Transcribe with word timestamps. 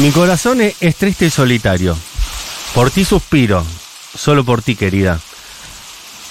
Mi 0.00 0.10
corazón 0.10 0.60
es, 0.60 0.76
es 0.80 0.96
triste 0.96 1.26
y 1.26 1.30
solitario. 1.30 1.96
Por 2.74 2.90
ti 2.90 3.04
suspiro, 3.04 3.64
solo 4.16 4.44
por 4.44 4.62
ti, 4.62 4.76
querida. 4.76 5.18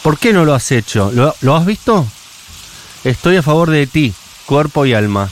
¿Por 0.03 0.19
qué 0.19 0.33
no 0.33 0.45
lo 0.45 0.53
has 0.53 0.71
hecho? 0.71 1.11
¿Lo, 1.11 1.35
lo 1.41 1.55
has 1.55 1.65
visto? 1.65 2.05
Estoy 3.03 3.37
a 3.37 3.43
favor 3.43 3.71
de 3.71 3.87
ti, 3.87 4.13
cuerpo 4.45 4.85
y 4.85 4.93
alma. 4.93 5.29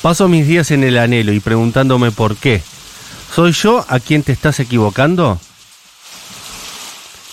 Paso 0.00 0.28
mis 0.28 0.46
días 0.46 0.70
en 0.70 0.84
el 0.84 0.96
anhelo 0.96 1.32
y 1.32 1.40
preguntándome 1.40 2.12
por 2.12 2.36
qué. 2.36 2.62
¿Soy 3.34 3.52
yo 3.52 3.84
a 3.88 3.98
quien 3.98 4.22
te 4.22 4.32
estás 4.32 4.60
equivocando? 4.60 5.40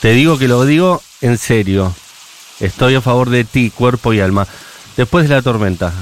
Te 0.02 0.12
digo 0.14 0.38
que 0.38 0.48
lo 0.48 0.66
digo 0.66 1.02
en 1.22 1.38
serio. 1.38 1.96
Estoy 2.60 2.96
a 2.96 3.02
favor 3.02 3.30
de 3.30 3.44
ti, 3.44 3.70
cuerpo 3.70 4.14
y 4.14 4.20
alma. 4.20 4.48
Después 4.96 5.30
de 5.30 5.36
la 5.36 5.42
tormenta. 5.42 5.94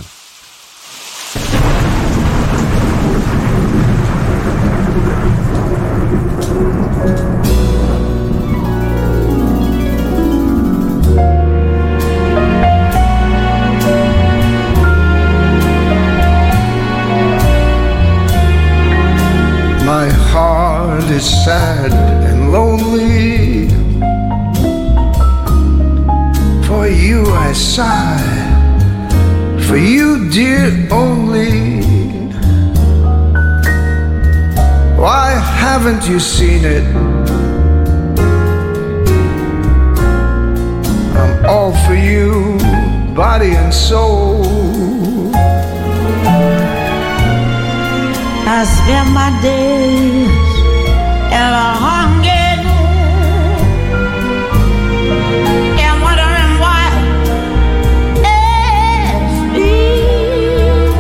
Haven't 35.85 36.09
you 36.09 36.19
seen 36.19 36.65
it? 36.65 36.83
I'm 41.15 41.45
all 41.45 41.73
for 41.85 41.93
you, 41.93 42.57
body 43.13 43.51
and 43.51 43.71
soul. 43.71 44.41
I 48.47 48.65
spend 48.65 49.13
my 49.13 49.29
days 49.43 50.49
in 51.37 51.49
a 51.65 51.69
hunger 51.85 52.47
and 55.85 55.95
wondering 56.01 56.53
why 56.63 56.85
it's 58.33 59.37
me 59.53 59.69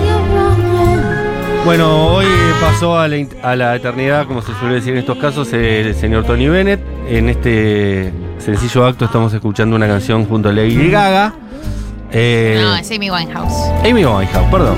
you're 0.05 0.25
running. 0.29 1.65
Bueno, 1.65 1.87
hoy 2.13 2.44
pasó 2.61 2.97
a 2.99 3.07
la, 3.07 3.17
in- 3.17 3.29
a 3.43 3.55
la 3.55 3.75
eternidad, 3.75 4.25
como 4.27 4.41
se 4.41 4.53
suele 4.59 4.75
decir 4.75 4.93
en 4.93 4.99
estos 4.99 5.17
casos, 5.17 5.51
el 5.53 5.93
señor 5.95 6.25
Tony 6.25 6.47
Bennett. 6.47 6.81
En 7.07 7.29
este 7.29 8.11
sencillo 8.39 8.85
acto 8.85 9.05
estamos 9.05 9.33
escuchando 9.33 9.75
una 9.75 9.87
canción 9.87 10.25
junto 10.25 10.49
a 10.49 10.51
Lady 10.53 10.89
Gaga. 10.89 11.33
Eh, 12.11 12.59
No, 12.61 12.75
es 12.75 12.89
Amy 12.91 13.09
Winehouse. 13.11 13.53
Amy 13.81 14.05
Winehouse, 14.05 14.49
perdón. 14.51 14.75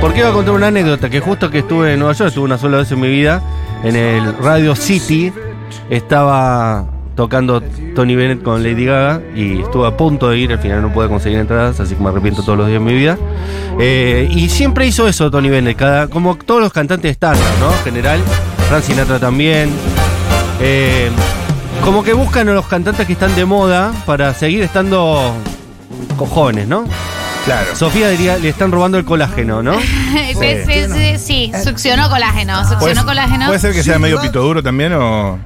Porque 0.00 0.20
iba 0.20 0.30
a 0.30 0.32
contar 0.32 0.54
una 0.54 0.68
anécdota 0.68 1.10
que 1.10 1.20
justo 1.20 1.50
que 1.50 1.58
estuve 1.58 1.92
en 1.92 1.98
Nueva 2.00 2.14
York, 2.14 2.28
estuve 2.28 2.44
una 2.44 2.58
sola 2.58 2.78
vez 2.78 2.90
en 2.92 3.00
mi 3.00 3.08
vida, 3.08 3.42
en 3.84 3.96
el 3.96 4.36
Radio 4.38 4.74
City, 4.74 5.32
estaba 5.90 6.86
tocando 7.20 7.62
Tony 7.94 8.16
Bennett 8.16 8.42
con 8.42 8.62
Lady 8.62 8.86
Gaga 8.86 9.20
y 9.36 9.60
estuve 9.60 9.86
a 9.86 9.94
punto 9.94 10.30
de 10.30 10.38
ir, 10.38 10.52
al 10.52 10.58
final 10.58 10.80
no 10.80 10.90
pude 10.90 11.06
conseguir 11.06 11.38
entradas, 11.38 11.78
así 11.78 11.94
que 11.94 12.02
me 12.02 12.08
arrepiento 12.08 12.42
todos 12.42 12.56
los 12.56 12.66
días 12.66 12.80
de 12.80 12.86
mi 12.86 12.94
vida. 12.94 13.18
Eh, 13.78 14.26
y 14.30 14.48
siempre 14.48 14.86
hizo 14.86 15.06
eso 15.06 15.30
Tony 15.30 15.50
Bennett, 15.50 15.76
cada, 15.76 16.08
como 16.08 16.36
todos 16.36 16.62
los 16.62 16.72
cantantes 16.72 17.10
estándar, 17.10 17.44
¿no? 17.60 17.70
En 17.70 17.84
general, 17.84 18.20
Frank 18.70 18.84
Sinatra 18.84 19.18
también. 19.18 19.68
Eh, 20.62 21.10
como 21.84 22.02
que 22.02 22.14
buscan 22.14 22.48
a 22.48 22.54
los 22.54 22.66
cantantes 22.66 23.06
que 23.06 23.12
están 23.12 23.34
de 23.34 23.44
moda 23.44 23.92
para 24.06 24.32
seguir 24.32 24.62
estando 24.62 25.34
cojones, 26.16 26.68
¿no? 26.68 26.86
Claro. 27.44 27.76
Sofía 27.76 28.08
diría, 28.08 28.38
le 28.38 28.48
están 28.48 28.72
robando 28.72 28.96
el 28.96 29.04
colágeno, 29.04 29.62
¿no? 29.62 29.78
sí, 29.80 30.56
sí, 30.66 30.86
sí, 30.90 31.18
sí, 31.18 31.52
succionó 31.62 32.08
colágeno, 32.08 32.66
succionó 32.66 33.04
colágeno. 33.04 33.44
¿Puede 33.44 33.58
ser 33.58 33.74
que 33.74 33.82
sea 33.82 33.98
medio 33.98 34.18
pito 34.22 34.40
duro 34.40 34.62
también 34.62 34.94
o 34.94 35.38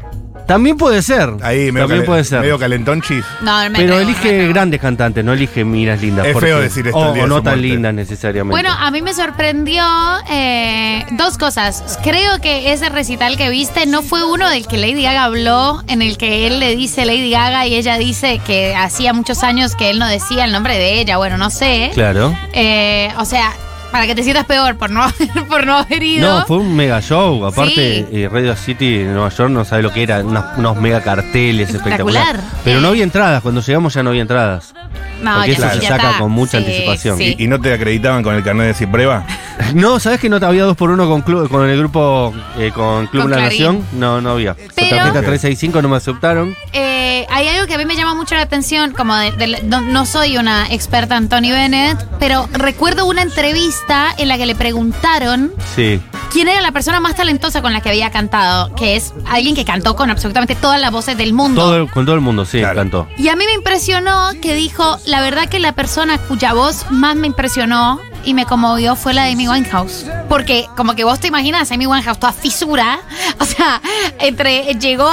También 0.47 0.77
puede 0.77 1.00
ser. 1.03 1.31
ahí 1.43 1.72
medio, 1.72 1.87
También 1.87 2.05
puede 2.06 2.25
ser. 2.25 2.41
medio 2.41 2.59
calentón 2.59 3.00
chis? 3.03 3.25
No, 3.41 3.59
me 3.71 3.78
Pero 3.78 3.97
me 3.97 4.03
elige 4.03 4.49
grandes 4.49 4.81
cantantes, 4.81 5.25
no 5.25 5.32
elige 5.32 5.65
minas 5.65 6.00
lindas. 6.00 6.27
Es 6.27 6.32
porque- 6.32 6.47
feo 6.49 6.60
decir 6.60 6.87
esto 6.87 6.99
O, 6.99 7.09
el 7.09 7.15
día 7.15 7.22
o 7.22 7.27
de 7.27 7.28
no 7.31 7.37
su 7.37 7.43
tan 7.43 7.55
muerte. 7.55 7.69
lindas 7.69 7.94
necesariamente. 7.94 8.50
Bueno, 8.53 8.71
a 8.78 8.91
mí 8.91 9.00
me 9.03 9.15
sorprendió 9.15 9.84
eh, 10.31 11.05
dos 11.12 11.38
cosas. 11.38 11.99
Creo 12.03 12.41
que 12.41 12.72
ese 12.72 12.88
recital 12.88 13.37
que 13.37 13.49
viste 13.49 13.87
no 13.87 14.03
fue 14.03 14.25
uno 14.25 14.49
del 14.50 14.66
que 14.66 14.77
Lady 14.77 15.03
Gaga 15.03 15.25
habló, 15.25 15.82
en 15.88 16.03
el 16.03 16.19
que 16.19 16.47
él 16.47 16.61
le 16.61 16.76
dice 16.76 17.05
Lady 17.05 17.31
Gaga 17.31 17.66
y 17.66 17.75
ella 17.75 17.97
dice 17.97 18.41
que 18.47 18.75
hacía 18.76 19.12
muchos 19.12 19.43
años 19.43 19.75
que 19.75 19.91
él 19.91 19.99
no 19.99 20.06
decía 20.06 20.44
el 20.44 20.53
nombre 20.53 20.76
de 20.76 21.00
ella. 21.00 21.16
Bueno, 21.16 21.38
no 21.38 21.50
sé. 21.50 21.91
Claro. 21.94 22.37
Eh, 22.53 23.09
o 23.19 23.25
sea, 23.25 23.53
para 23.94 24.09
que 24.09 24.16
te 24.16 24.25
sientas 24.25 24.44
peor 24.44 24.75
por 24.77 24.91
no, 24.91 25.06
por 25.49 25.65
no 25.65 25.77
haber 25.78 26.03
ido. 26.03 26.41
No, 26.41 26.47
fue 26.47 26.56
un 26.56 26.75
mega 26.75 27.00
show. 27.00 27.47
Aparte, 27.47 28.06
Sí. 28.10 28.16
eh, 28.25 28.28
Radio 28.28 28.56
City 28.56 28.99
de 28.99 29.05
Nueva 29.05 29.28
York 29.28 29.50
no 29.50 29.65
sabe 29.65 29.82
lo 29.84 29.93
que 29.93 30.03
era, 30.03 30.19
unos, 30.25 30.44
unos 30.56 30.77
mega 30.78 31.00
carteles 31.00 31.71
Espectacular. 31.71 32.22
espectaculares. 32.27 32.60
Pero 32.65 32.81
no 32.81 32.88
había 32.88 33.05
entradas, 33.05 33.41
cuando 33.41 33.60
llegamos 33.60 33.94
ya 33.94 34.03
no 34.03 34.10
había 34.10 34.22
entradas. 34.22 34.75
No, 35.22 35.37
porque 35.37 35.55
ya- 35.55 35.69
eso 35.69 35.81
se 35.81 35.87
saca 35.87 36.06
está. 36.09 36.19
con 36.19 36.32
mucha 36.32 36.50
Sí, 36.59 36.65
anticipación. 36.65 37.19
sí. 37.19 37.37
¿Y, 37.38 37.44
y 37.44 37.47
no 37.47 37.60
te 37.60 37.72
acreditaban 37.72 38.25
con 38.25 38.34
el 38.34 38.43
carnet 38.43 38.66
de 38.66 38.75
Cipreva? 38.75 39.25
No, 39.75 39.98
¿sabes 39.98 40.20
que 40.20 40.28
no 40.28 40.37
había 40.37 40.65
dos 40.65 40.76
por 40.76 40.91
uno 40.91 41.09
con, 41.09 41.22
club, 41.22 41.48
con 41.48 41.69
el 41.69 41.78
grupo, 41.78 42.32
eh, 42.59 42.70
con 42.75 43.06
Club 43.09 43.22
Con 43.22 43.31
La 43.32 43.37
Clarín. 43.38 43.59
Nación? 43.59 43.87
No, 43.92 44.20
no 44.20 44.31
había. 44.32 44.54
Pero- 44.54 44.97
tarjeta 44.97 45.20
365 45.20 45.82
no 45.82 45.88
me 45.88 45.97
aceptaron. 45.97 46.54
Eh, 46.72 47.26
hay 47.31 47.48
algo 47.48 47.66
que 47.66 47.75
a 47.75 47.78
mí 47.78 47.84
me 47.87 47.97
llama 47.97 48.14
mucho 48.14 48.34
la 48.34 48.43
atención, 48.43 48.93
como 48.93 49.14
de- 49.16 49.32
de- 49.32 49.62
no, 49.64 49.81
no 49.81 50.06
soy 50.06 50.37
una 50.37 50.66
experta 50.72 51.16
en 51.16 51.28
Tony 51.28 51.50
Bennett, 51.50 51.98
pero 52.20 52.48
recuerdo 52.53 53.06
una 53.06 53.22
entrevista 53.22 54.09
en 54.19 54.28
la 54.28 54.37
que 54.38 54.47
le 54.47 54.54
preguntaron 54.54 55.53
Sí. 55.75 56.00
quién 56.32 56.48
era 56.48 56.60
la 56.60 56.72
persona 56.72 57.00
más 57.00 57.14
talentosa 57.16 57.62
con 57.62 57.72
la 57.72 57.81
que 57.81 57.88
había 57.91 58.10
cantado, 58.10 58.75
que 58.75 58.97
es 58.97 59.12
alguien 59.26 59.54
que 59.54 59.64
cantó 59.64 59.97
con 59.97 60.10
absolutamente 60.10 60.54
todas 60.54 60.81
las 60.81 60.91
voces 60.93 61.16
del 61.16 61.32
mundo. 61.32 61.60
Todo, 61.62 61.76
el- 61.76 61.91
con 61.91 62.04
todo 62.04 62.14
el 62.14 62.20
mundo, 62.20 62.44
sí, 62.44 62.59
Claro. 62.60 62.76
cantó. 62.76 63.09
Y 63.16 63.28
a 63.28 63.37
mí 63.37 63.44
me 63.47 63.53
impresionó 63.54 64.31
que 64.41 64.54
dijo, 64.54 64.98
la 65.06 65.20
verdad 65.20 65.48
que 65.48 65.59
la 65.59 65.72
persona 65.72 66.19
cuya 66.19 66.53
voz 66.53 66.87
más 66.91 67.16
me 67.16 67.26
impresionó 67.26 68.00
y 68.24 68.34
me 68.34 68.46
conmovió 68.46 68.96
fue 68.96 69.14
la 69.14 69.24
de 69.24 69.32
Amy 69.32 69.48
Winehouse. 69.48 70.06
Porque 70.28 70.66
como 70.76 70.94
que 70.94 71.04
vos 71.04 71.20
te 71.20 71.28
imaginas 71.28 71.70
Amy 71.72 71.86
Winehouse 71.86 72.18
toda 72.18 72.32
fisura, 72.32 73.00
o 73.40 73.44
sea, 73.44 73.80
entre 74.18 74.74
llegó 74.74 75.08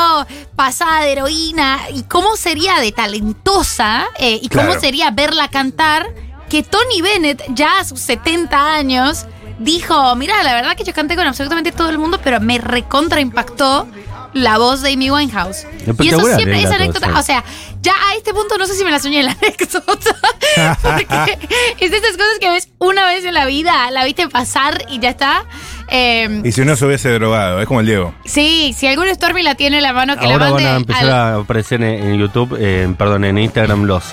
pasada 0.56 1.02
de 1.02 1.12
heroína 1.14 1.80
y 1.94 2.04
cómo 2.04 2.36
sería 2.36 2.80
de 2.80 2.92
talentosa 2.92 4.06
eh, 4.18 4.40
y 4.42 4.50
cómo 4.50 4.66
Claro. 4.66 4.80
sería 4.82 5.12
verla 5.12 5.48
cantar, 5.50 6.08
que 6.50 6.64
Tony 6.64 7.02
Bennett 7.02 7.44
ya 7.50 7.80
a 7.80 7.84
sus 7.86 8.00
70 8.02 8.74
años 8.74 9.26
dijo, 9.60 10.16
mira, 10.16 10.44
la 10.44 10.54
verdad 10.54 10.76
que 10.76 10.84
yo 10.84 10.94
canté 10.94 11.16
con 11.16 11.26
absolutamente 11.26 11.72
todo 11.72 11.90
el 11.90 11.98
mundo, 11.98 12.20
pero 12.24 12.40
me 12.42 12.58
recontra 12.58 13.22
impactó 13.22 13.88
la 14.34 14.58
voz 14.58 14.82
de 14.82 14.94
Amy 14.94 15.12
Winehouse. 15.12 15.66
Y 16.00 16.08
eso 16.10 16.24
siempre 16.36 16.62
es 16.62 16.72
anécdota. 16.72 17.18
O 17.20 17.24
sea, 17.24 17.44
ya 17.82 17.94
a 18.10 18.16
este 18.16 18.34
punto 18.34 18.58
no 18.58 18.66
sé 18.68 18.76
si 18.76 18.84
me 18.84 18.92
la 18.92 19.00
soñé 19.00 19.24
la 19.24 19.32
anécdota. 19.32 19.82
Porque 20.82 21.38
es 21.80 21.92
de 21.92 21.98
esas 21.98 22.12
cosas 22.12 22.38
que 22.40 22.50
ves 22.50 22.70
una 22.80 23.06
vez 23.08 23.26
en 23.26 23.34
la 23.34 23.46
vida, 23.46 23.90
la 23.92 24.04
viste 24.06 24.28
pasar 24.30 24.84
y 24.90 25.00
ya 25.00 25.10
está. 25.10 25.46
Eh, 25.88 26.42
Y 26.44 26.52
si 26.52 26.62
uno 26.62 26.76
se 26.76 26.86
hubiese 26.86 27.10
drogado, 27.10 27.60
es 27.62 27.68
como 27.68 27.80
el 27.82 27.86
Diego. 27.86 28.14
sí, 28.26 28.74
si 28.78 28.88
algún 28.88 29.08
Stormy 29.14 29.44
la 29.44 29.56
tiene 29.56 29.78
en 29.78 29.84
la 29.84 29.94
mano, 29.94 30.18
que 30.18 30.26
Ahora 30.26 30.38
la 30.38 30.44
van 30.46 30.54
mande. 30.54 30.70
a 30.70 30.76
empezar 30.76 31.04
al- 31.06 31.12
a 31.12 31.36
aparecer 31.38 31.82
en, 31.84 32.04
en 32.12 32.20
YouTube, 32.20 32.56
eh, 32.60 32.94
perdón, 32.98 33.26
en 33.26 33.38
Instagram 33.38 33.84
los, 33.84 34.04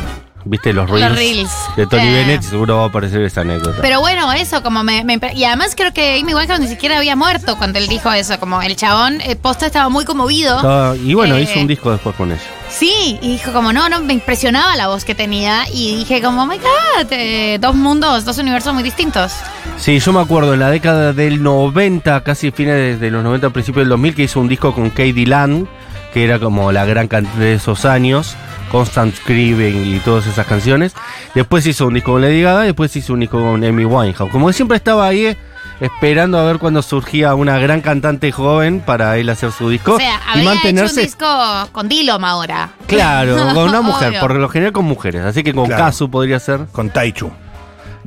¿viste? 0.44 0.72
Los 0.72 0.88
Los 0.90 0.98
reels, 1.00 1.16
reels. 1.16 1.50
de 1.76 1.86
Tony 1.86 2.08
Eh. 2.08 2.12
Bennett, 2.14 2.42
seguro 2.42 2.76
va 2.78 2.84
a 2.84 2.86
aparecer 2.86 3.22
esa 3.22 3.42
anécdota. 3.42 3.78
Pero 3.80 4.00
bueno, 4.00 4.32
eso, 4.32 4.62
como 4.62 4.82
me, 4.82 5.04
Y 5.34 5.44
además 5.44 5.74
creo 5.76 5.92
que 5.92 6.18
Amy 6.20 6.34
Winehouse 6.34 6.60
ni 6.60 6.68
siquiera 6.68 6.98
había 6.98 7.14
muerto 7.16 7.56
cuando 7.58 7.78
él 7.78 7.86
dijo 7.86 8.10
eso. 8.12 8.40
Como 8.40 8.60
el 8.62 8.74
chabón, 8.74 9.20
eh, 9.20 9.36
posta 9.36 9.66
estaba 9.66 9.88
muy 9.88 10.04
conmovido. 10.04 10.56
Estaba- 10.56 10.96
y 10.96 11.14
bueno, 11.14 11.36
Eh, 11.36 11.42
hizo 11.42 11.60
un 11.60 11.66
disco 11.68 11.92
después 11.92 12.16
con 12.16 12.32
ella. 12.32 12.40
Sí, 12.70 13.18
y 13.22 13.28
dijo 13.32 13.52
como, 13.52 13.72
no, 13.72 13.88
no, 13.88 14.00
me 14.00 14.12
impresionaba 14.12 14.76
la 14.76 14.88
voz 14.88 15.04
que 15.04 15.14
tenía. 15.14 15.64
Y 15.72 15.96
dije 15.96 16.20
como, 16.22 16.42
oh 16.42 16.46
my 16.46 16.56
God, 16.56 17.12
eh, 17.12 17.58
dos 17.60 17.74
mundos, 17.74 18.24
dos 18.24 18.38
universos 18.38 18.74
muy 18.74 18.82
distintos. 18.82 19.32
Sí, 19.78 19.98
yo 19.98 20.12
me 20.12 20.20
acuerdo 20.20 20.54
en 20.54 20.60
la 20.60 20.70
década 20.70 21.12
del 21.12 21.42
90, 21.42 22.22
casi 22.22 22.50
fines 22.50 23.00
de 23.00 23.10
los 23.10 23.22
90, 23.22 23.50
principios 23.50 23.82
del 23.82 23.90
2000, 23.90 24.14
que 24.14 24.22
hizo 24.24 24.40
un 24.40 24.48
disco 24.48 24.74
con 24.74 24.90
Katie 24.90 25.26
Lang, 25.26 25.66
que 26.12 26.24
era 26.24 26.38
como 26.38 26.72
la 26.72 26.84
gran 26.84 27.08
cantante 27.08 27.38
de 27.38 27.54
esos 27.54 27.84
años, 27.84 28.36
Constant 28.70 29.14
Scribbing 29.14 29.94
y 29.94 29.98
todas 30.00 30.26
esas 30.26 30.46
canciones. 30.46 30.94
Después 31.34 31.66
hizo 31.66 31.86
un 31.86 31.94
disco 31.94 32.12
con 32.12 32.22
Lady 32.22 32.42
Gaga, 32.42 32.62
después 32.62 32.94
hizo 32.96 33.14
un 33.14 33.20
disco 33.20 33.40
con 33.40 33.64
Amy 33.64 33.84
Winehouse. 33.84 34.30
Como 34.30 34.48
que 34.48 34.52
siempre 34.52 34.76
estaba 34.76 35.06
ahí 35.06 35.26
eh, 35.26 35.36
esperando 35.80 36.38
a 36.38 36.44
ver 36.44 36.58
cuando 36.58 36.82
surgía 36.82 37.34
una 37.34 37.58
gran 37.58 37.80
cantante 37.80 38.32
joven 38.32 38.80
para 38.80 39.16
él 39.18 39.28
hacer 39.28 39.52
su 39.52 39.68
disco 39.70 39.94
O 39.94 39.98
sea, 39.98 40.20
y 40.34 40.38
hecho 40.40 40.44
mantenerse 40.48 41.00
un 41.00 41.06
disco 41.06 41.26
con 41.72 41.88
Dillom 41.88 42.24
ahora. 42.24 42.70
Claro, 42.86 43.36
con 43.54 43.68
una 43.68 43.80
mujer, 43.82 44.08
Obvio. 44.10 44.20
por 44.20 44.34
lo 44.36 44.48
general 44.48 44.72
con 44.72 44.84
mujeres. 44.84 45.24
Así 45.24 45.42
que 45.42 45.54
con 45.54 45.66
Claro. 45.66 45.84
Kazu 45.84 46.10
podría 46.10 46.38
ser. 46.40 46.66
Con 46.72 46.90
Taichu. 46.90 47.30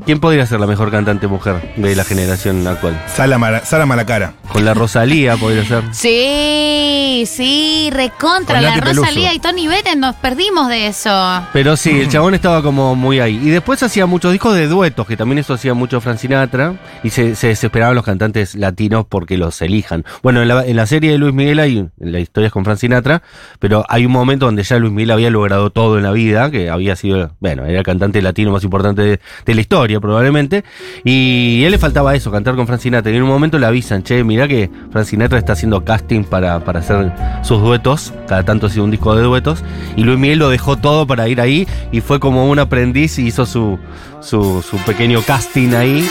¿Quién 0.05 0.19
podría 0.19 0.45
ser 0.47 0.59
la 0.59 0.65
mejor 0.67 0.89
cantante 0.89 1.27
mujer 1.27 1.73
de 1.77 1.95
la 1.95 2.03
generación 2.03 2.65
actual? 2.67 2.99
Sara, 3.07 3.37
Mara- 3.37 3.63
Sara 3.63 3.85
Malacara. 3.85 4.33
Con 4.51 4.65
la 4.65 4.73
Rosalía 4.73 5.37
podría 5.37 5.63
ser. 5.63 5.83
Sí, 5.91 7.23
sí, 7.27 7.89
recontra. 7.93 8.55
Con 8.55 8.63
La 8.63 8.69
Nati 8.71 8.81
Peluso. 8.81 9.01
Rosalía 9.03 9.33
y 9.33 9.39
Tony 9.39 9.67
Bennett 9.67 9.95
nos 9.97 10.15
perdimos 10.15 10.67
de 10.69 10.87
eso. 10.87 11.41
Pero 11.53 11.77
sí, 11.77 12.01
el 12.01 12.09
chabón 12.09 12.33
estaba 12.33 12.61
como 12.63 12.95
muy 12.95 13.19
ahí. 13.19 13.35
Y 13.41 13.49
después 13.51 13.81
hacía 13.83 14.05
muchos 14.07 14.31
discos 14.31 14.55
de 14.55 14.67
duetos, 14.67 15.05
que 15.07 15.15
también 15.15 15.37
eso 15.39 15.53
hacía 15.53 15.73
mucho 15.75 16.01
Frank 16.01 16.17
Sinatra. 16.17 16.73
Y 17.03 17.11
se, 17.11 17.35
se 17.35 17.47
desesperaban 17.47 17.95
los 17.95 18.03
cantantes 18.03 18.55
latinos 18.55 19.05
porque 19.07 19.37
los 19.37 19.61
elijan. 19.61 20.03
Bueno, 20.23 20.41
en 20.41 20.47
la, 20.47 20.65
en 20.65 20.75
la 20.75 20.87
serie 20.87 21.11
de 21.11 21.19
Luis 21.19 21.33
Miguel 21.33 21.59
hay, 21.59 21.87
la 21.99 22.19
historia 22.19 22.47
es 22.47 22.53
con 22.53 22.65
Frank 22.65 22.79
Sinatra, 22.79 23.21
pero 23.59 23.85
hay 23.87 24.05
un 24.05 24.11
momento 24.11 24.47
donde 24.47 24.63
ya 24.63 24.77
Luis 24.79 24.91
Miguel 24.91 25.11
había 25.11 25.29
logrado 25.29 25.69
todo 25.69 25.97
en 25.97 26.03
la 26.03 26.11
vida, 26.11 26.49
que 26.51 26.69
había 26.69 26.95
sido, 26.95 27.35
bueno, 27.39 27.65
era 27.65 27.77
el 27.79 27.85
cantante 27.85 28.21
latino 28.21 28.51
más 28.51 28.63
importante 28.63 29.01
de, 29.03 29.19
de 29.45 29.55
la 29.55 29.61
historia 29.61 29.90
probablemente. 29.99 30.63
Y 31.03 31.61
a 31.63 31.65
él 31.65 31.71
le 31.71 31.77
faltaba 31.77 32.15
eso, 32.15 32.31
cantar 32.31 32.55
con 32.55 32.67
Frank 32.67 32.79
Sinatra. 32.79 33.11
Y 33.11 33.15
en 33.15 33.23
un 33.23 33.29
momento 33.29 33.57
le 33.59 33.65
avisan, 33.65 34.03
che, 34.03 34.23
mirá 34.23 34.47
que 34.47 34.69
Frank 34.91 35.05
Sinatra 35.05 35.39
está 35.39 35.53
haciendo 35.53 35.83
casting 35.83 36.23
para, 36.23 36.59
para 36.63 36.79
hacer 36.79 37.11
sus 37.43 37.61
duetos, 37.61 38.13
cada 38.27 38.43
tanto 38.43 38.67
hacía 38.67 38.83
un 38.83 38.91
disco 38.91 39.15
de 39.15 39.23
duetos. 39.23 39.63
Y 39.95 40.03
Luis 40.03 40.19
Miguel 40.19 40.39
lo 40.39 40.49
dejó 40.49 40.77
todo 40.77 41.05
para 41.07 41.27
ir 41.27 41.41
ahí 41.41 41.67
y 41.91 42.01
fue 42.01 42.19
como 42.19 42.49
un 42.49 42.59
aprendiz 42.59 43.19
y 43.19 43.27
hizo 43.27 43.45
su, 43.45 43.79
su, 44.21 44.61
su 44.61 44.77
pequeño 44.77 45.21
casting 45.21 45.73
ahí. 45.73 46.09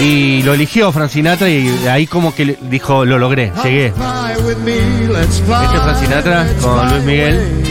Y 0.00 0.42
lo 0.42 0.54
eligió 0.54 0.92
Frank 0.92 1.10
Sinatra 1.10 1.48
y 1.50 1.68
ahí 1.88 2.06
como 2.06 2.34
que 2.34 2.56
dijo, 2.70 3.04
lo 3.04 3.18
logré, 3.18 3.52
llegué. 3.64 3.86
Este 3.86 3.94
es 5.22 5.40
Frank 5.42 5.96
Sinatra 5.98 6.46
con 6.62 6.88
Luis 6.90 7.04
Miguel. 7.04 7.67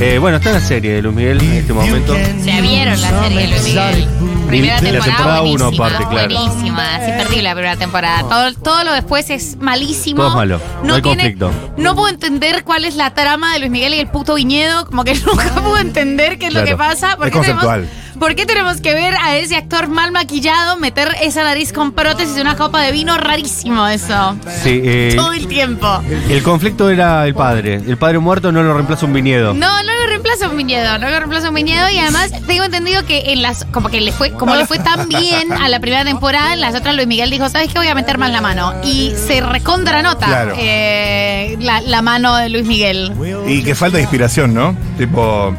Eh, 0.00 0.18
bueno, 0.18 0.36
está 0.36 0.50
en 0.50 0.54
la 0.56 0.60
serie 0.60 0.92
de 0.92 1.02
Luis 1.02 1.14
Miguel 1.16 1.40
en 1.42 1.52
este 1.54 1.72
momento. 1.72 2.14
Se 2.14 2.60
vieron 2.62 3.00
la 3.00 3.22
serie 3.22 3.40
de 3.40 3.48
Luis 3.48 3.62
Miguel. 3.64 4.06
Primera 4.46 4.78
Sí, 4.78 4.84
la 4.86 4.90
temporada, 4.92 5.16
temporada 5.16 5.42
uno 5.42 5.66
aparte, 5.66 6.06
claro. 6.08 6.34
buenísima, 6.34 6.96
es 7.02 7.08
imperdible 7.08 7.42
la 7.42 7.52
primera 7.54 7.76
temporada. 7.76 8.20
Todo, 8.22 8.54
todo 8.54 8.84
lo 8.84 8.92
después 8.92 9.28
es 9.30 9.56
malísimo. 9.60 10.18
Todo 10.22 10.28
es 10.30 10.34
malo, 10.36 10.60
no 10.84 10.94
hay 10.94 11.02
conflicto. 11.02 11.50
No 11.76 11.94
puedo 11.96 12.08
entender 12.08 12.64
cuál 12.64 12.84
es 12.84 12.94
la 12.96 13.12
trama 13.12 13.52
de 13.52 13.58
Luis 13.58 13.70
Miguel 13.72 13.92
y 13.94 13.98
el 13.98 14.06
puto 14.08 14.34
viñedo, 14.36 14.86
como 14.86 15.04
que 15.04 15.14
nunca 15.26 15.50
puedo 15.54 15.78
entender 15.78 16.38
qué 16.38 16.46
es 16.46 16.54
lo 16.54 16.60
Claro. 16.62 16.76
que 16.76 16.76
pasa. 16.78 17.16
¿Por 17.16 17.26
Es 17.26 17.32
qué 17.32 17.40
tenemos- 17.40 17.64
conceptual. 17.64 17.88
¿Por 18.18 18.34
qué 18.34 18.46
tenemos 18.46 18.80
que 18.80 18.94
ver 18.94 19.14
a 19.14 19.36
ese 19.36 19.56
actor 19.56 19.88
mal 19.88 20.10
maquillado 20.12 20.76
meter 20.76 21.08
esa 21.22 21.44
nariz 21.44 21.72
con 21.72 21.92
prótesis 21.92 22.36
y 22.36 22.40
una 22.40 22.56
copa 22.56 22.80
de 22.82 22.90
vino? 22.92 23.16
Rarísimo 23.16 23.86
eso. 23.86 24.36
Sí, 24.62 24.80
eh, 24.84 25.12
Todo 25.16 25.32
el 25.32 25.46
tiempo. 25.46 26.02
el 26.28 26.42
conflicto 26.42 26.90
era 26.90 27.26
el 27.26 27.34
padre. 27.34 27.74
El 27.74 27.96
padre 27.96 28.18
muerto 28.18 28.50
no 28.52 28.62
lo 28.62 28.74
reemplaza 28.74 29.06
un 29.06 29.12
viñedo. 29.12 29.54
No, 29.54 29.82
no 29.82 29.92
lo 29.94 30.06
reemplaza 30.08 30.48
un 30.48 30.56
viñedo, 30.56 30.98
no 30.98 31.08
lo 31.10 31.18
reemplaza 31.18 31.48
un 31.50 31.54
viñedo 31.54 31.88
y 31.90 31.98
además 31.98 32.32
tengo 32.46 32.64
entendido 32.64 33.04
que 33.06 33.32
en 33.32 33.42
las 33.42 33.64
como 33.66 33.88
que 33.88 34.00
le 34.00 34.12
fue 34.12 34.30
como 34.32 34.54
le 34.56 34.66
fue 34.66 34.78
tan 34.78 35.08
bien 35.08 35.52
a 35.52 35.68
la 35.68 35.78
primera 35.80 36.04
temporada, 36.04 36.54
en 36.54 36.60
las 36.60 36.74
otras 36.74 36.94
Luis 36.96 37.06
Miguel 37.06 37.30
dijo, 37.30 37.48
"¿Sabes 37.48 37.68
qué? 37.72 37.78
Voy 37.78 37.88
a 37.88 37.94
meter 37.94 38.18
más 38.18 38.30
la 38.32 38.40
mano." 38.40 38.74
Y 38.84 39.12
se 39.16 39.40
recontra 39.40 40.02
nota 40.02 40.26
Claro. 40.26 40.54
eh, 40.58 41.56
la, 41.60 41.80
la 41.80 42.02
mano 42.02 42.36
de 42.36 42.48
Luis 42.48 42.64
Miguel. 42.66 43.12
Y 43.46 43.62
que 43.62 43.74
falta 43.74 43.96
de 43.98 44.02
inspiración, 44.02 44.52
¿no? 44.54 44.76
Tipo, 44.96 45.54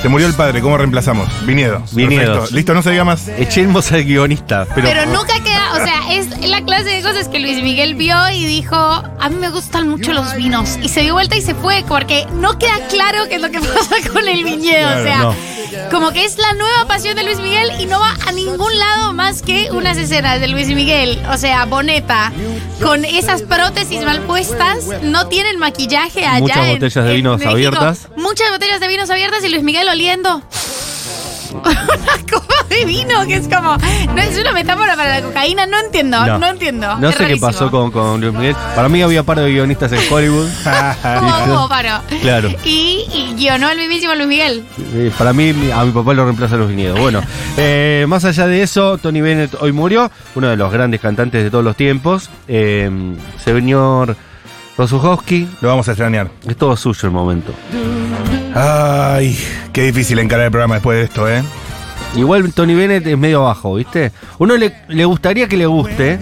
se 0.00 0.08
murió 0.08 0.26
el 0.26 0.34
padre, 0.34 0.60
¿cómo 0.60 0.76
reemplazamos? 0.76 1.28
Viñedo. 1.44 1.82
Viñedos. 1.92 2.26
Perfecto. 2.26 2.56
Listo, 2.56 2.74
no 2.74 2.82
se 2.82 2.90
diga 2.90 3.04
más. 3.04 3.28
Echemos 3.28 3.90
al 3.92 4.04
guionista. 4.04 4.66
Pero, 4.74 4.88
Pero, 4.88 5.06
nunca 5.06 5.34
queda, 5.42 5.72
o 5.72 5.84
sea, 5.84 6.12
es 6.12 6.48
la 6.48 6.62
clase 6.62 6.90
de 6.90 7.02
cosas 7.02 7.28
que 7.28 7.38
Luis 7.38 7.62
Miguel 7.62 7.94
vio 7.94 8.16
y 8.30 8.46
dijo, 8.46 8.76
a 8.76 9.28
mí 9.28 9.36
me 9.36 9.50
gustan 9.50 9.88
mucho 9.88 10.12
los 10.12 10.34
vinos. 10.34 10.78
Y 10.82 10.88
se 10.88 11.00
dio 11.00 11.14
vuelta 11.14 11.36
y 11.36 11.42
se 11.42 11.54
fue, 11.54 11.84
porque 11.88 12.26
no 12.34 12.58
queda 12.58 12.86
claro 12.88 13.24
qué 13.28 13.36
es 13.36 13.42
lo 13.42 13.50
que 13.50 13.60
pasa 13.60 13.96
con 14.12 14.26
el 14.28 14.44
viñedo. 14.44 14.86
Claro, 14.86 15.00
o 15.00 15.04
sea, 15.04 15.18
no. 15.18 15.34
Como 15.90 16.12
que 16.12 16.24
es 16.24 16.38
la 16.38 16.52
nueva 16.54 16.86
pasión 16.86 17.16
de 17.16 17.24
Luis 17.24 17.38
Miguel 17.40 17.70
y 17.80 17.86
no 17.86 18.00
va 18.00 18.14
a 18.26 18.32
ningún 18.32 18.78
lado 18.78 19.12
más 19.12 19.42
que 19.42 19.70
unas 19.72 19.96
escenas 19.98 20.40
de 20.40 20.48
Luis 20.48 20.68
Miguel. 20.68 21.20
O 21.32 21.36
sea, 21.36 21.64
Boneta, 21.66 22.32
con 22.82 23.04
esas 23.04 23.42
prótesis 23.42 24.02
mal 24.04 24.20
puestas, 24.22 24.84
no 25.02 25.28
tienen 25.28 25.58
maquillaje 25.58 26.24
allá. 26.26 26.40
Muchas 26.40 26.56
en- 26.66 26.72
botellas 26.74 27.04
de 27.04 27.14
vinos 27.14 27.42
abiertas. 27.44 28.08
Muchas 28.16 28.50
botellas 28.50 28.80
de 28.80 28.88
vinos 28.88 29.10
abiertas 29.10 29.44
y 29.44 29.48
Luis 29.48 29.62
Miguel 29.62 29.88
oliendo. 29.88 30.42
Una 31.64 32.26
copa 32.30 32.54
de 32.68 32.84
vino 32.84 33.26
que 33.26 33.34
es 33.36 33.48
como. 33.48 33.76
No 34.14 34.22
es 34.22 34.38
una 34.38 34.52
metáfora 34.52 34.96
para 34.96 35.20
la 35.20 35.22
cocaína, 35.26 35.66
no 35.66 35.78
entiendo, 35.80 36.38
no, 36.38 36.46
entiendo. 36.46 36.96
No 36.98 37.08
es 37.08 37.14
sé 37.14 37.18
qué 37.18 37.24
rarísimo. 37.24 37.46
pasó 37.46 37.70
con, 37.70 37.90
con 37.90 38.20
Luis 38.20 38.32
Miguel. 38.32 38.56
Para 38.74 38.88
mí 38.88 39.02
había 39.02 39.22
par 39.22 39.40
de 39.40 39.50
guionistas 39.50 39.92
en 39.92 40.00
Hollywood. 40.12 40.48
¿Cómo, 41.02 41.32
cómo 41.46 41.68
paró? 41.68 42.00
Claro. 42.22 42.48
Y, 42.64 43.04
y 43.12 43.34
guionó 43.36 43.68
al 43.68 43.78
mismísimo 43.78 44.14
Luis 44.14 44.28
Miguel. 44.28 44.64
Eh, 44.94 45.10
Para 45.18 45.32
mí, 45.32 45.52
mi- 45.52 45.70
a 45.70 45.84
mi 45.84 45.92
papá 45.92 46.14
lo 46.14 46.24
reemplaza 46.24 46.56
los 46.56 46.68
viñedos. 46.68 46.98
Bueno, 47.00 47.20
eh, 47.56 48.04
más 48.08 48.24
allá 48.24 48.46
de 48.46 48.62
eso, 48.62 48.98
Tony 48.98 49.20
Bennett 49.20 49.54
hoy 49.60 49.72
murió, 49.72 50.10
uno 50.34 50.48
de 50.48 50.56
los 50.56 50.72
grandes 50.72 51.00
cantantes 51.00 51.42
de 51.42 51.50
todos 51.50 51.64
los 51.64 51.76
tiempos. 51.76 52.30
Eh, 52.46 52.90
señor 53.44 54.16
Rosuchowski, 54.76 55.48
Lo 55.60 55.68
vamos 55.68 55.88
a 55.88 55.92
extrañar. 55.92 56.30
es 56.46 56.56
todo 56.56 56.76
suyo 56.76 57.00
el 57.08 57.10
momento. 57.10 57.52
Ay, 58.60 59.38
qué 59.72 59.82
difícil 59.82 60.18
encarar 60.18 60.46
el 60.46 60.50
programa 60.50 60.74
después 60.74 60.98
de 60.98 61.04
esto, 61.04 61.28
¿eh? 61.28 61.44
Igual 62.16 62.52
Tony 62.52 62.74
Bennett 62.74 63.06
es 63.06 63.16
medio 63.16 63.44
bajo, 63.44 63.74
¿viste? 63.76 64.10
Uno 64.38 64.56
le, 64.56 64.74
le 64.88 65.04
gustaría 65.04 65.46
que 65.46 65.56
le 65.56 65.66
guste, 65.66 66.18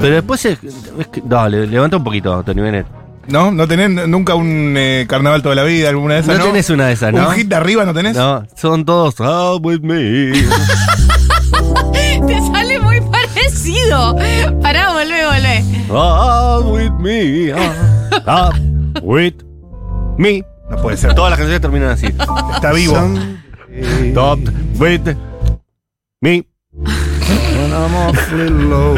pero 0.00 0.14
después 0.14 0.42
es, 0.46 0.58
es 0.64 1.06
que- 1.08 1.22
dale, 1.22 1.66
levanta 1.66 1.98
un 1.98 2.04
poquito, 2.04 2.42
Tony 2.42 2.62
Bennett. 2.62 2.86
¿No? 3.28 3.50
¿No 3.50 3.68
tenés 3.68 4.08
nunca 4.08 4.34
un 4.34 4.74
eh, 4.78 5.04
carnaval 5.06 5.42
toda 5.42 5.54
la 5.54 5.64
vida, 5.64 5.90
alguna 5.90 6.14
de 6.14 6.20
esas? 6.20 6.38
No 6.38 6.44
tenés 6.46 6.70
una 6.70 6.86
de 6.86 6.94
esas, 6.94 7.12
¿no? 7.12 7.28
¿Un 7.28 7.34
hit 7.34 7.48
de 7.48 7.56
arriba 7.56 7.84
no 7.84 7.92
tenés? 7.92 8.16
No, 8.16 8.46
son 8.56 8.86
todos 8.86 9.16
ah, 9.20 9.56
with 9.60 9.80
me. 9.80 10.32
Te 12.26 12.40
sale 12.50 12.80
muy 12.80 13.00
parecido. 13.02 14.16
Pará, 14.62 14.92
volvé, 14.92 15.26
volvé. 15.26 15.64
Ah, 15.90 16.60
with 16.64 16.92
me. 16.98 17.52
Ah, 17.52 18.20
ah, 18.26 18.50
with 19.02 19.34
me. 20.16 20.42
No 20.74 20.82
puede 20.82 20.96
ser. 20.96 21.14
Todas 21.14 21.30
las 21.30 21.38
canciones 21.38 21.60
terminan 21.60 21.90
así. 21.90 22.06
Está 22.06 22.72
vivo. 22.72 22.96
Top 24.12 24.40
with 24.78 25.14
me. 26.20 26.44
When 26.72 27.72
I'm 27.72 27.94
awfully 27.94 28.50
low. 28.50 28.94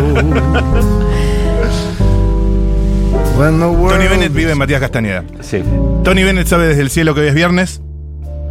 When 3.38 3.61
the 3.61 3.67
world 3.67 3.90
Tony 3.90 4.08
Bennett 4.08 4.32
vive 4.32 4.52
en 4.52 4.58
Matías 4.58 4.81
Castañeda. 4.81 5.25
Sí. 5.43 5.62
Tony 6.02 6.25
Bennett 6.25 6.46
sabe 6.46 6.67
desde 6.67 6.81
el 6.81 6.88
cielo 6.88 7.14
que 7.14 7.20
hoy 7.20 7.28
es 7.28 7.34
viernes. 7.34 7.82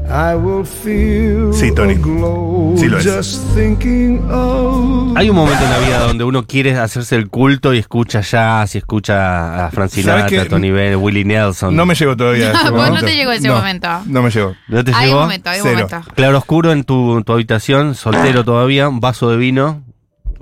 I 0.08 0.36
will 0.36 0.66
feel 0.66 1.52
Sí, 1.54 1.74
Tony. 1.74 1.94
a 1.94 1.98
glow 1.98 2.76
Sí 2.78 2.88
lo 2.88 2.98
es. 3.00 3.06
just 3.06 3.44
thinking 3.56 4.20
of 4.30 5.18
Hay 5.18 5.30
un 5.30 5.36
momento 5.36 5.64
en 5.64 5.70
la 5.72 5.80
vida 5.80 6.00
donde 6.00 6.24
uno 6.24 6.46
quiere 6.46 6.78
hacerse 6.78 7.16
el 7.16 7.30
culto 7.30 7.74
y 7.74 7.80
escucha 7.80 8.22
jazz 8.22 8.76
y 8.76 8.78
escucha 8.80 9.66
a 9.66 9.72
Frank 9.72 9.90
¿Sabes 9.90 10.06
Sinatra, 10.06 10.28
qué? 10.44 10.46
Tony 10.50 10.70
Bennett, 10.72 11.00
Willie 11.02 11.26
Nelson. 11.26 11.76
No 11.76 11.86
me 11.86 11.96
llegó 11.96 12.16
todavía. 12.16 12.52
ese 12.54 12.70
Vos 12.70 12.72
no 12.72 12.78
momento. 12.88 13.06
te 13.06 13.16
llegó 13.16 13.32
ese 13.32 13.48
No, 13.48 13.56
momento. 13.56 13.88
No 14.06 14.22
me 14.22 14.30
llegó. 14.30 14.56
¿No 14.68 14.84
te 14.84 14.94
Hay 14.94 15.10
un 15.12 15.20
momento, 15.20 15.50
hay 15.50 15.62
un 15.62 15.68
momento. 15.70 16.02
Claro 16.16 16.38
oscuro 16.38 16.72
en 16.72 16.84
tu, 16.84 17.24
tu 17.24 17.34
habitación, 17.34 17.96
soltero 17.96 18.44
todavía, 18.46 18.88
un 18.90 19.00
vaso 19.00 19.30
de 19.30 19.38
vino. 19.38 19.82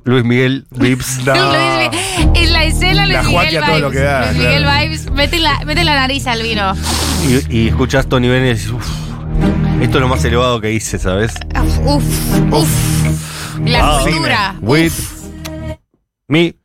Luis 0.05 0.25
Miguel 0.25 0.65
Vips. 0.71 1.21
No. 1.25 1.33
Luis 1.33 1.45
Miguel- 1.47 2.31
en 2.35 2.53
la 2.53 2.63
escena 2.65 3.05
Luis 3.05 3.13
La 3.17 3.23
Miguel 3.23 3.47
Vibes. 3.51 3.65
todo 3.69 3.79
lo 3.79 3.91
que 3.91 3.99
da, 3.99 4.25
Luis 4.25 4.37
Miguel 4.37 4.63
claro. 4.63 4.81
Vibes, 4.81 5.11
mete 5.11 5.39
la, 5.39 5.63
mete 5.65 5.83
la 5.85 5.95
nariz 5.95 6.27
al 6.27 6.41
vino. 6.43 6.73
Y, 7.49 7.57
y 7.57 7.67
escuchás 7.69 8.07
Tony 8.07 8.27
Bennett 8.27 8.57
y 8.57 8.59
decís, 8.59 8.71
"Uf, 8.71 8.85
esto 9.81 9.97
es 9.97 10.01
lo 10.01 10.07
más 10.07 10.23
elevado 10.25 10.59
que 10.61 10.71
hice, 10.71 10.97
¿sabes? 10.99 11.33
Uf, 11.61 11.79
uf, 11.85 12.53
uf. 12.53 12.69
La 13.65 13.79
Ah, 13.81 13.99
cultura. 14.03 14.55
With 14.61 14.91
me. 16.27 16.55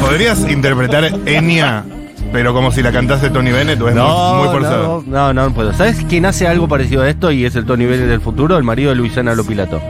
¿Podrías 0.00 0.40
interpretar 0.48 1.10
Enya, 1.26 1.84
pero 2.32 2.52
como 2.54 2.70
si 2.70 2.82
la 2.82 2.92
cantase 2.92 3.30
Tony 3.30 3.50
Bennett 3.50 3.80
o 3.80 3.88
es 3.88 3.94
muy, 3.94 4.02
muy 4.04 4.48
forzado? 4.48 5.02
no, 5.06 5.32
no, 5.32 5.48
no 5.48 5.54
puedo. 5.54 5.72
¿Sabes 5.74 6.04
quién 6.08 6.26
hace 6.26 6.46
algo 6.46 6.68
parecido 6.68 7.02
a 7.02 7.08
esto 7.08 7.30
y 7.32 7.44
es 7.44 7.56
el 7.56 7.64
Tony 7.64 7.86
Bennett 7.86 8.08
del 8.08 8.20
futuro? 8.20 8.56
El 8.56 8.64
marido 8.64 8.90
de 8.90 8.96
Luisana 8.96 9.34
Lopilato. 9.34 9.80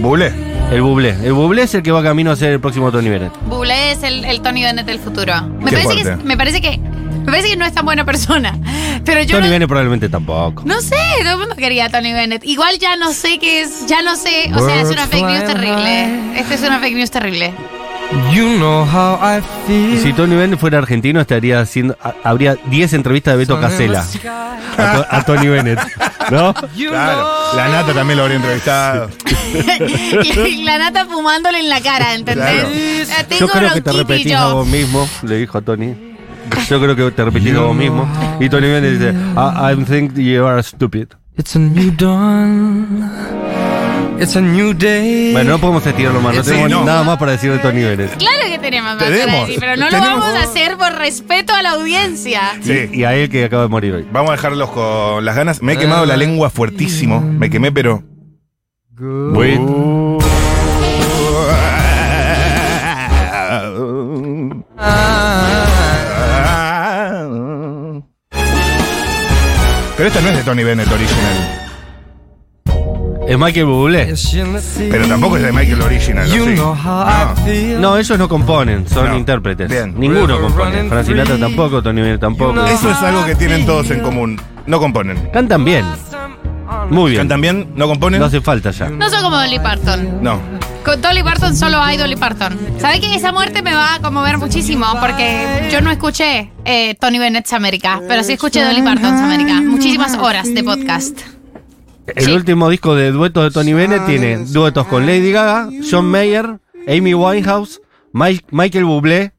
¿Bule? 0.00 0.32
El 0.70 0.82
Bublé. 0.82 1.10
El 1.24 1.32
Bublé 1.32 1.62
es 1.62 1.74
el 1.74 1.82
que 1.82 1.90
va 1.92 2.02
camino 2.02 2.30
a 2.30 2.36
ser 2.36 2.52
el 2.52 2.60
próximo 2.60 2.90
Tony 2.92 3.08
Bennett. 3.08 3.32
Bublé 3.48 3.92
es 3.92 4.02
el, 4.02 4.24
el 4.24 4.40
Tony 4.42 4.62
Bennett 4.62 4.86
del 4.86 4.98
futuro. 4.98 5.32
Me 5.60 5.70
parece, 5.72 6.02
que, 6.02 6.16
me 6.24 6.36
parece 6.36 6.60
que 6.60 6.80
me 7.20 7.24
parece 7.26 7.48
que 7.50 7.56
no 7.56 7.64
es 7.66 7.72
tan 7.72 7.84
buena 7.84 8.04
persona. 8.04 8.56
Pero 9.04 9.22
yo 9.22 9.36
Tony 9.36 9.46
no, 9.46 9.52
Bennett 9.52 9.68
probablemente 9.68 10.08
tampoco. 10.08 10.62
no 10.64 10.80
sé, 10.80 10.96
todo 11.22 11.32
el 11.32 11.38
mundo 11.38 11.54
quería 11.56 11.86
a 11.86 11.88
Tony 11.90 12.12
Bennett. 12.12 12.44
Igual 12.44 12.78
ya 12.78 12.96
no 12.96 13.12
sé 13.12 13.38
qué 13.38 13.62
es, 13.62 13.86
ya 13.86 14.02
no 14.02 14.16
sé, 14.16 14.50
o 14.54 14.64
sea, 14.66 14.80
es 14.80 14.90
una 14.90 15.06
fake 15.06 15.24
news 15.26 15.44
terrible. 15.44 16.38
Esta 16.40 16.54
es 16.54 16.62
una 16.62 16.78
fake 16.80 16.94
news 16.96 17.10
terrible. 17.10 17.52
You 18.32 18.56
know 18.56 18.86
how 18.86 19.18
I 19.22 19.42
feel. 19.66 19.98
Si 20.02 20.14
Tony 20.14 20.34
Bennett 20.34 20.58
fuera 20.58 20.78
argentino, 20.78 21.20
estaría 21.20 21.60
haciendo. 21.60 21.94
ha- 22.02 22.14
habría 22.24 22.56
10 22.70 22.94
entrevistas 22.94 23.34
de 23.34 23.38
Beto 23.38 23.60
Casella 23.60 24.02
a, 24.78 24.92
To- 24.94 25.06
a 25.10 25.22
Tony 25.26 25.46
Bennett. 25.48 25.78
¿No? 26.30 26.54
Claro. 26.54 27.28
La 27.54 27.68
nata 27.68 27.92
también 27.92 28.16
lo 28.16 28.22
habría 28.22 28.36
entrevistado. 28.36 29.10
y 30.48 30.62
la 30.64 30.78
nata 30.78 31.04
fumándole 31.06 31.60
en 31.60 31.68
la 31.68 31.80
cara, 31.82 32.14
¿entendés? 32.14 32.64
Claro. 32.64 32.68
La 33.18 33.24
tengo 33.24 33.40
Yo 33.40 33.48
creo 33.48 33.72
que 33.74 33.80
te 33.82 33.90
bronquitis 33.90 34.08
repetís 34.08 34.32
yo. 34.32 34.38
a 34.38 34.52
vos 34.54 34.66
mismo, 34.66 35.08
le 35.22 35.36
dijo 35.36 35.58
a 35.58 35.60
Tony. 35.62 35.94
Yo 36.68 36.80
creo 36.80 36.96
que 36.96 37.10
te 37.10 37.24
repetís 37.24 37.54
a 37.54 37.60
vos 37.60 37.76
mismo. 37.76 38.08
Y 38.40 38.48
Tony 38.48 38.68
Bennett 38.68 38.92
dice: 38.98 39.12
I, 39.36 39.72
I 39.72 39.84
think 39.84 40.14
you 40.16 40.44
are 40.46 40.62
stupid. 40.62 41.08
It's 41.36 41.54
a 41.54 41.58
new 41.58 41.90
dawn. 41.92 43.10
It's 44.20 44.34
a 44.36 44.40
new 44.40 44.74
day. 44.74 45.30
Bueno, 45.32 45.52
no 45.52 45.58
podemos 45.60 45.86
estirarlo 45.86 46.20
más, 46.20 46.34
no 46.34 46.42
Sí, 46.42 46.50
tenemos 46.50 46.70
no. 46.70 46.84
nada 46.84 47.04
más 47.04 47.18
para 47.18 47.32
decir 47.32 47.52
de 47.52 47.58
Tony 47.60 47.82
Bennett. 47.84 48.16
Claro 48.16 48.38
que 48.50 48.58
tenemos 48.58 48.96
más 48.96 49.04
Tenemos, 49.04 49.26
para 49.26 49.40
decir, 49.46 49.56
pero 49.60 49.76
no 49.76 49.88
tenemos. 49.88 50.08
lo 50.10 50.18
vamos 50.20 50.34
a 50.36 50.42
hacer 50.42 50.76
por 50.76 50.92
respeto 50.98 51.54
a 51.54 51.62
la 51.62 51.70
audiencia. 51.70 52.40
Sí. 52.60 52.90
Y 52.92 53.04
a 53.04 53.14
él 53.14 53.28
que 53.30 53.44
acaba 53.44 53.62
de 53.62 53.68
morir 53.68 53.94
hoy. 53.94 54.06
Vamos 54.10 54.30
a 54.30 54.32
dejarlos 54.32 54.70
con 54.70 55.24
las 55.24 55.36
ganas. 55.36 55.62
Me 55.62 55.74
he 55.74 55.76
quemado 55.78 56.04
la 56.04 56.16
lengua 56.16 56.50
fuertísimo. 56.50 57.20
Me 57.20 57.48
quemé, 57.48 57.70
pero. 57.70 58.02
Bueno. 58.98 60.07
Pero 69.98 70.08
esta 70.08 70.20
no 70.20 70.28
es 70.28 70.36
de 70.36 70.42
Tony 70.44 70.62
Bennett 70.62 70.90
original. 70.90 71.64
Es 73.26 73.36
Michael 73.36 73.66
Bublé. 73.66 74.14
Pero 74.90 75.06
tampoco 75.08 75.36
es 75.36 75.42
de 75.42 75.52
Michael 75.52 75.82
original. 75.82 76.30
¿o 76.30 76.34
You 76.34 76.44
sí? 76.46 76.54
No. 76.54 77.80
No, 77.80 77.98
ellos 77.98 78.16
no 78.18 78.28
componen, 78.28 78.88
son 78.88 79.08
No. 79.08 79.16
intérpretes. 79.16 79.68
Bien. 79.68 79.92
Ninguno 79.98 80.40
compone. 80.40 80.82
Sinatra 81.04 81.34
free. 81.34 81.40
tampoco, 81.40 81.82
Tony 81.82 82.00
Bennett 82.00 82.20
tampoco. 82.20 82.64
Eso 82.64 82.90
es 82.90 82.96
algo 82.98 83.26
que 83.26 83.34
tienen 83.34 83.66
todos 83.66 83.90
en 83.90 84.00
común. 84.00 84.40
No 84.66 84.78
componen. 84.78 85.30
Cantan 85.32 85.64
bien. 85.64 85.84
Muy 86.90 87.10
bien. 87.10 87.22
¿Cantan 87.22 87.40
bien? 87.40 87.72
¿No 87.74 87.88
componen? 87.88 88.20
No 88.20 88.26
hace 88.26 88.40
falta 88.40 88.70
ya. 88.70 88.88
No 88.88 89.10
soy 89.10 89.20
como 89.20 89.36
Dolly 89.36 89.58
Parton. 89.58 90.22
No. 90.22 90.38
Con 90.88 91.02
Dolly 91.02 91.22
Parton 91.22 91.54
solo 91.54 91.82
hay 91.82 91.98
Dolly 91.98 92.16
Parton. 92.16 92.56
¿Sabes 92.78 93.00
que 93.00 93.14
esa 93.14 93.30
muerte 93.30 93.60
me 93.60 93.74
va 93.74 93.96
a 93.96 94.00
conmover 94.00 94.38
muchísimo? 94.38 94.86
Porque 94.98 95.68
yo 95.70 95.82
no 95.82 95.90
escuché 95.90 96.50
eh, 96.64 96.94
Tony 96.98 97.18
Bennett's 97.18 97.52
América, 97.52 98.00
pero 98.08 98.24
sí 98.24 98.32
escuché 98.32 98.64
Dolly 98.64 98.80
Parton's 98.80 99.20
América. 99.20 99.60
Muchísimas 99.60 100.16
horas 100.16 100.48
de 100.54 100.64
podcast. 100.64 101.20
El 102.06 102.24
Sí. 102.24 102.32
último 102.32 102.70
disco 102.70 102.94
de 102.94 103.10
duetos 103.12 103.44
de 103.44 103.50
Tony 103.50 103.74
Bennett 103.74 104.06
tiene 104.06 104.38
duetos 104.46 104.86
con 104.86 105.04
Lady 105.04 105.30
Gaga, 105.30 105.68
John 105.90 106.06
Mayer, 106.06 106.58
Amy 106.86 107.12
Winehouse, 107.12 107.82
Mike- 108.14 108.46
Michael 108.50 108.86
Bublé. 108.86 109.32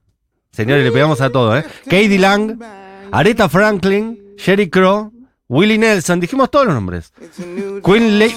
Señores, 0.51 0.83
le 0.83 0.91
pegamos 0.91 1.19
a 1.19 1.31
todo, 1.31 1.57
¿eh? 1.57 1.65
Katie 1.85 2.19
Lang, 2.19 2.59
Aretha 3.11 3.49
Franklin, 3.49 4.19
Sherry 4.37 4.69
Crow, 4.69 5.11
Willie 5.51 5.79
Nelson, 5.79 6.19
dijimos 6.19 6.51
todos 6.51 6.67
los 6.67 6.75
nombres. 6.75 7.11
Queen, 7.83 8.19
Le 8.19 8.31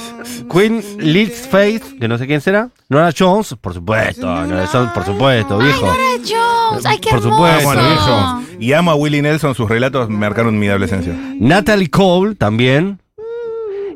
Queen 0.50 0.83
Liz 0.97 1.47
Faith, 1.47 1.99
que 2.00 2.09
no 2.09 2.16
sé 2.16 2.26
quién 2.26 2.40
será. 2.40 2.71
Nora 2.88 3.12
Jones, 3.16 3.54
por 3.61 3.75
supuesto. 3.75 4.26
Nora 4.26 4.66
Jones, 4.66 4.90
por 4.92 5.04
supuesto, 5.04 5.59
viejo. 5.59 5.85
Nora 5.87 5.99
Jones, 6.26 6.87
ay, 6.87 6.99
qué 6.99 7.11
Por 7.11 7.21
supuesto, 7.23 7.69
Amo 7.69 7.71
a 7.71 7.75
los 7.75 7.85
eso. 7.85 8.37
viejos. 8.47 8.62
Y 8.62 8.73
amo 8.73 8.90
a 8.92 8.95
Willie 8.95 9.21
Nelson. 9.21 9.54
Sus 9.54 9.69
relatos 9.69 10.09
marcaron 10.09 10.59
mi 10.59 10.69
adolescencia. 10.69 11.14
Natalie 11.38 11.90
Cole 11.90 12.35
también. 12.35 12.99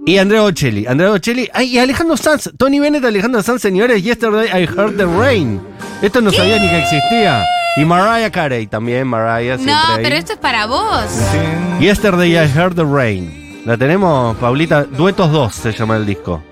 Y 0.04 0.18
Andrea 0.18 0.42
Bocelli. 0.42 0.87
Andrea 0.87 1.08
Bocelli. 1.11 1.49
Ay, 1.54 1.75
y 1.75 1.78
Alejandro 1.78 2.18
Sanz. 2.18 2.50
Tony 2.58 2.80
Bennett, 2.80 3.04
Alejandro 3.04 3.42
Sanz, 3.42 3.62
señores. 3.62 4.02
Yesterday 4.02 4.46
I 4.49 4.66
heard 4.66 4.99
the 4.99 5.06
rain. 5.06 5.58
Esto 6.02 6.20
no 6.20 6.30
sabía 6.30 6.58
ni 6.58 6.68
que 6.68 6.78
existía. 6.80 7.42
Y 7.76 7.85
Mariah 7.85 8.30
Carey 8.30 8.66
también, 8.66 9.06
Mariah 9.06 9.56
siempre 9.56 9.75
No, 9.75 9.95
ahí. 9.95 10.02
pero 10.02 10.16
esto 10.16 10.33
es 10.33 10.38
para 10.38 10.66
vos. 10.66 11.04
Yesterday 11.78 12.33
I 12.37 12.49
heard 12.56 12.75
the 12.75 12.85
rain. 12.85 13.62
La 13.66 13.76
tenemos, 13.76 14.37
Paulita. 14.38 14.85
Duetos 14.85 15.30
2 15.30 15.54
se 15.54 15.73
llama 15.73 15.97
el 15.97 16.06
disco. 16.06 16.42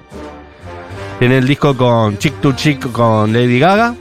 Tiene 1.19 1.39
el 1.39 1.47
disco 1.47 1.77
con 1.77 2.19
Chick 2.19 2.41
to 2.41 2.53
Chick 2.53 2.91
con 2.93 3.33
Lady 3.33 3.59
Gaga. 3.59 3.95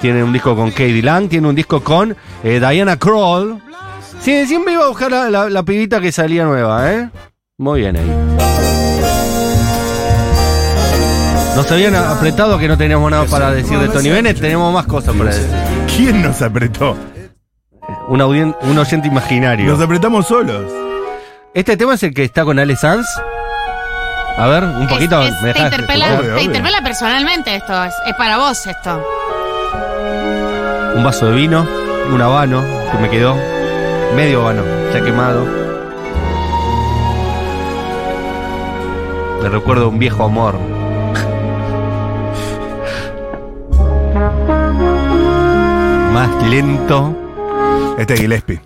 Tiene 0.00 0.22
un 0.22 0.32
disco 0.32 0.54
con 0.54 0.70
Katie 0.70 1.02
Lang. 1.02 1.28
Tiene 1.28 1.48
un 1.48 1.54
disco 1.54 1.82
con 1.82 2.14
eh, 2.44 2.60
Diana 2.60 2.96
Kroll. 2.96 3.60
Sí, 4.20 4.46
siempre 4.46 4.74
iba 4.74 4.84
a 4.84 4.88
buscar 4.88 5.10
la, 5.10 5.30
la- 5.30 5.50
la 5.50 5.62
pibita 5.64 6.00
que 6.00 6.12
salía 6.12 6.44
nueva, 6.44 6.92
¿eh? 6.92 7.10
Muy 7.58 7.80
bien 7.80 7.96
ahí. 7.96 8.12
Nos 11.56 11.70
habían 11.70 11.94
apretado 11.96 12.56
que 12.58 12.68
no 12.68 12.78
teníamos 12.78 13.10
nada 13.10 13.24
para 13.24 13.50
decir 13.50 13.78
de 13.78 13.88
Tony 13.88 14.10
Bennett. 14.10 14.40
Tenemos 14.40 14.72
más 14.72 14.86
cosas 14.86 15.14
para 15.16 15.30
decir. 15.30 15.48
¿Quién 15.96 16.22
nos 16.22 16.40
apretó? 16.42 16.96
Un, 18.08 18.20
audien- 18.20 18.56
un 18.62 18.78
oyente 18.78 19.08
imaginario. 19.08 19.66
Nos 19.70 19.80
apretamos 19.80 20.26
solos. 20.26 20.70
Este 21.54 21.76
tema 21.76 21.94
es 21.94 22.02
el 22.02 22.14
que 22.14 22.24
está 22.24 22.44
con 22.44 22.58
Ale 22.58 22.76
Sanz. 22.76 23.06
A 24.38 24.46
ver, 24.46 24.64
un 24.64 24.86
poquito. 24.88 25.20
Es- 25.22 25.34
es- 25.34 25.42
¿me 25.42 25.52
te, 25.52 25.58
dejás 25.58 25.72
interpela, 25.72 26.04
escuchar? 26.06 26.20
Obvio, 26.20 26.28
te 26.28 26.34
obvio. 26.34 26.44
interpela 26.44 26.82
personalmente 26.82 27.54
esto. 27.56 27.84
Es, 27.84 27.94
es 28.06 28.14
para 28.14 28.38
vos 28.38 28.66
esto. 28.66 29.06
Un 30.94 31.04
vaso 31.04 31.26
de 31.26 31.32
vino, 31.36 31.66
un 32.12 32.20
habano 32.22 32.62
que 32.90 32.98
me 32.98 33.10
quedó. 33.10 33.36
Medio 34.14 34.42
habano, 34.42 34.62
ya 34.92 35.02
quemado. 35.02 35.46
Le 39.42 39.48
recuerdo 39.48 39.88
un 39.88 39.98
viejo 39.98 40.24
amor. 40.24 40.54
Más 46.22 46.48
lento. 46.48 47.16
Este 47.98 48.14
es 48.14 48.20
Gillespie. 48.20 48.60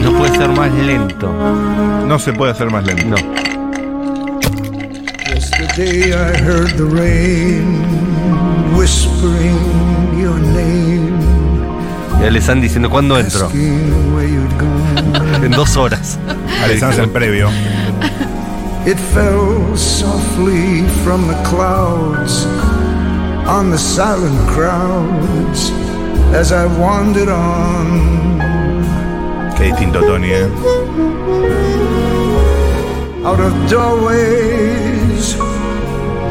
No 0.00 0.16
puede 0.16 0.36
ser 0.36 0.48
más 0.50 0.72
lento. 0.74 1.32
No 2.06 2.20
se 2.20 2.32
puede 2.32 2.52
hacer 2.52 2.70
más 2.70 2.86
lento. 2.86 3.04
No. 3.04 3.16
Yesterday 5.34 6.12
I 6.12 6.36
heard 6.36 6.70
the 6.76 6.84
rain 6.84 7.82
whispering 8.76 9.58
your 10.16 10.38
name, 10.38 11.18
Ya 12.20 12.30
le 12.30 12.38
están 12.38 12.60
diciendo 12.60 12.88
cuándo 12.88 13.18
entro. 13.18 13.50
En 15.42 15.50
dos 15.50 15.76
horas. 15.76 16.16
Alessandro 16.62 17.02
en 17.02 17.12
previo. 17.12 17.48
It 18.86 18.98
fell 19.12 19.76
softly 19.76 20.84
from 21.04 21.26
the 21.26 21.34
clouds 21.42 22.46
on 23.48 23.70
the 23.70 23.78
silent 23.78 24.38
crowds 24.50 25.70
as 26.34 26.52
I 26.52 26.66
wandered 26.78 27.28
on 27.28 28.38
Qué 29.56 29.64
distinto, 29.64 30.00
Tony, 30.02 30.30
¿eh? 30.30 30.48
out 33.24 33.40
of 33.40 33.52
doorways. 33.68 35.34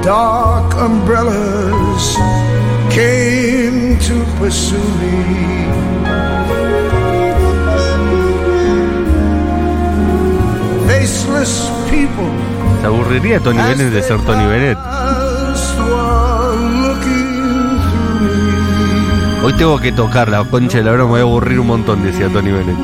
Dark 0.02 0.74
umbrellas 0.76 2.16
came 2.90 4.00
to 4.08 4.24
pursue 4.40 4.78
me. 5.02 5.68
Faceless 10.88 11.70
people 11.90 12.32
¿Se 12.82 12.88
aburriría 12.88 13.40
Tony 13.40 13.58
Bennett 13.58 13.92
de 13.92 14.02
ser 14.04 14.20
Tony 14.22 14.46
Bennett? 14.46 14.78
Hoy 19.48 19.54
tengo 19.54 19.80
que 19.80 19.94
tocar 19.94 20.28
la 20.28 20.44
concha 20.44 20.80
de 20.80 20.84
la 20.84 20.92
hora, 20.92 21.06
me 21.06 21.12
voy 21.12 21.20
a 21.22 21.24
aburrir 21.24 21.58
un 21.62 21.68
montón, 21.68 22.04
decía 22.04 22.28
Tony 22.28 22.52
Bennett. 22.52 22.76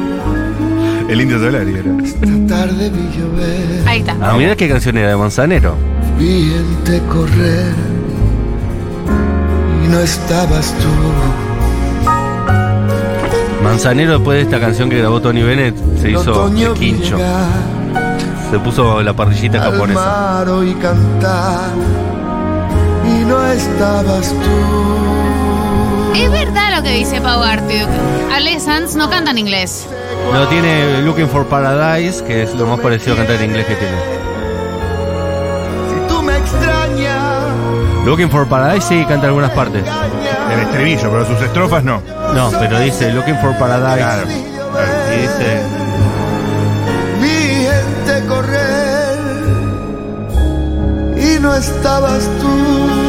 El 1.10 1.20
indio 1.20 1.38
Solari 1.38 1.74
era. 1.74 1.92
Esta 2.02 2.26
tarde 2.48 2.90
vi 2.90 3.20
llover, 3.20 3.86
Ahí 3.86 4.00
está. 4.00 4.16
Ah, 4.22 4.38
mirá 4.38 4.56
qué 4.56 4.70
canción 4.70 4.98
era 4.98 5.10
de 5.10 5.18
Manzanero. 5.18 5.76
vi 6.18 6.54
gente 6.54 7.02
correr 7.08 7.74
y 9.84 9.88
no 9.90 10.00
estabas 10.00 10.74
tú. 10.76 10.88
Manzanero, 13.62 14.14
después 14.14 14.38
de 14.38 14.44
esta 14.44 14.62
canción 14.62 14.90
que 14.90 15.00
grabó 15.00 15.20
Tony 15.20 15.44
Bennett, 15.44 15.76
se 16.00 16.08
El 16.08 16.14
hizo 16.14 16.48
el 16.48 16.74
quincho. 16.76 17.18
Se 18.50 18.60
puso 18.60 19.04
la 19.04 19.14
parrillita 19.14 19.60
japonesa. 19.60 20.00
mar 20.00 20.48
oí 20.48 20.74
cantar 20.76 21.72
y 23.06 23.26
no 23.26 23.46
estabas 23.48 24.30
tú. 24.30 25.13
Es 26.16 26.32
verdad 26.32 26.76
lo 26.76 26.84
que 26.84 26.92
dice 26.92 27.20
Pau 27.22 27.42
Artiuk. 27.42 27.90
Ale 28.32 28.60
Sanz 28.60 28.96
no 28.96 29.10
canta 29.10 29.32
en 29.32 29.40
inglés. 29.40 29.88
No 30.32 30.48
tiene 30.48 31.02
Looking 31.02 31.28
for 31.28 31.46
Paradise, 31.48 32.24
que 32.24 32.44
es 32.44 32.54
lo 32.56 32.66
más 32.68 32.80
parecido 32.80 33.14
a 33.14 33.18
cantar 33.18 33.38
en 33.38 33.46
inglés 33.46 33.66
que 33.66 33.76
tiene. 33.76 33.98
Si 35.90 36.08
tú 36.08 36.22
me 36.22 36.38
extrañas, 36.38 37.44
Looking 38.06 38.30
for 38.30 38.48
Paradise 38.48 38.88
sí 38.88 39.06
canta 39.06 39.28
algunas 39.28 39.52
partes. 39.52 39.84
El 40.54 40.60
estribillo, 40.60 41.10
pero 41.12 41.26
sus 41.26 41.42
estrofas 41.42 41.84
no. 41.84 42.02
No, 42.34 42.52
pero 42.60 42.80
dice 42.80 43.12
Looking 43.12 43.38
for 43.38 43.58
Paradise. 43.58 43.98
Claro. 43.98 44.28
Y 44.30 45.22
dice. 45.22 45.62
vi 47.22 47.68
gente 47.68 48.28
correr 48.28 49.18
y 51.18 51.40
no 51.40 51.56
estabas 51.56 52.24
tú. 52.40 53.03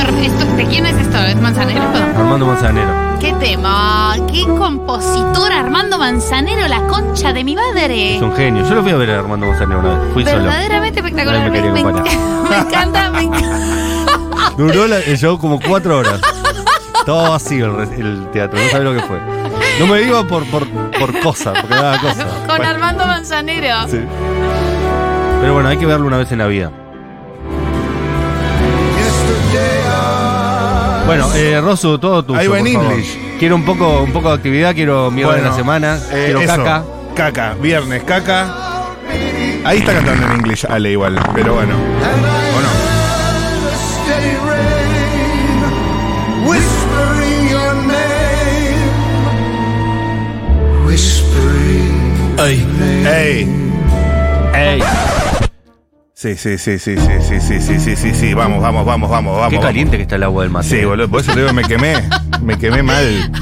Esto, 0.00 0.16
esto, 0.44 0.56
¿De 0.56 0.64
quién 0.66 0.86
es 0.86 0.96
esto? 0.96 1.18
¿Es 1.18 1.36
Manzanero? 1.36 1.82
Armando 2.16 2.46
Manzanero. 2.46 2.88
¿Qué 3.20 3.32
tema? 3.34 4.16
¿Qué 4.32 4.44
compositor 4.46 5.52
Armando 5.52 5.98
Manzanero, 5.98 6.66
la 6.68 6.80
concha 6.86 7.32
de 7.32 7.44
mi 7.44 7.54
madre? 7.54 8.16
Es 8.16 8.22
un 8.22 8.34
genio. 8.34 8.64
Yo 8.68 8.76
lo 8.76 8.82
fui 8.82 8.92
a 8.92 8.96
ver 8.96 9.10
a 9.10 9.18
Armando 9.20 9.46
Manzanero 9.46 9.80
una 9.80 9.98
vez. 9.98 10.12
Fui 10.14 10.24
solo. 10.24 10.36
Verdaderamente 10.44 11.00
espectacular. 11.00 11.50
Nadie 11.50 11.62
me 11.62 11.72
Me, 11.72 11.92
me- 11.92 12.56
encanta, 12.58 13.10
me 13.10 13.22
encanta. 13.22 13.58
Duró 14.56 14.86
la- 14.86 14.98
el 15.00 15.18
show 15.18 15.38
como 15.38 15.60
cuatro 15.60 15.98
horas. 15.98 16.20
Todo 17.04 17.30
vacío 17.30 17.80
el, 17.82 18.28
teatro, 18.32 18.58
no 18.58 18.68
sabía 18.70 18.90
lo 18.90 18.94
que 19.00 19.06
fue. 19.06 19.18
No 19.78 19.86
me 19.86 20.02
iba 20.02 20.22
por, 20.26 20.44
por, 20.46 20.66
por 20.68 21.18
cosa, 21.20 21.52
porque 21.52 21.74
daba 21.74 21.98
cosa. 21.98 22.26
Con 22.46 22.64
Armando 22.64 23.06
Manzanero. 23.06 23.86
Sí. 23.88 24.00
Pero 25.40 25.54
bueno, 25.54 25.68
hay 25.68 25.76
que 25.78 25.86
verlo 25.86 26.06
una 26.06 26.18
vez 26.18 26.30
en 26.32 26.38
la 26.38 26.46
vida. 26.46 26.70
Bueno, 31.10 31.34
eh, 31.34 31.60
Rosu, 31.60 31.98
todo 31.98 32.24
tuyo. 32.24 32.38
Ahí 32.38 32.46
va 32.46 32.58
en 32.58 32.64
por 32.64 32.72
favor. 32.74 32.92
English. 32.92 33.18
Quiero 33.38 33.56
un 33.56 33.64
poco, 33.64 34.00
un 34.02 34.12
poco 34.12 34.28
de 34.28 34.34
actividad, 34.34 34.74
quiero 34.74 35.10
mierda 35.10 35.32
de 35.32 35.38
Bueno, 35.40 35.50
la 35.50 35.56
semana, 35.56 35.98
eh, 36.12 36.22
quiero 36.26 36.40
eso. 36.40 36.56
caca. 36.56 36.84
Caca, 37.16 37.54
viernes, 37.60 38.02
caca. 38.04 38.54
Ahí 39.64 39.78
está 39.78 39.92
cantando 39.92 40.26
en 40.26 40.32
inglés, 40.38 40.64
Ale, 40.64 40.92
igual, 40.92 41.18
pero 41.34 41.54
bueno. 41.54 41.74
¿O 41.74 42.60
no? 42.60 42.68
Steady 44.04 44.36
rain, 44.46 45.64
whispering 46.46 47.48
your 47.50 47.74
name, 47.74 48.78
whispering. 50.86 52.36
¡Ey! 52.38 53.46
¡Ey! 54.54 54.82
Sí, 56.20 56.36
sí, 56.36 56.58
sí, 56.58 56.78
sí, 56.78 56.96
sí, 56.98 57.12
sí, 57.26 57.40
sí, 57.40 57.60
sí, 57.62 57.80
sí, 57.80 57.96
sí, 57.96 58.14
sí, 58.14 58.34
vamos, 58.34 58.60
vamos, 58.60 58.84
vamos, 58.84 59.08
vamos, 59.08 59.32
vamos. 59.38 59.48
Qué 59.48 59.56
vamos. 59.56 59.64
caliente 59.66 59.96
que 59.96 60.02
está 60.02 60.16
el 60.16 60.22
agua 60.24 60.42
del 60.42 60.52
mate. 60.52 60.68
Sí, 60.68 60.84
boludo, 60.84 61.08
por 61.08 61.22
eso 61.22 61.32
te 61.32 61.40
digo, 61.40 61.54
me 61.54 61.62
quemé, 61.62 61.94
me 62.42 62.58
quemé 62.58 62.82
mal. 62.82 63.32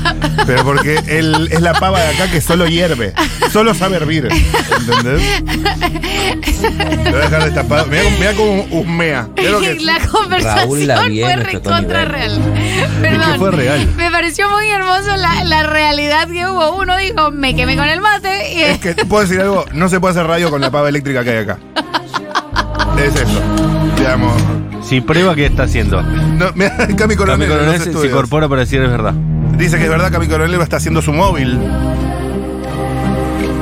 Pero 0.46 0.62
porque 0.62 1.00
él 1.08 1.48
es 1.50 1.60
la 1.60 1.72
pava 1.74 2.00
de 2.00 2.14
acá 2.14 2.30
que 2.30 2.40
solo 2.40 2.68
hierve, 2.68 3.14
solo 3.50 3.74
sabe 3.74 3.96
hervir, 3.96 4.28
¿entendés? 4.30 5.42
Lo 7.04 7.10
voy 7.10 7.20
a 7.20 7.24
dejar 7.24 7.44
destapado. 7.46 7.86
Mira, 7.86 8.04
cómo- 8.04 8.16
mira 8.20 8.32
cómo 8.34 8.66
husmea. 8.70 9.28
Que- 9.34 9.74
La 9.80 9.98
conversación 10.06 10.56
Raúl 10.68 10.86
Lavie, 10.86 11.24
fue 11.24 11.34
nuestro 11.34 11.60
Tony 11.62 11.74
recontra 11.80 12.04
Bennett. 12.04 12.12
real. 12.12 12.90
Perdón. 13.00 13.38
fue 13.40 13.50
real. 13.50 13.88
Me 13.96 14.10
pareció 14.12 14.48
muy 14.50 14.70
hermoso 14.70 15.16
la, 15.16 15.42
la 15.42 15.64
realidad 15.64 16.28
que 16.28 16.46
hubo. 16.46 16.76
Uno 16.76 16.96
dijo, 16.96 17.32
me 17.32 17.56
quemé 17.56 17.76
con 17.76 17.88
el 17.88 18.00
mate. 18.00 18.54
Y 18.54 18.62
Es 18.62 18.78
que, 18.78 18.94
¿puedo 18.94 19.22
decir 19.24 19.40
algo? 19.40 19.64
No 19.72 19.88
se 19.88 19.98
puede 19.98 20.12
hacer 20.12 20.28
radio 20.28 20.48
con 20.48 20.60
la 20.60 20.70
pava 20.70 20.88
eléctrica 20.88 21.24
que 21.24 21.30
hay 21.30 21.38
acá. 21.38 21.58
Es 23.04 23.14
eso. 23.14 23.40
Digamos. 23.96 24.34
Si 24.82 25.00
prueba, 25.00 25.34
¿qué 25.34 25.46
está 25.46 25.64
haciendo? 25.64 26.02
No, 26.02 26.46
mira, 26.54 26.76
Cami 26.78 26.94
Cami 26.94 27.16
Coronel, 27.16 27.42
en 27.42 27.48
los 27.48 27.58
Coronel 27.58 27.82
se, 27.82 28.06
incorpora 28.06 28.48
para 28.48 28.62
decir 28.62 28.80
es 28.82 28.90
verdad. 28.90 29.14
Dice 29.56 29.76
que 29.76 29.84
es 29.84 29.90
verdad, 29.90 30.10
Cami 30.10 30.28
Coronel 30.28 30.60
está 30.60 30.76
haciendo 30.76 31.02
su 31.02 31.12
móvil. 31.12 31.58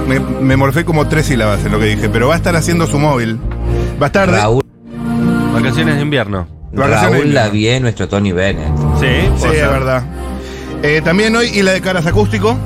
Me, 0.07 0.21
me 0.21 0.57
morfé 0.57 0.85
como 0.85 1.09
tres 1.09 1.27
sílabas 1.27 1.65
en 1.65 1.73
lo 1.73 1.81
que 1.81 1.87
dije, 1.87 2.09
pero 2.09 2.29
va 2.29 2.35
a 2.35 2.37
estar 2.37 2.55
haciendo 2.55 2.87
su 2.87 2.99
móvil. 2.99 3.41
Va 4.01 4.07
a 4.07 4.09
estar 4.09 4.31
Raúl, 4.31 4.63
Vacaciones 5.53 5.97
de 5.97 6.03
invierno. 6.03 6.47
Vacaciones 6.73 7.01
de 7.01 7.07
Raúl 7.07 7.17
invierno. 7.27 7.35
Lavie, 7.35 7.81
nuestro 7.81 8.09
Tony 8.09 8.33
Bennett. 8.33 8.77
Sí, 9.01 9.29
Sí, 9.37 9.49
es 9.49 9.69
verdad. 9.69 10.05
Eh, 10.83 11.01
también 11.03 11.35
hoy 11.35 11.49
y 11.53 11.63
la 11.63 11.73
de 11.73 11.81
caras 11.81 12.07
acústico. 12.07 12.57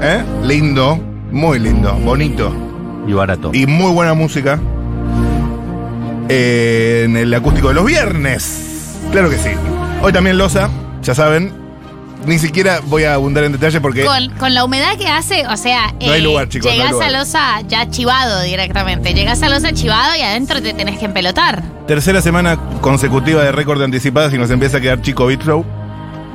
¿Eh? 0.00 0.22
Lindo, 0.44 0.98
muy 1.30 1.58
lindo, 1.58 1.92
bonito. 1.94 2.54
Y 3.06 3.12
barato. 3.12 3.50
Y 3.52 3.66
muy 3.66 3.92
buena 3.92 4.14
música. 4.14 4.58
Eh, 6.34 7.02
en 7.04 7.16
el 7.16 7.32
acústico 7.34 7.68
de 7.68 7.74
los 7.74 7.84
viernes. 7.84 8.94
Claro 9.10 9.28
que 9.28 9.36
sí. 9.36 9.50
Hoy 10.00 10.12
también 10.12 10.38
Loza, 10.38 10.70
ya 11.02 11.14
saben. 11.14 11.60
Ni 12.24 12.38
siquiera 12.38 12.78
voy 12.86 13.02
a 13.02 13.14
abundar 13.14 13.42
en 13.44 13.52
detalle 13.52 13.80
porque. 13.80 14.04
con, 14.04 14.30
con 14.38 14.54
la 14.54 14.64
humedad 14.64 14.96
que 14.96 15.08
hace, 15.08 15.44
o 15.48 15.56
sea, 15.56 15.92
eh, 15.98 16.06
No 16.06 16.12
hay 16.12 16.22
lugar, 16.22 16.48
chicos, 16.48 16.70
no 16.70 16.76
Llegás 16.76 16.92
lugar. 16.92 17.08
a 17.08 17.18
Losa 17.18 17.60
ya 17.68 17.90
chivado 17.90 18.42
directamente. 18.42 19.12
Llegás 19.12 19.42
a 19.42 19.48
Losa 19.48 19.72
chivado 19.72 20.14
y 20.16 20.20
adentro 20.22 20.62
te 20.62 20.72
tenés 20.72 20.98
que 20.98 21.06
empelotar. 21.06 21.62
Tercera 21.88 22.22
semana 22.22 22.56
consecutiva 22.80 23.42
de 23.42 23.50
récord 23.50 23.78
de 23.80 23.86
anticipadas 23.86 24.32
y 24.32 24.38
nos 24.38 24.50
empieza 24.50 24.78
a 24.78 24.80
quedar 24.80 25.02
chico 25.02 25.26
Bitflow. 25.26 25.64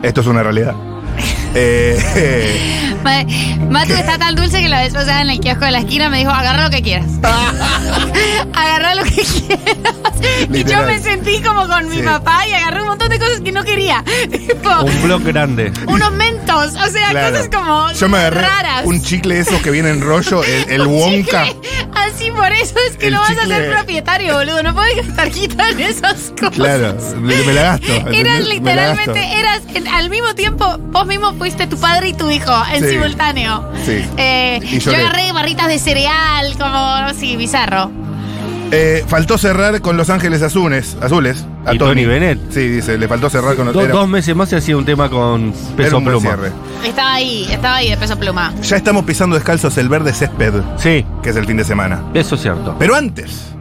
Esto 0.04 0.22
es 0.22 0.28
una 0.28 0.44
realidad. 0.44 0.76
Eh, 1.60 2.94
Ma- 3.04 3.24
Matu 3.72 3.94
está 3.94 4.18
tan 4.18 4.36
dulce 4.36 4.62
que 4.62 4.70
la 4.70 4.82
vez 4.82 4.94
pasada 4.94 5.22
en 5.22 5.30
el 5.30 5.40
kiosco 5.40 5.66
de 5.66 5.72
la 5.72 5.80
esquina 5.80 6.10
me 6.10 6.20
dijo, 6.20 6.30
agarra 6.32 6.64
lo 6.66 6.70
que 6.70 6.82
quieras. 6.82 7.08
agarra 8.54 8.96
lo 8.96 9.04
que 9.04 9.12
quieras. 9.24 10.48
y 10.54 10.64
yo 10.64 10.84
me 10.84 11.00
sentí 11.00 11.42
como 11.42 11.68
con 11.68 11.90
mi 11.90 11.98
Sí. 11.98 12.04
papá 12.04 12.46
y 12.48 12.54
agarré 12.54 12.82
un 12.82 12.90
montón 12.90 13.10
de 13.10 13.18
cosas 13.20 13.42
que 13.42 13.52
no 13.52 13.64
quería. 13.64 14.04
Tipo, 14.32 14.70
Un 14.84 15.02
blog 15.04 15.24
grande. 15.24 15.72
unos 15.88 16.12
mentos, 16.14 16.74
o 16.76 16.90
sea, 16.92 17.10
claro. 17.10 17.32
cosas 17.36 17.50
como 17.54 17.92
Yo 17.94 18.08
me 18.10 18.18
agarré 18.20 18.42
raras. 18.42 18.86
un 18.86 19.02
chicle 19.02 19.36
de 19.36 19.42
esos 19.42 19.60
que 19.62 19.72
viene 19.72 19.90
en 19.90 20.02
rollo, 20.02 20.44
el, 20.44 20.86
Wonka. 20.86 21.46
chicle. 21.46 21.62
Así 21.96 22.32
por 22.32 22.52
eso 22.52 22.76
es 22.90 22.98
que 22.98 23.08
El 23.08 23.14
no 23.16 23.20
vas 23.22 23.32
a 23.38 23.46
ser 23.48 23.72
propietario, 23.72 24.36
boludo. 24.36 24.62
No 24.64 24.74
puedes 24.76 24.98
estar 25.08 25.30
quitando 25.32 25.84
esas 25.84 26.32
cosas. 26.40 26.56
Claro, 26.56 26.98
me, 27.20 27.36
me 27.44 27.54
la 27.54 27.62
gasto. 27.64 27.94
Eras 28.12 28.46
literalmente, 28.48 29.20
eras 29.40 29.62
en- 29.74 29.88
al 29.88 30.10
mismo 30.10 30.34
tiempo, 30.36 30.78
vos 30.80 31.06
mismo 31.08 31.34
fuiste 31.34 31.47
tu 31.56 31.78
padre 31.80 32.10
y 32.10 32.14
tu 32.14 32.30
hijo 32.30 32.52
en 32.74 32.84
Sí. 32.84 32.90
simultáneo. 32.92 33.72
Sí. 33.86 34.04
Eh, 34.18 34.60
Y 34.62 34.80
yo 34.80 34.92
lloré. 34.92 35.04
agarré 35.06 35.32
barritas 35.32 35.68
de 35.68 35.80
cereal, 35.80 36.54
como, 36.60 37.14
sí, 37.20 37.36
bizarro. 37.38 37.90
Eh, 38.70 39.06
faltó 39.08 39.38
cerrar 39.38 39.80
con 39.80 39.96
Los 39.96 40.10
Ángeles 40.10 40.42
Azules. 40.42 40.98
azules 41.02 41.46
a 41.66 41.74
¿Y 41.74 41.78
Tony 41.78 42.04
Bennett? 42.06 42.52
Sí, 42.52 42.68
dice, 42.68 42.98
le 42.98 43.08
faltó 43.08 43.30
cerrar 43.30 43.56
con 43.56 43.72
Do- 43.72 43.82
era- 43.82 43.94
dos 43.94 44.10
meses 44.10 44.36
más 44.36 44.50
se 44.50 44.58
hacía 44.58 44.76
un 44.76 44.84
tema 44.84 45.10
con 45.10 45.54
era 45.54 45.76
peso 45.78 45.98
un 46.00 46.04
buen 46.04 46.20
pluma. 46.20 46.36
cierre. 46.36 46.52
Estaba 46.86 47.14
ahí, 47.14 47.48
estaba 47.50 47.76
ahí 47.78 47.90
de 47.92 47.96
peso 47.98 48.18
pluma. 48.20 48.54
Ya 48.62 48.76
estamos 48.76 49.06
pisando 49.06 49.38
descalzos 49.38 49.78
el 49.78 49.88
verde 49.88 50.12
césped, 50.14 50.54
Sí, 50.78 51.06
que 51.24 51.30
es 51.30 51.36
el 51.38 51.46
fin 51.46 51.56
de 51.56 51.64
semana. 51.64 52.02
eso 52.14 52.36
es 52.36 52.42
cierto. 52.42 52.76
Pero 52.78 52.94
antes, 52.96 53.54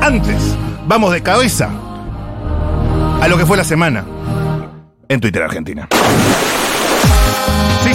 antes, 0.00 0.56
vamos 0.86 1.12
de 1.12 1.22
cabeza 1.22 1.68
a 3.20 3.28
lo 3.28 3.36
que 3.36 3.44
fue 3.44 3.58
la 3.58 3.64
semana 3.64 4.04
en 5.08 5.20
Twitter 5.20 5.42
Argentina. 5.42 5.86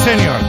Señor. 0.03 0.41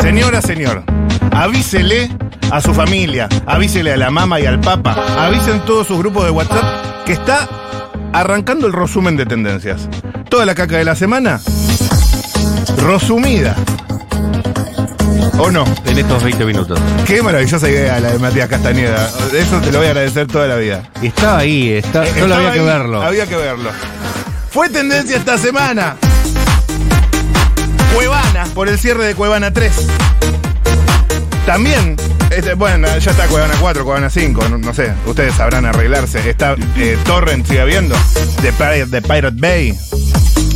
Señora, 0.00 0.42
señor. 0.42 0.82
Avísele 1.30 2.10
a 2.50 2.60
su 2.60 2.74
familia, 2.74 3.28
avísele 3.46 3.92
a 3.92 3.96
la 3.96 4.10
mamá 4.10 4.40
y 4.40 4.46
al 4.46 4.60
papa, 4.60 4.94
avisen 5.18 5.60
todos 5.60 5.86
sus 5.86 5.98
grupos 5.98 6.24
de 6.24 6.30
WhatsApp 6.30 7.04
que 7.06 7.12
está 7.12 7.48
arrancando 8.12 8.66
el 8.66 8.72
resumen 8.72 9.16
de 9.16 9.26
tendencias. 9.26 9.88
Toda 10.28 10.46
la 10.46 10.54
caca 10.54 10.76
de 10.76 10.84
la 10.84 10.94
semana, 10.94 11.40
resumida. 12.78 13.56
¿O 15.38 15.50
no? 15.50 15.64
En 15.86 15.98
estos 15.98 16.22
20 16.22 16.44
minutos. 16.44 16.80
Qué 17.06 17.22
maravillosa 17.22 17.68
idea 17.68 18.00
la 18.00 18.12
de 18.12 18.18
Matías 18.18 18.48
Castañeda. 18.48 19.10
Eso 19.34 19.60
te 19.60 19.72
lo 19.72 19.78
voy 19.78 19.86
a 19.86 19.90
agradecer 19.90 20.26
toda 20.26 20.46
la 20.46 20.56
vida. 20.56 20.82
Estaba 21.02 21.38
ahí, 21.38 21.72
está, 21.72 22.06
solo 22.06 22.34
Estaba 22.34 22.36
había 22.36 22.52
que 22.52 22.62
verlo. 22.62 23.02
Había 23.02 23.26
que 23.26 23.36
verlo. 23.36 23.70
Fue 24.50 24.68
tendencia 24.68 25.16
esta 25.16 25.38
semana. 25.38 25.96
Cuevana, 27.94 28.44
por 28.54 28.68
el 28.68 28.78
cierre 28.78 29.04
de 29.06 29.14
Cuevana 29.14 29.52
3. 29.52 29.72
También, 31.46 31.96
este, 32.30 32.54
bueno, 32.54 32.86
ya 32.98 33.10
está 33.10 33.26
Cuevana 33.26 33.54
4, 33.60 33.84
Cuevana 33.84 34.08
5, 34.10 34.48
no, 34.48 34.58
no 34.58 34.72
sé, 34.74 34.92
ustedes 35.06 35.34
sabrán 35.34 35.64
arreglarse. 35.66 36.28
Está 36.30 36.54
eh, 36.76 36.96
Torrent, 37.04 37.46
sigue 37.46 37.60
habiendo, 37.60 37.96
de 38.42 38.52
Pirate, 38.52 38.86
de 38.86 39.02
Pirate 39.02 39.36
Bay. 39.38 39.78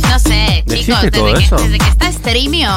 No 0.09 0.19
sé, 0.19 0.59
¿Existe 0.59 0.75
chicos, 0.85 1.01
desde 1.01 1.11
todo 1.11 1.33
que, 1.33 1.43
eso? 1.43 1.55
desde 1.57 1.77
que 1.77 1.89
está 1.89 2.11
Streamio. 2.11 2.69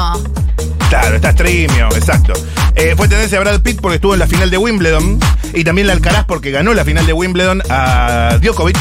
Claro, 0.89 1.15
está 1.15 1.31
Streamio, 1.31 1.87
exacto. 1.95 2.33
Eh, 2.75 2.93
fue 2.97 3.07
tendencia 3.07 3.37
a 3.37 3.41
Brad 3.41 3.61
Pitt 3.61 3.79
porque 3.81 3.95
estuvo 3.95 4.13
en 4.13 4.19
la 4.19 4.27
final 4.27 4.49
de 4.49 4.57
Wimbledon. 4.57 5.19
Y 5.53 5.63
también 5.63 5.87
la 5.87 5.93
Alcaraz 5.93 6.25
porque 6.25 6.51
ganó 6.51 6.73
la 6.73 6.85
final 6.85 7.05
de 7.05 7.13
Wimbledon 7.13 7.61
a 7.69 8.37
Djokovic. 8.41 8.77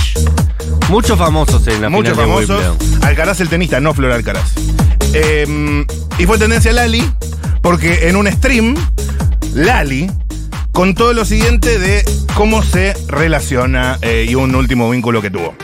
Muchos 0.88 1.18
famosos 1.18 1.66
en 1.68 1.82
la 1.82 1.88
Muchos 1.88 2.14
final 2.14 2.26
de 2.26 2.46
famosos. 2.46 2.76
Wimbledon. 2.78 3.04
Alcaraz 3.04 3.40
el 3.40 3.48
tenista, 3.48 3.80
no 3.80 3.94
Flor 3.94 4.12
Alcaraz. 4.12 4.52
Eh, 5.12 5.84
y 6.18 6.26
fue 6.26 6.38
tendencia 6.38 6.72
Lali, 6.72 7.02
porque 7.62 8.08
en 8.08 8.16
un 8.16 8.30
stream, 8.30 8.76
Lali 9.54 10.10
contó 10.72 11.12
lo 11.12 11.24
siguiente 11.24 11.78
de 11.78 12.04
cómo 12.34 12.62
se 12.62 12.94
relaciona 13.08 13.98
eh, 14.02 14.26
y 14.28 14.34
un 14.34 14.54
último 14.54 14.90
vínculo 14.90 15.20
que 15.20 15.30
tuvo. 15.30 15.54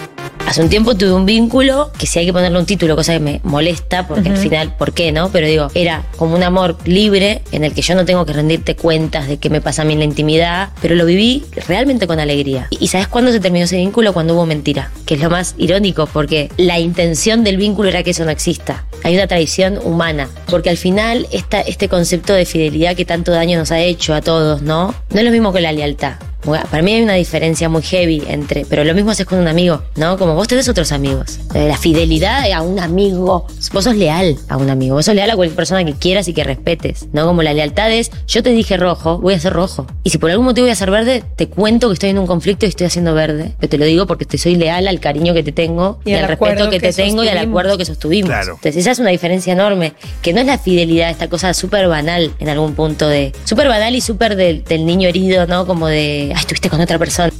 Hace 0.47 0.63
un 0.63 0.69
tiempo 0.69 0.97
tuve 0.97 1.13
un 1.13 1.27
vínculo 1.27 1.91
que 1.99 2.07
si 2.07 2.21
hay 2.21 2.27
que 2.27 2.33
ponerle 2.33 2.57
un 2.57 2.67
título, 2.67 2.95
cosa 2.95 3.13
que 3.15 3.19
me 3.19 3.41
molesta, 3.43 4.07
porque 4.07 4.29
al 4.29 4.37
final, 4.37 4.77
¿por 4.77 4.93
qué 4.93 5.11
no? 5.11 5.29
Pero 5.33 5.49
digo, 5.49 5.69
era 5.75 6.05
como 6.17 6.37
un 6.37 6.43
amor 6.45 6.79
libre 6.85 7.43
en 7.51 7.65
el 7.65 7.75
que 7.75 7.83
yo 7.83 7.97
no 7.97 8.05
tengo 8.05 8.25
que 8.25 8.33
rendirte 8.33 8.77
cuentas 8.77 9.27
de 9.27 9.39
qué 9.39 9.51
me 9.51 9.61
pasa 9.61 9.83
a 9.83 9.85
mí 9.85 9.95
en 9.95 9.99
la 9.99 10.05
intimidad, 10.05 10.71
pero 10.81 10.95
lo 10.95 11.05
viví 11.05 11.45
realmente 11.67 12.07
con 12.07 12.21
alegría. 12.21 12.69
¿Y 12.71 12.87
sabes 12.87 13.09
cuándo 13.09 13.33
se 13.33 13.41
terminó 13.41 13.65
ese 13.65 13.77
vínculo? 13.77 14.13
Cuando 14.13 14.35
hubo 14.35 14.47
mentira, 14.47 14.93
que 15.05 15.15
es 15.15 15.21
lo 15.21 15.31
más 15.31 15.57
irónico, 15.59 16.07
porque 16.07 16.49
la 16.57 16.79
intención 16.79 17.43
del 17.43 17.57
vínculo 17.57 17.89
era 17.89 18.05
que 18.05 18.11
eso 18.11 18.25
no 18.25 18.31
exista. 18.31 18.85
Hay 19.07 19.15
una 19.15 19.29
traición 19.29 19.79
humana, 19.85 20.29
porque 20.51 20.69
al 20.69 20.77
final 20.77 21.29
esta, 21.31 21.61
este 21.61 21.89
concepto 21.89 22.33
de 22.33 22.45
fidelidad 22.45 22.97
que 22.97 23.05
tanto 23.05 23.31
daño 23.31 23.57
nos 23.57 23.71
ha 23.71 23.79
hecho 23.79 24.15
a 24.15 24.21
todos, 24.21 24.63
¿no? 24.63 24.97
No 25.11 25.19
es 25.21 25.25
lo 25.25 25.31
mismo 25.31 25.53
que 25.53 25.61
la 25.61 25.71
lealtad. 25.71 26.15
Para 26.53 26.83
mí 26.83 26.93
hay 26.93 27.03
una 27.03 27.15
diferencia 27.15 27.69
muy 27.69 27.83
heavy 27.83 28.23
entre, 28.29 28.65
pero 28.67 28.85
lo 28.85 28.95
mismo 28.95 29.11
haces 29.11 29.27
con 29.27 29.39
un 29.39 29.49
amigo, 29.49 29.83
¿no? 29.97 30.17
Como 30.19 30.35
vos 30.35 30.49
tenés 30.49 30.69
otros 30.69 30.93
amigos. 30.93 31.39
Eh, 31.55 31.69
La 31.69 31.77
fidelidad 31.77 32.51
a 32.53 32.63
un 32.63 32.79
amigo, 32.79 33.47
vos 33.73 33.85
sos 33.85 33.97
leal 33.97 34.37
a 34.49 34.57
un 34.57 34.71
amigo, 34.71 34.95
vos 34.95 35.05
sos 35.07 35.15
leal 35.15 35.31
a 35.31 35.37
cualquier 35.37 35.57
persona 35.57 35.85
que 35.85 35.93
quieras 35.95 36.29
y 36.29 36.35
que 36.35 36.45
respetes, 36.45 37.07
¿no? 37.13 37.27
Como 37.27 37.43
la 37.43 37.53
lealtad 37.53 37.91
es, 37.93 38.11
yo 38.27 38.43
te 38.43 38.51
dije 38.51 38.77
rojo, 38.77 39.19
voy 39.19 39.35
a 39.35 39.41
ser 39.41 39.53
rojo. 39.53 39.87
Y 40.05 40.11
si 40.11 40.19
por 40.19 40.31
algún 40.31 40.47
motivo 40.47 40.65
voy 40.67 40.73
a 40.73 40.77
ser 40.77 40.91
verde, 40.91 41.25
te 41.37 41.49
cuento 41.49 41.89
que 41.89 41.95
estoy 41.95 42.11
en 42.11 42.19
un 42.19 42.27
conflicto 42.27 42.67
y 42.67 42.69
estoy 42.69 42.87
haciendo 42.87 43.15
verde. 43.15 43.53
Pero 43.59 43.71
te 43.71 43.79
lo 43.79 43.85
digo 43.85 44.07
porque 44.07 44.25
te 44.25 44.39
soy 44.39 44.57
leal 44.57 44.87
al 44.89 45.01
cariño 45.01 45.35
que 45.35 45.43
te 45.43 45.53
tengo 45.53 46.01
y, 46.05 46.11
Y 46.11 46.15
al, 46.15 46.29
respeto 46.29 46.71
que 46.71 46.81
te 46.81 46.93
tengo 46.93 47.25
y 47.25 47.29
al 47.29 47.39
acuerdo 47.39 47.77
que 47.79 47.85
sostuvimos. 47.85 48.31
Claro. 48.31 48.55
Entonces 48.55 48.77
esa 48.77 48.93
es 48.93 48.99
una 48.99 49.11
diferencia 49.11 49.53
enorme, 49.53 49.95
que 50.23 50.33
no 50.33 50.41
es 50.41 50.47
la 50.47 50.59
fidelidad, 50.59 51.11
esta 51.11 51.29
cosa 51.29 51.55
súper 51.55 51.89
banal 51.89 52.33
en 52.39 52.49
algún 52.49 52.75
punto 52.75 53.09
de... 53.09 53.33
Súper 53.45 53.69
banal 53.69 53.95
y 53.95 54.01
súper 54.01 54.37
del, 54.37 54.65
del 54.65 54.87
niño 54.87 55.09
herido, 55.09 55.47
¿no? 55.47 55.67
Como 55.67 55.89
de, 55.89 56.35
ay, 56.37 56.41
estuviste 56.41 56.71
con 56.71 56.81
otra 56.81 56.99
persona. 56.99 57.33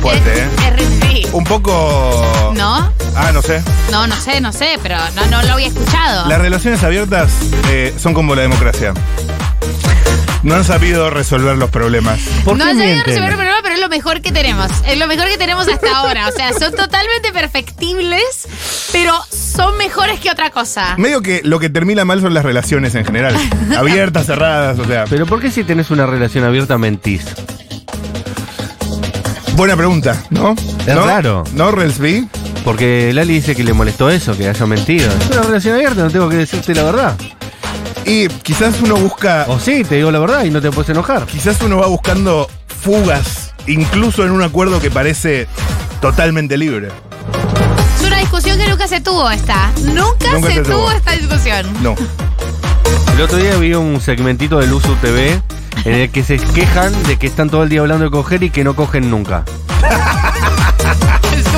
Fuerte, 0.00 0.38
¿eh? 0.38 0.48
eh. 1.10 1.28
Un 1.32 1.44
poco. 1.44 2.52
¿No? 2.54 2.92
Ah, 3.16 3.30
no 3.32 3.40
sé. 3.42 3.62
No, 3.90 4.06
no 4.06 4.14
sé, 4.16 4.40
no 4.40 4.52
sé, 4.52 4.78
pero 4.82 4.96
no, 5.16 5.26
no 5.26 5.42
lo 5.42 5.54
había 5.54 5.68
escuchado. 5.68 6.28
Las 6.28 6.40
relaciones 6.40 6.82
abiertas 6.82 7.32
eh, 7.70 7.94
son 7.98 8.12
como 8.12 8.34
la 8.34 8.42
democracia. 8.42 8.92
No 10.44 10.54
han 10.54 10.64
sabido 10.64 11.08
resolver 11.10 11.56
los 11.56 11.70
problemas. 11.70 12.20
¿Por 12.44 12.56
no 12.58 12.64
han 12.64 12.70
sabido 12.76 12.84
mienten? 12.84 13.06
resolver 13.06 13.30
el 13.30 13.36
problema, 13.36 13.56
pero 13.62 13.74
es 13.74 13.80
lo 13.80 13.88
mejor 13.88 14.20
que 14.20 14.30
tenemos. 14.30 14.70
Es 14.86 14.98
lo 14.98 15.06
mejor 15.06 15.26
que 15.28 15.38
tenemos 15.38 15.66
hasta 15.68 15.90
ahora. 15.96 16.28
O 16.28 16.32
sea, 16.32 16.52
son 16.52 16.72
totalmente 16.74 17.32
perfectibles, 17.32 18.46
pero 18.92 19.14
son 19.30 19.76
mejores 19.78 20.20
que 20.20 20.30
otra 20.30 20.50
cosa. 20.50 20.96
Medio 20.98 21.22
que 21.22 21.40
lo 21.44 21.58
que 21.58 21.70
termina 21.70 22.04
mal 22.04 22.20
son 22.20 22.34
las 22.34 22.44
relaciones 22.44 22.94
en 22.94 23.04
general. 23.06 23.34
Abiertas, 23.76 24.26
cerradas, 24.26 24.78
o 24.78 24.84
sea. 24.84 25.04
Pero 25.08 25.24
¿por 25.26 25.40
qué 25.40 25.50
si 25.50 25.64
tenés 25.64 25.90
una 25.90 26.04
relación 26.06 26.44
abierta 26.44 26.76
mentís? 26.76 27.24
Buena 29.56 29.76
pregunta, 29.76 30.22
¿no? 30.30 30.54
Es 30.86 30.94
¿No? 30.94 31.06
raro. 31.06 31.44
¿No, 31.54 31.70
Relsby? 31.70 32.28
Porque 32.64 33.12
Lali 33.14 33.34
dice 33.34 33.54
que 33.54 33.62
le 33.62 33.72
molestó 33.72 34.10
eso, 34.10 34.36
que 34.36 34.48
haya 34.48 34.66
mentido. 34.66 35.10
Es 35.20 35.30
una 35.30 35.42
relación 35.42 35.74
abierta, 35.76 36.02
no 36.02 36.10
tengo 36.10 36.28
que 36.28 36.36
decirte 36.36 36.74
la 36.74 36.82
verdad. 36.82 37.16
Y 38.06 38.28
quizás 38.28 38.80
uno 38.82 38.96
busca. 38.96 39.46
O 39.48 39.58
sí, 39.58 39.84
te 39.84 39.96
digo 39.96 40.10
la 40.10 40.18
verdad 40.18 40.44
y 40.44 40.50
no 40.50 40.60
te 40.60 40.70
puedes 40.70 40.90
enojar. 40.90 41.26
Quizás 41.26 41.60
uno 41.62 41.78
va 41.78 41.86
buscando 41.86 42.48
fugas, 42.82 43.52
incluso 43.66 44.24
en 44.24 44.30
un 44.30 44.42
acuerdo 44.42 44.80
que 44.80 44.90
parece 44.90 45.48
totalmente 46.00 46.56
libre. 46.58 46.88
Es 47.98 48.06
una 48.06 48.18
discusión 48.18 48.58
que 48.58 48.68
nunca 48.68 48.86
se 48.86 49.00
tuvo 49.00 49.30
esta. 49.30 49.70
Nunca, 49.82 50.32
Nunca 50.32 50.48
se 50.48 50.54
se 50.56 50.60
tuvo 50.62 50.74
tuvo. 50.76 50.90
esta 50.92 51.12
discusión. 51.12 51.66
No. 51.82 51.94
El 53.14 53.20
otro 53.22 53.38
día 53.38 53.56
vi 53.56 53.72
un 53.74 54.00
segmentito 54.00 54.58
de 54.58 54.66
Luzu 54.66 54.94
TV 54.96 55.40
en 55.84 55.94
el 55.94 56.10
que 56.10 56.22
se 56.24 56.36
quejan 56.38 56.92
de 57.04 57.16
que 57.16 57.26
están 57.26 57.48
todo 57.48 57.62
el 57.62 57.68
día 57.68 57.80
hablando 57.80 58.04
de 58.04 58.10
coger 58.10 58.42
y 58.42 58.50
que 58.50 58.64
no 58.64 58.74
cogen 58.76 59.10
nunca. 59.10 59.44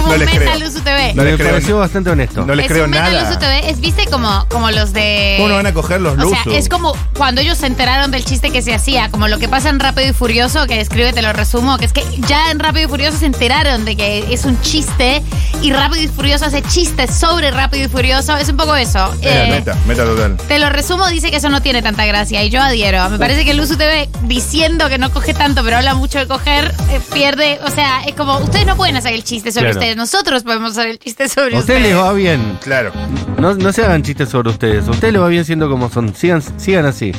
No 0.06 0.16
les 0.16 0.26
meta 0.34 0.52
creo. 0.52 0.58
Luzu 0.66 0.80
TV. 0.80 1.14
No 1.14 1.22
me 1.22 1.30
les 1.30 1.36
creo 1.40 1.50
pareció 1.50 1.74
ni- 1.74 1.80
bastante 1.80 2.10
honesto. 2.10 2.46
No 2.46 2.54
les 2.54 2.66
es 2.66 2.72
creo 2.72 2.84
un 2.84 2.90
meta 2.90 3.10
nada. 3.10 3.22
Luzu 3.24 3.38
TV. 3.38 3.70
Es, 3.70 3.80
viste, 3.80 4.06
como, 4.06 4.46
como 4.50 4.70
los 4.70 4.92
de. 4.92 5.34
¿Cómo 5.38 5.48
no 5.48 5.54
van 5.56 5.66
a 5.66 5.72
coger 5.74 6.00
los 6.00 6.14
O 6.14 6.16
Luzu? 6.22 6.36
sea, 6.44 6.58
es 6.58 6.68
como 6.68 6.94
cuando 7.16 7.40
ellos 7.40 7.58
se 7.58 7.66
enteraron 7.66 8.10
del 8.10 8.24
chiste 8.24 8.50
que 8.50 8.62
se 8.62 8.74
hacía, 8.74 9.10
como 9.10 9.28
lo 9.28 9.38
que 9.38 9.48
pasa 9.48 9.68
en 9.68 9.80
Rápido 9.80 10.08
y 10.08 10.12
Furioso, 10.12 10.66
que 10.66 10.80
escribe, 10.80 11.12
te 11.12 11.22
lo 11.22 11.32
resumo, 11.32 11.78
que 11.78 11.86
es 11.86 11.92
que 11.92 12.04
ya 12.26 12.50
en 12.50 12.58
Rápido 12.58 12.86
y 12.86 12.88
Furioso 12.88 13.18
se 13.18 13.26
enteraron 13.26 13.84
de 13.84 13.96
que 13.96 14.32
es 14.32 14.44
un 14.44 14.60
chiste 14.60 15.22
y 15.62 15.72
Rápido 15.72 16.02
y 16.04 16.08
Furioso 16.08 16.44
hace 16.46 16.62
chistes 16.62 17.14
sobre 17.14 17.50
Rápido 17.50 17.84
y 17.84 17.88
Furioso. 17.88 18.36
Es 18.36 18.48
un 18.48 18.56
poco 18.56 18.74
eso. 18.76 19.12
Eh, 19.22 19.44
Eh, 19.46 19.50
meta, 19.50 19.76
meta 19.86 20.04
total. 20.04 20.36
Te 20.48 20.58
lo 20.58 20.70
resumo, 20.70 21.06
dice 21.08 21.30
que 21.30 21.36
eso 21.36 21.48
no 21.48 21.60
tiene 21.62 21.82
tanta 21.82 22.04
gracia 22.06 22.42
y 22.42 22.50
yo 22.50 22.60
adhiero. 22.62 23.08
Me 23.10 23.18
parece 23.18 23.44
que 23.44 23.54
Luzu 23.54 23.76
TV 23.76 24.08
diciendo 24.22 24.88
que 24.88 24.98
no 24.98 25.10
coge 25.12 25.34
tanto, 25.34 25.62
pero 25.64 25.76
habla 25.76 25.94
mucho 25.94 26.18
de 26.18 26.26
coger, 26.26 26.74
eh, 26.90 27.00
pierde. 27.12 27.58
O 27.66 27.70
sea, 27.70 28.02
es 28.06 28.14
como, 28.14 28.38
ustedes 28.38 28.66
no 28.66 28.76
pueden 28.76 28.96
hacer 28.96 29.12
el 29.14 29.24
chiste 29.24 29.52
sobre 29.52 29.66
Claro. 29.66 29.78
ustedes, 29.80 29.95
nosotros 29.96 30.42
podemos 30.44 30.72
hacer 30.72 30.88
el 30.90 30.98
chiste 30.98 31.28
sobre 31.28 31.56
A 31.56 31.58
ustedes 31.58 31.80
ustedes. 31.80 31.82
les 31.82 31.96
va 31.96 32.12
bien. 32.12 32.58
Claro, 32.62 32.92
No, 33.38 33.54
no 33.54 33.72
se 33.72 33.82
hagan 33.84 34.02
chistes 34.02 34.28
sobre 34.28 34.50
ustedes. 34.50 34.86
A 34.86 34.90
ustedes 34.92 35.12
les 35.14 35.22
va 35.22 35.28
bien 35.28 35.44
siendo 35.44 35.68
como 35.68 35.90
son. 35.90 36.14
Sigan, 36.14 36.42
sigan 36.60 36.86
así. 36.86 37.12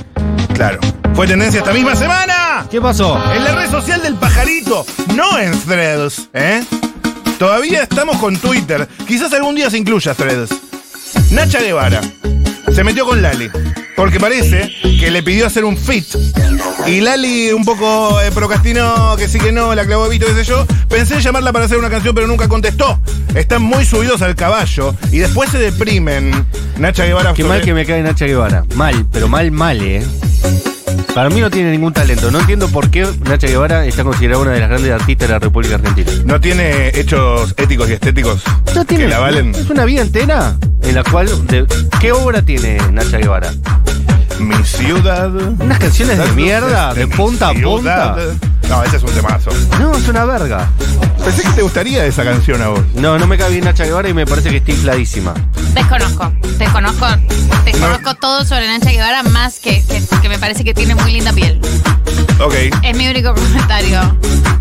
claro. 0.54 0.80
Fue 1.14 1.26
tendencia 1.28 1.60
esta 1.62 1.74
misma 1.74 1.96
semana. 1.96 2.68
¿Qué 2.70 2.80
pasó? 2.80 3.20
En 3.34 3.44
la 3.44 3.56
red 3.56 3.72
social 3.72 4.02
del 4.04 4.14
pajarito, 4.16 4.86
no 5.16 5.40
en 5.40 5.52
Threads, 5.62 6.30
¿eh? 6.34 6.64
Todavía 7.40 7.82
estamos 7.84 8.18
con 8.18 8.38
Twitter. 8.38 8.88
Quizás 9.08 9.34
algún 9.34 9.56
día 9.56 9.68
se 9.72 9.80
incluya 9.80 10.14
Threads. 10.14 10.52
Nacha 11.32 11.60
Guevara 11.60 12.02
se 12.74 12.84
metió 12.84 13.04
con 13.06 13.20
Lali. 13.22 13.50
Porque 13.98 14.20
parece 14.20 14.72
que 15.00 15.10
le 15.12 15.24
pidió 15.24 15.48
hacer 15.48 15.66
un 15.66 15.76
fit. 15.76 16.06
Y 16.86 17.02
Lali 17.02 17.52
un 17.52 17.66
poco 17.66 18.22
eh, 18.22 18.32
procrastinó, 18.32 19.18
que 19.18 19.28
sí 19.28 19.40
que 19.40 19.52
no, 19.52 19.74
la 19.74 19.86
clavó 19.86 20.08
Vito, 20.08 20.28
qué 20.28 20.34
sé 20.36 20.44
yo. 20.44 20.66
Pensé 20.88 21.16
en 21.16 21.22
llamarla 21.22 21.52
para 21.52 21.66
hacer 21.66 21.80
una 21.80 21.90
canción, 21.90 22.14
pero 22.14 22.28
nunca 22.28 22.48
contestó. 22.48 23.00
Están 23.34 23.64
muy 23.64 23.86
subidos 23.86 24.22
al 24.22 24.36
caballo. 24.36 24.96
Y 25.12 25.18
después 25.18 25.50
se 25.50 25.58
deprimen. 25.58 26.46
Nacha 26.78 27.06
Guevara 27.06 27.34
Qué 27.34 27.42
sobre- 27.42 27.58
mal 27.58 27.66
que 27.66 27.74
me 27.74 27.86
cae 27.88 28.04
Nacha 28.04 28.26
Guevara. 28.28 28.64
Mal, 28.76 29.06
pero 29.12 29.28
mal, 29.28 29.50
mal, 29.52 29.82
¿eh? 29.82 30.06
Para 31.14 31.30
mí 31.30 31.40
no 31.42 31.50
tiene 31.50 31.72
ningún 31.72 31.94
talento. 31.94 32.30
No 32.32 32.40
entiendo 32.40 32.68
por 32.70 32.90
qué 32.90 33.08
Nacha 33.28 33.48
Guevara 33.48 33.86
está 33.86 34.04
considerada 34.04 34.42
una 34.42 34.52
de 34.52 34.60
las 34.60 34.70
grandes 34.70 34.92
artistas 34.92 35.28
de 35.28 35.34
la 35.34 35.40
República 35.40 35.76
Argentina. 35.76 36.12
no 36.26 36.40
tiene 36.40 36.90
hechos 36.90 37.54
éticos 37.58 37.90
y 37.90 37.94
estéticos 37.94 38.42
No 38.76 38.86
tiene, 38.86 39.06
que 39.06 39.10
la 39.10 39.20
valen. 39.20 39.54
Es 39.56 39.70
una 39.70 39.86
vida 39.86 40.02
entera 40.02 40.56
en 40.84 40.96
la 40.96 41.04
cual. 41.04 41.28
de- 41.48 41.66
¿Qué 42.00 42.12
obra 42.12 42.42
tiene 42.44 42.78
Nacha 42.92 43.18
Guevara? 43.18 43.52
Mi 44.40 44.56
ciudad. 44.64 45.32
Unas 45.60 45.80
canciones 45.80 46.20
de 46.20 46.32
mierda, 46.34 46.94
de 46.94 47.08
punta 47.08 47.50
a 47.50 47.54
punta. 47.54 48.16
No, 48.70 48.84
ese 48.84 48.98
es 48.98 49.04
un 49.04 49.12
temazo. 49.12 49.50
No, 49.80 49.96
es 49.96 50.08
una 50.08 50.26
verga. 50.26 50.68
Pensé 51.24 51.44
que 51.44 51.50
te 51.50 51.62
gustaría 51.62 52.06
esa 52.06 52.24
canción 52.24 52.62
a 52.62 52.68
vos. 52.70 52.82
No, 52.96 53.18
no 53.18 53.26
me 53.28 53.38
cae 53.38 53.52
bien 53.52 53.64
Nacha 53.66 53.86
Guevara 53.86 54.10
y 54.10 54.14
me 54.14 54.26
parece 54.26 54.50
que 54.50 54.58
está 54.58 54.72
infladísima. 54.72 55.34
Desconozco, 55.74 56.32
desconozco, 56.58 57.06
desconozco 57.66 58.16
todo 58.16 58.44
sobre 58.46 58.68
Nacha 58.68 58.92
Guevara 58.92 59.24
más 59.24 59.60
que, 59.60 59.84
que, 59.86 60.02
que 60.22 60.30
me 60.30 60.38
parece 60.40 60.64
que 60.64 60.74
tiene 60.74 60.96
muy 60.96 61.12
linda 61.14 61.32
piel. 61.34 61.60
Ok, 62.40 62.54
Es 62.84 62.96
mi 62.98 63.08
único 63.08 63.34
comentario. 63.34 64.00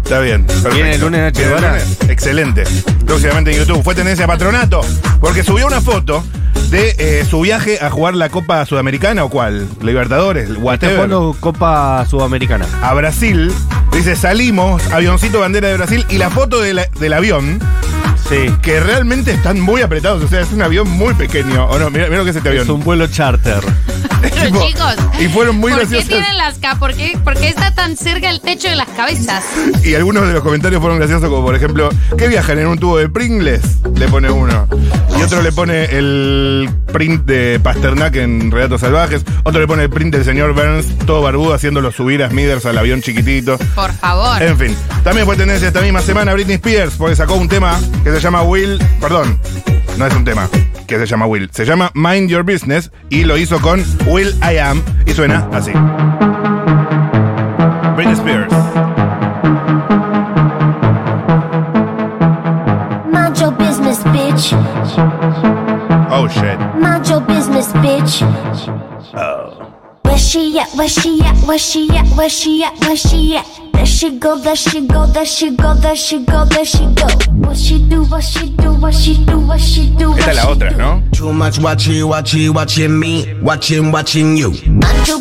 está 0.04 0.20
bien. 0.20 0.44
perfecto. 0.46 0.74
¿Viene 0.74 0.94
el 0.94 1.00
lunes 1.00 1.20
Nacha 1.20 1.40
¿Viene 1.40 1.54
el 1.56 1.60
Guevara? 1.60 1.78
lunes? 1.78 1.98
Excelente. 2.08 2.64
Próximamente 3.04 3.52
en 3.52 3.58
YouTube. 3.58 3.82
Fue 3.82 3.94
tendencia 3.94 4.26
patronato. 4.26 4.80
Porque 5.20 5.42
subió 5.42 5.66
una 5.66 5.80
foto 5.80 6.24
de 6.70 6.96
eh, 6.98 7.24
su 7.28 7.40
viaje 7.42 7.78
a 7.80 7.90
jugar 7.90 8.14
la 8.14 8.28
Copa 8.28 8.64
Sudamericana 8.66 9.22
o 9.24 9.28
cuál? 9.30 9.68
Libertadores, 9.82 10.48
Está 10.50 10.60
whatever. 10.62 10.94
jugando 10.96 11.36
Copa 11.38 12.04
Sudamericana. 12.08 12.66
A 12.82 12.92
Brasil. 12.94 13.52
Dice, 13.96 14.14
salimos, 14.14 14.92
avioncito 14.92 15.40
bandera 15.40 15.68
de 15.68 15.78
Brasil. 15.78 16.04
Y 16.10 16.18
la 16.18 16.28
foto 16.28 16.60
de 16.60 16.86
del 17.00 17.12
avión, 17.14 17.58
Sí. 18.28 18.52
que 18.62 18.80
realmente 18.80 19.30
están 19.32 19.60
muy 19.60 19.82
apretados. 19.82 20.22
O 20.24 20.28
sea, 20.28 20.40
es 20.40 20.50
un 20.52 20.62
avión 20.62 20.88
muy 20.90 21.14
pequeño. 21.14 21.66
¿O 21.66 21.78
no? 21.78 21.90
Mira, 21.90 22.08
lo 22.08 22.24
que 22.24 22.30
es 22.30 22.36
este 22.36 22.48
avión. 22.48 22.64
Es 22.64 22.68
un 22.70 22.82
vuelo 22.82 23.06
charter. 23.06 23.60
Pero 24.20 24.34
Tipo, 24.46 24.66
chicos, 24.66 24.94
y 25.20 25.28
fueron 25.28 25.56
muy 25.56 25.70
¿por 25.72 25.80
graciosos. 25.80 26.08
qué 26.08 26.14
tienen 26.14 26.36
las 26.36 26.58
ca- 26.58 26.76
por 26.76 26.94
qué, 26.94 27.16
por 27.22 27.34
qué 27.34 27.48
está 27.48 27.72
tan 27.74 27.96
cerca 27.96 28.30
el 28.30 28.40
techo 28.40 28.68
de 28.68 28.76
las 28.76 28.88
cabezas? 28.88 29.44
Y 29.84 29.94
algunos 29.94 30.26
de 30.26 30.32
los 30.32 30.42
comentarios 30.42 30.80
fueron 30.80 30.98
graciosos, 30.98 31.28
como 31.28 31.44
por 31.44 31.54
ejemplo, 31.54 31.88
¿qué 32.18 32.28
viajan 32.28 32.58
en 32.58 32.66
un 32.66 32.78
tubo 32.78 32.98
de 32.98 33.08
Pringles? 33.08 33.60
Le 33.94 34.08
pone 34.08 34.30
uno. 34.30 34.66
Y 35.18 35.22
otro 35.22 35.40
le 35.42 35.52
pone 35.52 35.84
el 35.84 36.68
print 36.92 37.24
de 37.24 37.60
Pasternak 37.62 38.16
en 38.16 38.50
Relatos 38.50 38.80
Salvajes. 38.82 39.22
Otro 39.44 39.60
le 39.60 39.66
pone 39.66 39.84
el 39.84 39.90
print 39.90 40.14
del 40.14 40.24
señor 40.24 40.52
Burns, 40.54 40.86
todo 41.06 41.22
barbudo, 41.22 41.54
haciéndolo 41.54 41.90
subir 41.92 42.22
a 42.22 42.28
Smithers 42.30 42.66
al 42.66 42.76
avión 42.78 43.00
chiquitito. 43.02 43.56
Por 43.74 43.92
favor. 43.94 44.42
En 44.42 44.58
fin, 44.58 44.76
también 45.04 45.26
fue 45.26 45.36
tendencia 45.36 45.68
esta 45.68 45.80
misma 45.80 46.02
semana 46.02 46.32
Britney 46.34 46.56
Spears, 46.56 46.94
porque 46.98 47.16
sacó 47.16 47.34
un 47.34 47.48
tema 47.48 47.78
que 48.04 48.10
se 48.16 48.22
llama 48.22 48.42
Will. 48.44 48.78
Perdón, 48.98 49.38
no 49.98 50.06
es 50.06 50.14
un 50.14 50.24
tema 50.24 50.48
que 50.86 50.98
se 50.98 51.04
llama 51.04 51.26
Will. 51.26 51.50
Se 51.52 51.66
llama 51.66 51.90
Mind 51.92 52.30
Your 52.30 52.44
Business 52.44 52.90
y 53.10 53.24
lo 53.24 53.36
hizo 53.36 53.60
con 53.60 53.84
Will 54.06 54.34
I 54.42 54.56
Am 54.56 54.82
y 55.04 55.12
suena 55.12 55.46
así. 55.52 55.72
Britney 57.94 58.16
Spears. 58.16 58.52
Mind 63.12 63.38
your 63.38 63.52
business, 63.52 64.02
bitch. 64.04 64.54
Oh 66.10 66.26
shit. 66.26 66.58
Mind 66.80 67.06
your 67.06 67.20
business, 67.20 67.70
bitch. 67.74 68.22
Where 70.04 70.16
she 70.16 70.58
at? 70.58 70.70
Where 70.74 70.88
she 70.88 71.20
at? 71.22 71.36
Where 71.46 71.58
she 71.58 71.90
at? 71.90 72.06
Where 72.16 72.30
she 72.30 72.64
at? 72.64 72.72
Where 72.80 72.96
she 72.96 73.36
at? 73.36 73.65
There 73.76 73.86
she 73.86 74.18
go, 74.18 74.36
there 74.38 74.56
she 74.56 74.86
go, 74.86 75.06
there 75.06 75.24
she 75.26 75.50
go, 75.54 75.74
there 75.74 75.94
she 75.96 76.18
go, 76.24 76.44
there 76.46 76.64
she 76.64 76.86
go. 76.94 77.06
What 77.46 77.56
she 77.56 77.78
do, 77.88 78.04
what 78.04 78.24
she 78.24 78.48
do, 78.50 78.72
what 78.74 78.94
she 78.94 79.16
do, 79.24 79.38
what 79.38 79.60
she 79.60 79.90
do, 79.96 80.10
what 80.10 80.18
Esta 80.18 80.30
es 80.30 80.36
la 80.36 80.42
she 80.42 80.48
otra, 80.48 80.70
do. 80.70 80.76
¿no? 80.78 81.02
Too 81.12 81.32
much 81.32 81.58
watching, 81.58 82.08
watching, 82.08 82.52
watching 82.54 82.98
me, 82.98 83.26
watching, 83.42 83.92
watching 83.92 84.36
you. 84.36 84.50
Hey. 84.52 84.80
Your 85.06 85.20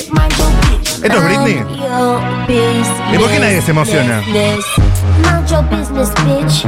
¿Esto 1.04 1.18
es 1.18 1.24
Britney? 1.24 1.58
¿Y 3.14 3.18
por 3.18 3.30
qué 3.30 3.40
nadie 3.40 3.62
se 3.62 3.72
emociona? 3.72 4.22
Mind 4.22 5.50
your 5.50 5.64
business, 5.70 6.10
bitch. 6.26 6.66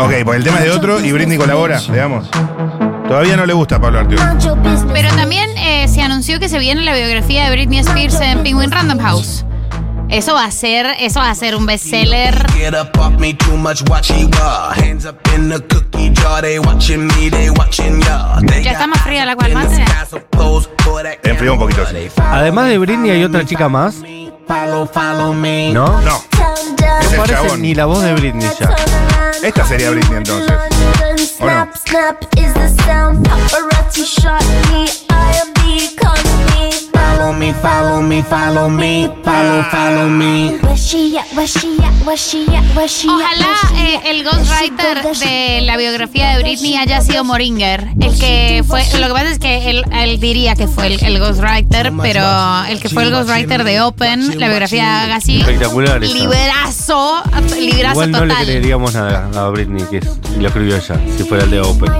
Ok, 0.00 0.12
pues 0.24 0.38
el 0.38 0.44
tema 0.44 0.58
es 0.58 0.64
de 0.64 0.70
otro 0.70 1.00
y 1.00 1.12
Britney 1.12 1.36
colabora, 1.36 1.78
digamos. 1.78 2.28
Todavía 3.06 3.36
no 3.36 3.44
le 3.44 3.52
gusta 3.52 3.76
a 3.76 3.80
Pablo 3.80 4.02
business. 4.04 4.84
Pero 4.92 5.08
también 5.14 5.50
eh, 5.58 5.88
se 5.88 6.00
anunció 6.00 6.40
que 6.40 6.48
se 6.48 6.58
viene 6.58 6.82
la 6.82 6.94
biografía 6.94 7.44
de 7.44 7.50
Britney 7.50 7.80
Spears 7.80 8.18
en 8.20 8.42
Penguin 8.42 8.70
Random 8.70 8.98
House. 8.98 9.44
Eso 10.08 10.34
va 10.34 10.44
a 10.44 10.50
ser, 10.50 10.86
eso 10.98 11.20
va 11.20 11.30
a 11.30 11.34
ser 11.34 11.54
un 11.54 11.66
bestseller. 11.66 12.46
Ya. 18.64 18.72
Está 18.72 18.86
más 18.86 19.02
fría 19.02 19.24
la 19.26 19.36
cual 19.36 19.52
that 19.52 19.68
Enfrió 21.22 21.52
un 21.52 21.58
poquito, 21.58 21.84
sí. 21.86 22.08
Además 22.16 22.68
de 22.68 22.78
Britney 22.78 23.10
hay 23.10 23.24
otra 23.24 23.44
chica 23.44 23.68
más. 23.68 23.96
¿no? 25.72 26.00
No. 26.00 26.16
Es 26.16 27.06
No 27.06 27.10
el 27.10 27.16
parece 27.16 27.34
chabón. 27.34 27.62
ni 27.62 27.74
la 27.74 27.86
voz 27.86 28.02
de 28.02 28.14
Britney 28.14 28.48
ya. 28.58 28.74
Esta 29.42 29.64
sería 29.66 29.90
Britney 29.90 30.18
entonces. 30.18 30.52
Follow 37.40 37.48
me, 37.48 37.54
follow 37.54 38.02
me, 38.02 38.22
follow 38.22 38.68
me, 38.68 39.10
follow, 39.24 39.62
follow 39.70 40.08
me. 40.10 40.58
Ojalá 43.08 43.54
eh, 43.78 44.00
el 44.10 44.24
ghostwriter 44.24 45.02
de 45.18 45.60
la 45.62 45.78
biografía 45.78 46.36
de 46.36 46.42
Britney 46.42 46.76
haya 46.76 47.00
sido 47.00 47.24
Moringer. 47.24 47.88
El 47.98 48.18
que 48.18 48.62
fue. 48.66 48.82
Lo 49.00 49.06
que 49.06 49.12
pasa 49.14 49.30
es 49.30 49.38
que 49.38 49.70
él, 49.70 49.84
él 49.90 50.20
diría 50.20 50.54
que 50.54 50.66
fue 50.68 50.88
el, 50.88 51.02
el 51.02 51.18
ghostwriter, 51.18 51.92
pero 52.02 52.22
el 52.68 52.78
que 52.78 52.90
fue 52.90 53.04
el 53.04 53.10
ghostwriter 53.10 53.64
de 53.64 53.80
Open, 53.80 54.38
la 54.38 54.48
biografía 54.48 54.84
de 54.84 54.90
Agassi. 55.12 55.40
Espectacular 55.40 56.04
esa. 56.04 56.12
Librazo, 56.14 57.22
librazo 57.58 57.92
Igual 57.92 58.10
no 58.10 58.20
le 58.26 58.28
total. 58.34 58.44
creeríamos 58.46 58.94
nada 58.94 59.30
a 59.34 59.48
Britney 59.48 59.84
que 59.90 59.96
es- 59.98 60.10
lo 60.38 60.46
escribió 60.48 60.76
ella, 60.76 61.00
si 61.16 61.24
fuera 61.24 61.44
el 61.44 61.50
de 61.50 61.60
Open. 61.60 61.90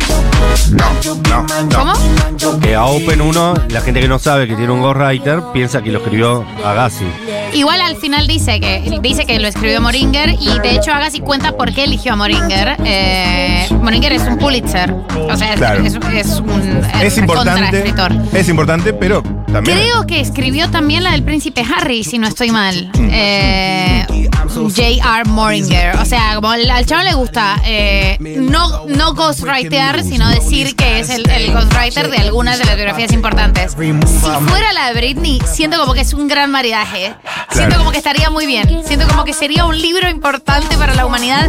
No, 0.72 0.84
no, 1.28 1.46
no. 1.64 1.76
¿Cómo? 1.78 2.60
Que 2.60 2.74
a 2.74 2.84
Open 2.84 3.20
1, 3.20 3.54
la 3.70 3.80
gente 3.80 4.00
que 4.00 4.08
no 4.08 4.18
sabe 4.18 4.46
que 4.46 4.54
tiene 4.56 4.72
un 4.72 4.80
ghostwriter 4.80 5.29
piensa 5.52 5.82
que 5.82 5.90
lo 5.90 5.98
escribió 5.98 6.44
Agassi. 6.64 7.06
Igual 7.52 7.80
al 7.80 7.96
final 7.96 8.26
dice 8.26 8.60
que 8.60 8.98
dice 9.02 9.26
que 9.26 9.38
lo 9.38 9.48
escribió 9.48 9.80
Moringer 9.80 10.30
y 10.40 10.58
de 10.60 10.76
hecho 10.76 10.92
Agassi 10.92 11.20
cuenta 11.20 11.52
por 11.56 11.72
qué 11.74 11.84
eligió 11.84 12.12
a 12.12 12.16
Moringer. 12.16 12.76
Eh, 12.84 13.66
Moringer 13.82 14.12
es 14.12 14.22
un 14.22 14.38
Pulitzer, 14.38 14.92
o 14.92 15.36
sea, 15.36 15.52
es, 15.52 15.56
Claro. 15.56 15.84
es- 15.84 15.94
es 15.94 16.38
un 16.40 16.82
Es 17.02 17.18
importante. 17.18 17.60
contraescritor. 17.62 18.12
Es 18.32 18.48
importante, 18.48 18.92
pero 18.92 19.22
también. 19.52 19.78
Creo 19.78 20.06
que 20.06 20.20
escribió 20.20 20.70
también 20.70 21.02
la 21.02 21.12
del 21.12 21.22
príncipe 21.22 21.64
Harry, 21.76 22.04
si 22.04 22.18
no 22.18 22.26
estoy 22.28 22.50
mal. 22.50 22.90
Eh, 22.98 24.06
J.R. 24.48 25.24
Moringer. 25.26 25.96
O 25.96 26.04
sea, 26.04 26.34
como 26.36 26.50
al, 26.50 26.84
chavo 26.86 27.02
le 27.02 27.14
gusta 27.14 27.56
eh, 27.64 28.16
no, 28.20 28.86
no 28.86 29.14
ghostwritear, 29.14 30.02
sino 30.02 30.28
decir 30.28 30.74
que 30.76 31.00
es 31.00 31.10
el, 31.10 31.28
el 31.30 31.52
ghostwriter 31.52 32.10
de 32.10 32.18
algunas 32.18 32.58
de 32.58 32.64
las 32.64 32.74
biografías 32.76 33.12
importantes. 33.12 33.72
Si 33.72 34.30
fuera 34.48 34.72
la 34.72 34.88
de 34.88 34.94
Britney, 34.94 35.40
siento 35.46 35.78
como 35.78 35.94
que 35.94 36.00
es 36.00 36.12
un 36.14 36.26
gran 36.28 36.50
maridaje. 36.50 37.14
Siento 37.52 37.76
como 37.78 37.90
que 37.92 37.98
estaría 37.98 38.30
muy 38.30 38.46
bien. 38.46 38.82
Siento 38.86 39.06
como 39.08 39.24
que 39.24 39.32
sería 39.32 39.64
un 39.64 39.80
libro 39.80 40.08
importante 40.08 40.76
para 40.76 40.94
la 40.94 41.06
humanidad. 41.06 41.48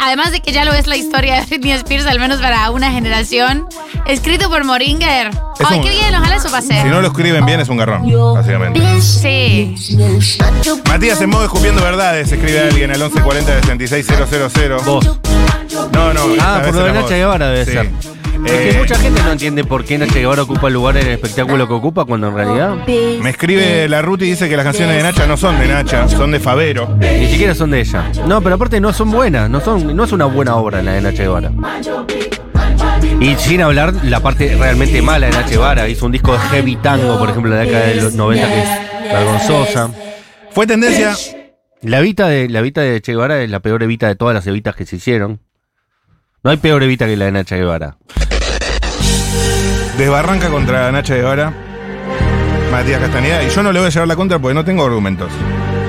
Además 0.00 0.32
de 0.32 0.40
que 0.40 0.50
ya 0.52 0.64
lo 0.64 0.72
es 0.72 0.88
la 0.88 0.96
historia 0.96 1.36
de 1.36 1.46
Britney 1.46 1.72
Spears, 1.72 2.06
al 2.06 2.18
menos 2.18 2.40
para 2.40 2.70
una 2.70 2.90
generación. 2.90 3.66
Escrito 4.06 4.48
por 4.50 4.64
Moringer. 4.64 5.28
Es 5.28 5.66
Ay, 5.68 5.78
un- 5.78 5.84
qué 5.84 5.90
bien, 5.90 6.12
ojalá 6.14 6.36
eso 6.36 6.50
pase. 6.50 6.82
Si 6.82 6.88
no 6.88 7.00
lo 7.00 7.08
escriben 7.08 7.44
bien, 7.46 7.60
es 7.60 7.68
un 7.68 7.76
garrón, 7.76 8.02
básicamente. 8.34 9.00
Sí. 9.00 9.76
Matías 10.88 11.20
en 11.20 11.30
modo 11.30 11.44
escupiendo 11.44 11.82
verdades, 11.82 12.32
escribe 12.32 12.60
alguien 12.60 12.90
al 12.90 12.98
1140 12.98 13.60
66000. 13.88 14.84
Vos. 14.84 15.18
No, 15.92 16.12
no. 16.12 16.20
Ah, 16.40 16.62
por 16.64 16.74
lo 16.74 16.84
de 16.84 16.92
Nacha. 16.92 17.14
Guevara 17.16 17.48
debe 17.48 17.64
Sí. 17.64 17.70
ser. 17.72 17.90
Es 18.44 18.50
Eh, 18.52 18.68
que 18.72 18.78
mucha 18.78 18.96
gente 18.96 19.22
no 19.22 19.32
entiende 19.32 19.64
por 19.64 19.84
qué 19.84 19.98
Nacha 19.98 20.14
Guevara 20.18 20.42
ocupa 20.42 20.68
el 20.68 20.74
lugar 20.74 20.96
en 20.96 21.06
el 21.06 21.12
espectáculo 21.12 21.66
que 21.68 21.74
ocupa 21.74 22.04
cuando 22.04 22.28
en 22.28 22.34
realidad 22.34 22.76
Me 23.22 23.30
escribe 23.30 23.88
la 23.88 24.02
Ruti 24.02 24.24
y 24.24 24.30
dice 24.30 24.48
que 24.48 24.56
las 24.56 24.64
canciones 24.64 24.96
de 24.96 25.02
Nacha 25.02 25.26
no 25.26 25.36
son 25.36 25.58
de 25.58 25.68
Nacha, 25.68 26.08
son 26.08 26.32
de 26.32 26.40
Favero. 26.40 26.96
ni 26.98 27.26
siquiera 27.28 27.54
son 27.54 27.70
de 27.70 27.80
ella. 27.80 28.10
No, 28.26 28.40
pero 28.40 28.56
aparte 28.56 28.80
no 28.80 28.92
son 28.92 29.10
buenas, 29.10 29.48
no 29.48 29.60
son, 29.60 29.94
no 29.96 30.04
es 30.04 30.12
una 30.12 30.24
buena 30.26 30.56
obra 30.56 30.82
la 30.82 30.92
de 30.92 31.00
Nacha 31.02 31.22
Guevara. 31.22 31.52
Y 33.20 33.34
sin 33.36 33.60
hablar 33.62 33.94
la 34.04 34.20
parte 34.20 34.56
realmente 34.58 35.00
mala 35.02 35.26
de 35.26 35.32
Nacha 35.32 35.50
Guevara, 35.50 35.88
hizo 35.88 36.06
un 36.06 36.12
disco 36.12 36.32
de 36.32 36.38
heavy 36.38 36.76
tango, 36.76 37.18
por 37.18 37.30
ejemplo, 37.30 37.52
de 37.52 37.58
la 37.58 37.64
década 37.64 37.86
de 37.86 37.94
los 37.96 38.14
90 38.14 38.46
que 38.48 38.60
es 38.60 39.12
vergonzosa. 39.12 39.90
Fue 40.50 40.66
tendencia. 40.66 41.14
La 41.82 41.98
evita 41.98 42.28
de 42.28 42.48
la 42.48 42.60
evita 42.60 42.80
de 42.80 43.00
Che 43.00 43.12
Guevara 43.12 43.40
es 43.42 43.50
la 43.50 43.60
peor 43.60 43.82
evita 43.82 44.06
de 44.08 44.14
todas 44.14 44.34
las 44.34 44.46
evitas 44.46 44.74
que 44.76 44.86
se 44.86 44.96
hicieron. 44.96 45.40
No 46.44 46.50
hay 46.50 46.56
peor 46.56 46.82
evita 46.82 47.06
que 47.06 47.16
la 47.16 47.24
de 47.26 47.32
Nacha 47.32 47.56
Guevara. 47.56 47.96
Desbarranca 49.98 50.48
contra 50.48 50.90
Nacha 50.92 51.14
Guevara. 51.14 51.52
Matías 52.70 53.00
Castañeda. 53.00 53.42
Y 53.44 53.50
yo 53.50 53.62
no 53.62 53.72
le 53.72 53.78
voy 53.80 53.88
a 53.88 53.90
llevar 53.90 54.08
la 54.08 54.16
contra 54.16 54.38
porque 54.38 54.54
no 54.54 54.64
tengo 54.64 54.84
argumentos. 54.84 55.30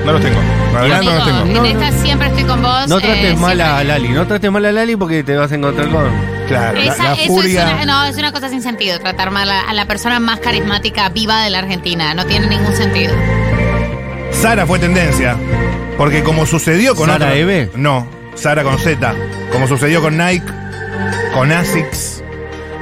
No 0.04 0.12
los 0.12 0.20
tengo. 0.20 0.38
La 0.74 0.80
verdad 0.82 1.02
no 1.02 1.12
los 1.14 1.22
Amigo, 1.28 1.44
tengo. 1.44 1.64
en 1.64 1.80
esta 1.82 1.92
siempre 2.02 2.28
estoy 2.28 2.44
con 2.44 2.60
vos. 2.62 2.88
No 2.88 2.98
eh, 2.98 3.02
trates 3.02 3.38
mal 3.38 3.58
a 3.60 3.64
siempre- 3.66 3.84
Lali, 3.86 4.08
no 4.10 4.26
trates 4.26 4.50
mal 4.50 4.64
a 4.66 4.72
Lali 4.72 4.96
porque 4.96 5.24
te 5.24 5.34
vas 5.36 5.50
a 5.50 5.54
encontrar 5.54 5.88
con. 5.88 6.04
Claro, 6.46 6.78
la, 6.78 6.84
Esa- 6.92 7.02
la 7.04 7.12
eso 7.14 7.26
furia. 7.32 7.66
es 7.68 7.72
una, 7.74 7.84
no, 7.86 8.04
es 8.04 8.16
una 8.18 8.30
cosa 8.32 8.50
sin 8.50 8.60
sentido, 8.60 8.98
tratar 9.00 9.30
mal 9.30 9.48
a, 9.50 9.62
a 9.62 9.72
la 9.72 9.86
persona 9.86 10.20
más 10.20 10.40
carismática 10.40 11.08
viva 11.08 11.40
de 11.42 11.48
la 11.48 11.60
Argentina. 11.60 12.12
No 12.12 12.26
tiene 12.26 12.48
ningún 12.48 12.76
sentido. 12.76 13.14
Sara 14.30 14.66
fue 14.66 14.78
tendencia. 14.78 15.36
Porque 15.96 16.22
como 16.22 16.44
sucedió 16.44 16.94
con 16.94 17.06
¿Sara 17.08 17.26
otro- 17.28 17.38
Eve? 17.38 17.70
No, 17.76 18.06
Sara 18.34 18.62
con 18.62 18.78
Z. 18.78 19.14
Como 19.52 19.66
sucedió 19.68 20.02
con 20.02 20.18
Nike, 20.18 20.44
con 21.32 21.50
Asics. 21.50 22.13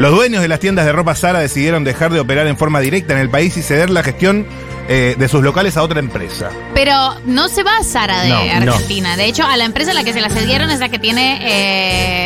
Los 0.03 0.11
dueños 0.11 0.43
de 0.43 0.49
las 0.49 0.59
tiendas 0.59 0.85
de 0.85 0.91
ropa 0.91 1.15
Sara 1.15 1.39
decidieron 1.39 1.85
dejar 1.85 2.13
de 2.13 2.19
operar 2.19 2.49
en 2.49 2.57
forma 2.57 2.81
directa 2.81 3.13
en 3.15 3.21
el 3.21 3.31
país 3.31 3.57
y 3.57 3.63
ceder 3.63 3.89
la 3.89 4.03
gestión 4.03 4.45
eh, 4.89 5.15
de 5.17 5.29
sus 5.29 5.45
locales 5.45 5.77
a 5.77 5.83
otra 5.85 6.01
empresa. 6.01 6.51
Pero 6.75 7.15
no 7.25 7.47
se 7.49 7.63
va 7.63 7.71
Sara 7.85 8.23
de 8.23 8.29
No, 8.31 8.45
no. 8.65 8.73
Argentina. 8.73 9.17
De 9.17 9.27
hecho, 9.27 9.45
a 9.47 9.57
la 9.57 9.65
empresa 9.65 9.93
a 9.93 9.95
la 9.95 10.03
que 10.03 10.13
se 10.13 10.21
la 10.21 10.29
cedieron 10.29 10.71
es 10.71 10.81
la 10.81 10.89
que 10.89 10.99
tiene 10.99 11.39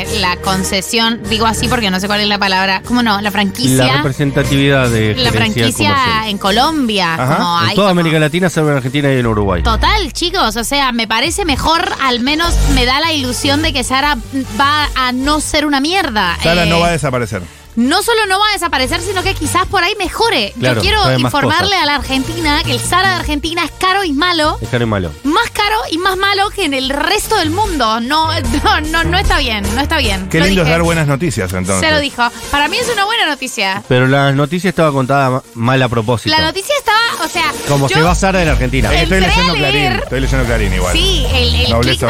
eh, 0.02 0.06
la 0.20 0.36
concesión, 0.38 1.20
digo 1.28 1.44
así 1.44 1.68
porque 1.68 1.90
no 1.90 2.00
sé 2.00 2.06
cuál 2.06 2.20
es 2.22 2.28
la 2.28 2.38
palabra. 2.38 2.80
¿Cómo 2.86 3.02
no? 3.02 3.20
La 3.20 3.30
franquicia. 3.30 3.84
La 3.84 3.96
representatividad 3.98 4.88
de 4.88 5.14
la 5.14 5.30
franquicia 5.30 5.90
comercial. 5.90 6.28
en 6.30 6.38
Colombia. 6.38 7.12
Ajá. 7.14 7.36
Como 7.36 7.60
En 7.60 7.68
hay 7.68 7.74
toda 7.76 7.88
como- 7.90 8.00
América 8.00 8.18
Latina, 8.18 8.48
salvo 8.48 8.70
en 8.70 8.76
Argentina 8.78 9.12
y 9.12 9.18
en 9.18 9.26
Uruguay. 9.26 9.62
Total, 9.62 10.14
chicos, 10.14 10.56
o 10.56 10.64
sea, 10.64 10.92
me 10.92 11.06
parece 11.06 11.44
mejor, 11.44 11.86
al 12.00 12.20
menos 12.20 12.54
me 12.74 12.86
da 12.86 13.00
la 13.00 13.12
ilusión 13.12 13.60
de 13.60 13.74
que 13.74 13.84
Sara 13.84 14.16
va 14.58 14.88
a 14.96 15.12
no 15.12 15.40
ser 15.42 15.66
una 15.66 15.80
mierda. 15.80 16.38
Sara 16.42 16.64
Eh, 16.64 16.70
no 16.70 16.80
va 16.80 16.86
a 16.88 16.92
desaparecer. 16.92 17.42
No 17.76 18.02
solo 18.02 18.26
no 18.26 18.38
va 18.38 18.48
a 18.48 18.52
desaparecer, 18.52 19.00
sino 19.00 19.22
que 19.22 19.34
quizás 19.34 19.66
por 19.66 19.82
ahí 19.84 19.94
mejore. 19.98 20.52
Claro, 20.58 20.76
Yo 20.76 20.82
quiero 20.82 21.18
informarle 21.18 21.76
a 21.76 21.84
la 21.86 21.96
Argentina 21.96 22.62
que 22.64 22.72
el 22.72 22.80
Sara 22.80 23.10
de 23.10 23.14
Argentina 23.16 23.64
es 23.64 23.70
caro 23.78 24.04
y 24.04 24.12
malo, 24.12 24.58
Es 24.60 24.68
caro 24.68 24.84
y 24.84 24.86
malo. 24.86 25.10
más 25.24 25.50
caro 25.50 25.76
y 25.90 25.98
más 25.98 26.16
malo 26.16 26.50
que 26.50 26.64
en 26.64 26.74
el 26.74 26.88
resto 26.90 27.36
del 27.36 27.50
mundo. 27.50 28.00
No, 28.00 28.28
no, 28.40 28.80
no, 28.80 29.04
no 29.04 29.18
está 29.18 29.38
bien, 29.38 29.64
no 29.74 29.80
está 29.80 29.98
bien. 29.98 30.28
Qué 30.28 30.40
Lo 30.40 30.46
lindo 30.46 30.62
es 30.62 30.68
dar 30.68 30.82
buenas 30.82 31.06
noticias 31.06 31.52
entonces. 31.52 31.86
Se 31.86 31.94
lo 31.94 32.00
dijo. 32.00 32.22
Para 32.50 32.68
mí 32.68 32.76
es 32.78 32.88
una 32.92 33.04
buena 33.04 33.26
noticia. 33.26 33.82
Pero 33.88 34.06
la 34.06 34.32
noticia 34.32 34.70
estaba 34.70 34.92
contada 34.92 35.30
ma- 35.30 35.42
mal 35.54 35.82
a 35.82 35.88
propósito. 35.88 36.34
La 36.36 36.42
noticia 36.44 36.74
estaba, 36.78 37.24
o 37.24 37.28
sea, 37.28 37.52
Como 37.68 37.88
yo- 37.88 37.96
se 37.96 38.02
va 38.02 38.14
Sara 38.14 38.38
de 38.40 38.46
la 38.46 38.52
Argentina. 38.52 38.92
Estoy 38.94 39.18
a 39.18 39.20
leyendo 39.20 39.54
leer- 39.54 39.58
Clarín. 39.58 39.92
Estoy 40.02 40.20
leyendo 40.20 40.44
Clarín 40.46 40.72
igual. 40.74 40.92
Sí, 40.96 41.26
el, 41.32 41.54
el 41.54 41.70
Nobleza 41.70 42.08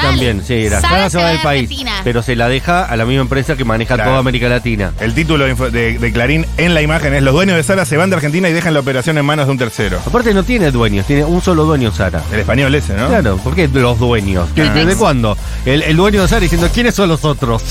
también, 0.00 0.44
sí. 0.46 0.68
La 0.68 0.80
Sara 0.80 0.90
Sara 0.90 1.10
se 1.10 1.18
va 1.18 1.24
de 1.24 1.30
del 1.32 1.40
país. 1.42 1.70
Pero 2.04 2.22
se 2.22 2.36
la 2.36 2.48
deja 2.48 2.84
a 2.84 2.96
la 2.96 3.04
misma 3.04 3.22
empresa 3.22 3.56
que 3.56 3.64
maneja 3.64 3.94
Claro. 3.94 4.10
toda 4.10 4.20
América 4.20 4.48
Latina. 4.48 4.92
El 5.00 5.14
título 5.14 5.44
de, 5.46 5.50
info- 5.54 5.70
de- 5.70 5.98
de 5.98 6.12
Clarín 6.12 6.46
en 6.58 6.74
la 6.74 6.82
imagen 6.82 7.14
es 7.14 7.22
Los 7.22 7.32
dueños 7.32 7.56
de 7.56 7.62
Sara 7.62 7.84
se 7.86 7.96
van 7.96 8.10
de 8.10 8.16
Argentina 8.16 8.48
y 8.48 8.52
dejan 8.52 8.74
la 8.74 8.80
operación 8.80 9.16
en 9.16 9.24
manos 9.24 9.46
de 9.46 9.52
un 9.52 9.58
tercero. 9.58 9.98
Aparte 10.06 10.34
no 10.34 10.42
tiene 10.44 10.70
dueños, 10.70 11.06
tiene 11.06 11.24
un 11.24 11.40
solo 11.40 11.64
dueño 11.64 11.90
Sara. 11.90 12.22
El 12.32 12.40
español 12.40 12.74
ese, 12.74 12.92
¿no? 12.94 13.08
Claro, 13.08 13.38
¿por 13.38 13.54
qué 13.54 13.66
los 13.68 13.98
dueños? 13.98 14.48
¿Qué- 14.54 14.62
Ah. 14.62 14.74
¿Desde 14.74 14.96
cuándo? 14.96 15.36
El, 15.64 15.82
el 15.82 15.96
dueño 15.96 16.22
de 16.22 16.28
Sara 16.28 16.40
diciendo, 16.40 16.68
¿quiénes 16.72 16.94
son 16.94 17.08
los 17.08 17.24
otros? 17.24 17.62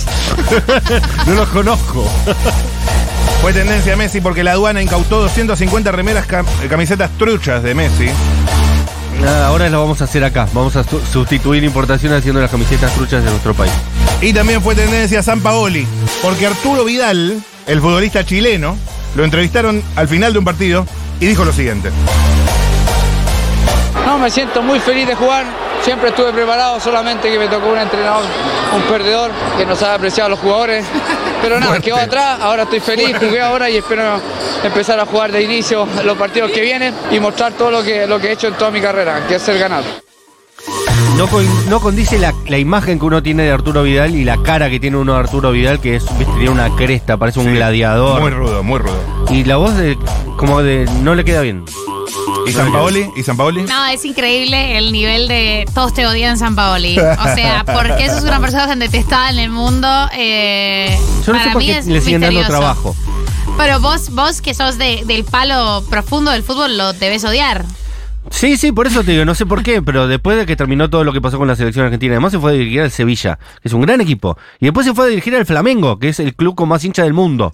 no 1.28 1.34
los 1.36 1.48
conozco. 1.50 2.04
Fue 3.42 3.54
tendencia 3.54 3.96
Messi 3.96 4.20
porque 4.22 4.44
la 4.44 4.52
aduana 4.54 4.82
incautó 4.82 5.22
250 5.22 5.92
remeras 5.92 6.28
cam- 6.28 6.46
camisetas 6.68 7.12
truchas 7.18 7.62
de 7.63 7.74
Messi. 7.76 8.10
Nada, 9.21 9.47
ahora 9.47 9.69
lo 9.69 9.82
vamos 9.82 10.01
a 10.01 10.05
hacer 10.05 10.23
acá. 10.23 10.47
Vamos 10.53 10.75
a 10.75 10.84
su- 10.84 11.01
sustituir 11.05 11.63
importación 11.63 12.13
haciendo 12.13 12.39
las 12.41 12.49
camisetas 12.49 12.91
truchas 12.93 13.23
de 13.23 13.29
nuestro 13.29 13.53
país. 13.53 13.71
Y 14.21 14.34
también 14.34 14.62
fue 14.62 14.75
tendencia 14.75 15.21
San 15.21 15.41
Paoli, 15.41 15.86
porque 16.21 16.47
Arturo 16.47 16.86
Vidal, 16.86 17.41
el 17.67 17.82
futbolista 17.82 18.25
chileno, 18.25 18.77
lo 19.15 19.23
entrevistaron 19.23 19.84
al 19.95 20.08
final 20.08 20.34
de 20.34 20.39
un 20.39 20.45
partido 20.45 20.86
y 21.19 21.25
dijo 21.25 21.43
lo 21.43 21.51
siguiente. 21.53 21.91
No, 24.05 24.17
me 24.17 24.29
siento 24.29 24.62
muy 24.62 24.79
feliz 24.79 25.08
de 25.08 25.15
jugar. 25.15 25.45
Siempre 25.84 26.10
estuve 26.10 26.32
preparado, 26.34 26.79
solamente 26.79 27.29
que 27.32 27.39
me 27.39 27.47
tocó 27.47 27.67
un 27.69 27.77
entrenador, 27.79 28.23
un 28.75 28.82
perdedor, 28.84 29.32
que 29.58 29.65
no 29.65 29.75
sabe 29.75 29.95
apreciar 29.95 30.27
a 30.27 30.29
los 30.29 30.39
jugadores. 30.39 30.86
Pero 31.41 31.56
nada, 31.60 31.71
Fuerte. 31.71 31.86
quedó 31.86 31.97
atrás, 31.97 32.39
ahora 32.41 32.63
estoy 32.63 32.80
feliz, 32.82 33.15
jugué 33.17 33.41
ahora 33.41 33.69
y 33.69 33.78
espero 33.78 34.19
empezar 34.63 34.99
a 34.99 35.06
jugar 35.06 35.32
de 35.32 35.41
inicio 35.41 35.88
los 36.04 36.17
partidos 36.17 36.52
que 36.52 36.62
vienen 36.62 36.93
y 37.12 37.19
mostrar 37.19 37.54
todo 37.54 37.71
lo 37.71 37.82
que, 37.84 38.06
lo 38.08 38.19
que 38.19 38.28
he 38.28 38.32
hecho 38.34 38.47
en 38.47 38.56
toda 38.56 38.71
mi 38.71 38.82
carrera, 38.82 39.25
que 39.28 39.36
es 39.36 39.41
ser 39.41 39.58
ganador. 39.58 39.86
No, 41.17 41.28
con- 41.28 41.69
no 41.69 41.80
condice 41.80 42.17
la, 42.19 42.34
la 42.47 42.58
imagen 42.58 42.99
que 42.99 43.06
uno 43.06 43.21
tiene 43.23 43.43
de 43.43 43.52
Arturo 43.52 43.84
Vidal 43.84 44.15
y 44.15 44.23
la 44.23 44.38
cara 44.43 44.69
que 44.69 44.80
tiene 44.80 44.97
uno 44.97 45.13
de 45.13 45.19
Arturo 45.19 45.52
Vidal, 45.52 45.80
que 45.80 45.95
es, 45.95 46.06
viste, 46.17 46.34
tiene 46.34 46.49
una 46.49 46.73
cresta, 46.75 47.17
parece 47.17 47.39
un 47.39 47.45
Sí, 47.47 47.52
gladiador. 47.54 48.21
Muy 48.21 48.32
rudo, 48.32 48.63
muy 48.63 48.80
rudo. 48.80 48.99
y 49.30 49.43
la 49.45 49.58
voz 49.58 49.75
de, 49.75 49.97
como 50.38 50.62
de, 50.62 50.86
no 51.02 51.15
le 51.15 51.23
queda 51.25 51.41
bien. 51.41 51.65
¿Y 52.48 52.52
San 52.52 52.72
Paoli? 52.72 53.10
¿Y 53.15 53.24
San 53.24 53.38
Paoli? 53.38 53.63
No, 53.63 53.86
es 53.88 54.04
increíble 54.06 54.78
el 54.78 54.91
nivel 54.91 55.28
de 55.28 55.65
todos 55.74 55.93
te 55.93 56.06
odian 56.08 56.38
San 56.38 56.56
Paoli. 56.56 56.98
O 57.00 57.36
sea, 57.36 57.63
porque 57.65 58.06
eso 58.06 58.17
es 58.17 58.24
una 58.24 58.39
persona 58.39 58.67
tan 58.67 58.80
detestada 58.80 59.30
en 59.30 59.39
el 59.39 59.50
mundo. 59.50 59.88
eh, 60.13 60.98
Yo 61.26 61.34
no 61.34 61.39
para 61.39 61.43
sé 61.43 61.50
por 61.52 61.62
mí 61.62 61.67
qué 61.67 61.78
es 61.78 61.86
le 61.88 62.02
siguen 62.02 62.22
dando 62.22 62.39
misterioso. 62.39 62.60
trabajo. 62.62 62.95
Pero 63.58 63.80
vos, 63.80 64.10
vos 64.12 64.41
que 64.41 64.54
sos 64.54 64.78
de- 64.78 65.04
del 65.06 65.24
palo 65.26 65.84
profundo 65.89 66.32
del 66.32 66.43
fútbol, 66.43 66.78
lo 66.78 66.93
debes 66.93 67.24
odiar. 67.26 67.65
Sí, 68.32 68.58
sí, 68.58 68.72
por 68.72 68.86
eso 68.88 69.04
te 69.04 69.12
digo, 69.12 69.26
no 69.26 69.34
sé 69.34 69.45
por 69.45 69.63
qué, 69.63 69.82
pero 69.82 70.08
después 70.08 70.38
de 70.38 70.45
que 70.45 70.56
terminó 70.56 70.89
todo 70.89 71.04
lo 71.04 71.12
que 71.13 71.19
pasó 71.22 71.38
con 71.39 71.48
la 71.48 71.56
selección 71.56 71.86
argentina, 71.86 72.13
además 72.13 72.32
se 72.32 72.39
fue 72.39 72.52
a 72.52 72.54
dirigir 72.54 72.82
al 72.82 72.91
Sevilla, 72.91 73.39
que 73.62 73.67
es 73.67 73.74
un 73.74 73.82
gran 73.82 74.02
equipo, 74.02 74.38
y 74.60 74.65
después 74.65 74.86
se 74.86 74.93
fue 74.93 75.06
a 75.06 75.10
dirigir 75.10 75.36
al 75.36 75.45
Flamengo, 75.45 75.98
que 76.00 76.10
es 76.10 76.19
el 76.19 76.36
club 76.36 76.54
con 76.56 76.69
más 76.69 76.84
hincha 76.84 77.04
del 77.04 77.13
mundo. 77.13 77.54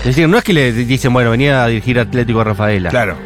Es 0.00 0.04
decir, 0.06 0.28
no 0.28 0.36
es 0.38 0.44
que 0.44 0.52
le 0.54 0.72
dicen, 0.72 1.12
bueno, 1.12 1.30
venía 1.30 1.62
a 1.62 1.68
dirigir 1.68 2.00
Atlético 2.00 2.42
Rafaela. 2.42 2.90
Claro. 2.90 3.16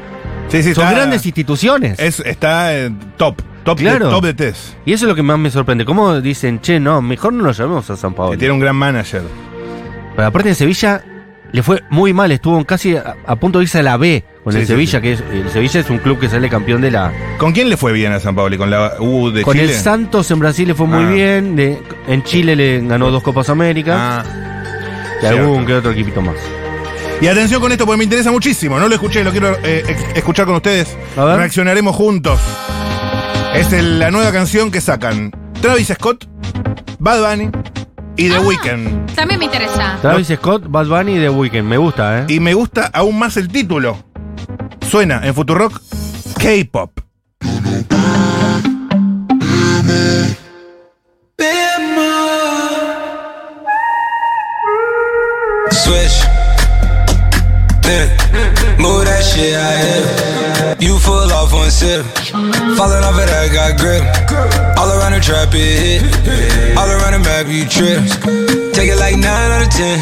Sí, 0.49 0.63
sí, 0.63 0.75
Son 0.75 0.85
está- 0.85 0.97
grandes 0.97 1.25
instituciones. 1.27 1.99
es- 1.99 2.21
está 2.21 2.77
en 2.77 2.99
top. 3.17 3.43
Top, 3.65 3.79
Claro. 3.79 4.07
de, 4.07 4.11
top 4.13 4.25
de 4.25 4.35
test. 4.35 4.75
Y 4.85 4.93
eso 4.93 5.07
es 5.07 5.09
lo 5.09 5.17
que 5.17 5.23
más 5.25 5.39
me 5.39 5.51
sorprende. 5.51 5.85
¿Cómo 5.85 6.21
dicen, 6.21 6.61
che, 6.61 6.79
no, 6.79 7.03
mejor 7.03 7.33
no 7.33 7.43
lo 7.43 7.51
llamemos 7.53 7.91
a 7.91 7.97
San 7.97 8.13
Que 8.13 8.17
Paolo? 8.17 8.39
tiene 8.39 8.55
un 8.55 8.61
gran 8.61 8.77
manager. 8.77 9.23
Pero 10.15 10.29
aparte 10.29 10.51
de 10.51 10.55
Sevilla, 10.55 11.03
le 11.51 11.63
fue 11.65 11.83
muy 11.91 12.13
mal, 12.13 12.31
estuvo 12.31 12.65
casi 12.65 12.95
a, 12.97 13.17
a 13.27 13.35
punto 13.37 13.59
de 13.59 13.65
irse 13.65 13.81
a 13.81 13.83
la 13.83 13.97
B 13.97 14.23
con 14.45 14.53
Sí, 14.53 14.61
el 14.61 14.67
sí, 14.67 14.73
Sevilla, 14.73 14.99
sí. 15.01 15.03
que 15.03 15.13
es, 15.15 15.25
el 15.33 15.51
Sevilla 15.51 15.81
es 15.81 15.91
un 15.91 15.99
club 15.99 16.21
que 16.21 16.29
sale 16.29 16.49
campeón 16.49 16.81
de 16.81 16.93
la... 16.93 17.13
¿Con 17.39 17.53
quién 17.53 17.69
le 17.69 17.77
fue 17.77 17.93
bien 17.93 18.13
a 18.13 18.21
San 18.21 18.37
Paolo? 18.37 18.57
¿Con 18.57 18.71
la 18.71 18.95
U 19.01 19.31
de 19.33 19.43
con 19.43 19.55
Chile? 19.55 19.65
el 19.65 19.71
Santos 19.75 20.31
en 20.31 20.39
Brasil 20.39 20.69
le 20.69 20.75
fue 20.75 20.87
muy 20.87 21.03
Ah. 21.05 21.09
bien, 21.11 21.57
de- 21.57 21.83
en 22.07 22.23
Chile 22.23 22.55
le 22.55 22.81
ganó 22.87 23.11
dos 23.11 23.23
Copas 23.25 23.49
América, 23.51 24.21
Ah. 24.21 24.25
y 25.23 25.27
algún 25.27 25.67
que 25.67 25.75
otro 25.75 25.91
equipito 25.91 26.23
más. 26.23 26.37
Y 27.21 27.29
atención 27.29 27.61
con 27.61 27.73
esto 27.73 27.87
porque 27.87 27.99
me 27.99 28.05
interesa 28.05 28.31
muchísimo. 28.31 28.79
No 28.79 28.89
lo 28.89 28.95
escuché, 28.95 29.25
lo 29.25 29.31
quiero 29.31 29.57
eh, 29.63 29.97
escuchar 30.15 30.47
con 30.47 30.55
ustedes. 30.57 30.95
A 31.17 31.25
ver. 31.25 31.39
Reaccionaremos 31.39 31.97
juntos. 31.97 32.39
Es 33.55 33.73
el- 33.73 33.99
la 33.99 34.11
nueva 34.11 34.33
canción 34.33 34.71
que 34.71 34.81
sacan 34.81 35.33
Travis 35.63 35.89
Scott, 35.95 36.27
Bad 36.99 37.21
Bunny 37.31 37.51
y 38.17 38.29
The 38.29 38.37
Ah. 38.37 38.41
Weeknd. 38.41 39.15
También 39.15 39.39
me 39.41 39.47
interesa. 39.47 39.99
Travis 40.03 40.29
Scott, 40.29 40.65
Bad 40.69 40.87
Bunny 40.89 41.17
y 41.17 41.21
The 41.21 41.31
Weeknd, 41.31 41.65
me 41.65 41.79
gusta, 41.79 42.21
¿eh? 42.21 42.25
Y 42.29 42.39
me 42.41 42.53
gusta 42.55 42.91
aún 42.93 43.19
más 43.19 43.37
el 43.39 43.49
título. 43.49 43.97
Suena 44.91 45.21
en 45.25 45.35
Futurock 45.35 45.81
K-pop. 46.39 47.01
Shit 59.27 59.55
out 59.59 59.77
here. 59.83 60.77
You 60.79 60.99
full 60.99 61.31
off 61.33 61.53
one 61.53 61.71
sip. 61.71 62.07
Falling 62.79 63.03
off 63.03 63.19
it, 63.19 63.31
I 63.31 63.51
got 63.51 63.75
grip. 63.81 64.05
All 64.79 64.91
around 64.95 65.13
the 65.13 65.21
trap, 65.21 65.51
it 65.53 66.03
hit. 66.03 66.79
All 66.79 66.87
around 66.87 67.19
the 67.19 67.23
map, 67.27 67.51
you 67.51 67.67
trip. 67.67 68.01
Take 68.73 68.95
it 68.95 68.99
like 69.03 69.17
9 69.19 69.27
out 69.27 69.67
of 69.67 69.73
10. 69.73 69.99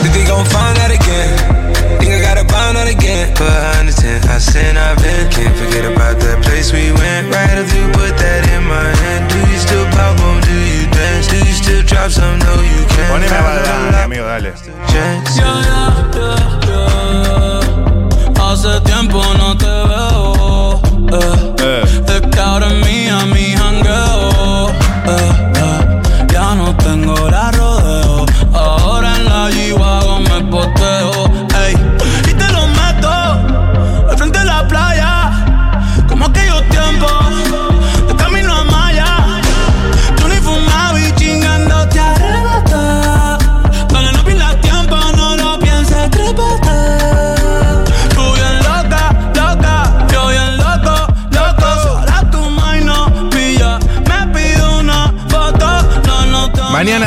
Think 0.00 0.12
they 0.14 0.24
gon' 0.24 0.46
find 0.46 0.78
out 0.80 0.90
again. 0.90 1.66
Think 1.98 2.12
I 2.12 2.20
gotta 2.22 2.44
find 2.46 2.76
out 2.78 2.88
again. 2.88 3.34
Behind 3.34 3.88
the 3.88 3.92
tent, 3.92 4.24
I 4.30 4.38
sin, 4.38 4.76
I've 4.76 4.96
been. 5.02 5.28
Can't 5.30 5.54
forget 5.56 5.84
about 5.84 6.20
that 6.20 6.42
place 6.44 6.72
we 6.72 6.92
went. 6.92 7.34
Right 7.34 7.50
after 7.50 7.76
you 7.76 7.88
put 7.92 8.14
that 8.16 8.42
in 8.54 8.62
my 8.64 8.88
hand. 9.02 9.28
Do 9.30 9.38
you 9.50 9.58
still 9.58 9.84
pop 9.90 10.18
on? 10.20 10.40
Do 10.42 10.54
you 10.54 10.86
dance? 10.92 11.26
Do 11.28 11.36
you 11.36 11.54
still 11.54 11.82
drop 11.82 12.10
some? 12.10 12.38
No, 12.38 12.62
you 12.62 12.84
can't. 12.94 13.10
Poneme 13.10 13.26
a 13.26 13.42
Bad 13.42 13.90
Bunny, 13.90 14.04
amigo, 14.04 14.24
dale. 14.28 14.54
Chance. 14.86 15.40
Hace 15.40 16.35
tiempo 19.16 19.34
no 19.38 19.45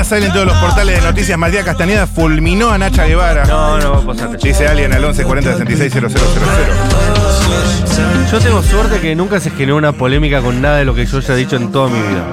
salen 0.03 0.31
todos 0.31 0.45
los 0.45 0.57
portales 0.57 0.95
de 0.95 1.07
noticias. 1.07 1.37
Matías 1.37 1.65
Castañeda 1.65 2.07
fulminó 2.07 2.71
a 2.71 2.77
Nacha 2.77 3.05
Guevara. 3.05 3.45
No, 3.45 3.79
no 3.79 3.91
va 3.91 3.97
a 3.99 4.05
pasar. 4.05 4.37
Dice 4.37 4.67
alguien 4.67 4.93
al 4.93 5.01
1140 5.01 5.51
66 5.57 5.93
000. 5.93 6.07
Yo 8.31 8.39
tengo 8.39 8.61
suerte 8.61 8.99
que 8.99 9.15
nunca 9.15 9.39
se 9.39 9.49
generó 9.51 9.77
una 9.77 9.91
polémica 9.91 10.41
con 10.41 10.61
nada 10.61 10.77
de 10.77 10.85
lo 10.85 10.93
que 10.93 11.05
yo 11.05 11.17
haya 11.17 11.35
dicho 11.35 11.55
en 11.55 11.71
toda 11.71 11.89
mi 11.89 11.99
vida. 11.99 12.25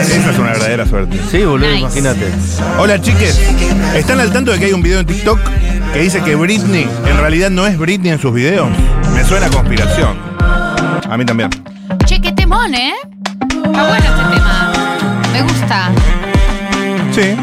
Esa 0.00 0.30
es 0.30 0.38
una 0.38 0.50
verdadera 0.50 0.86
suerte. 0.86 1.18
Sí, 1.30 1.44
boludo, 1.44 1.68
Nice. 1.68 1.80
Imagínate. 1.80 2.30
Hola 2.78 3.00
chiques, 3.00 3.40
¿están 3.94 4.20
al 4.20 4.32
tanto 4.32 4.52
de 4.52 4.58
que 4.58 4.66
hay 4.66 4.72
un 4.72 4.82
video 4.82 5.00
en 5.00 5.06
TikTok 5.06 5.38
que 5.92 5.98
dice 6.00 6.22
que 6.22 6.34
Britney 6.34 6.88
en 7.06 7.18
realidad 7.18 7.50
no 7.50 7.66
es 7.66 7.76
Britney 7.78 8.12
en 8.12 8.18
sus 8.18 8.32
videos? 8.32 8.68
Me 9.14 9.24
suena 9.24 9.46
a 9.46 9.50
conspiración. 9.50 10.16
A 10.40 11.16
mí 11.16 11.24
también. 11.24 11.50
Che, 12.04 12.20
qué 12.20 12.32
temón, 12.32 12.74
¿eh? 12.74 12.92
Está 13.64 13.88
bueno 13.88 14.04
este 14.04 14.36
tema. 14.36 14.72
Me 15.32 15.42
gusta. 15.42 15.90
Sí. 17.14 17.36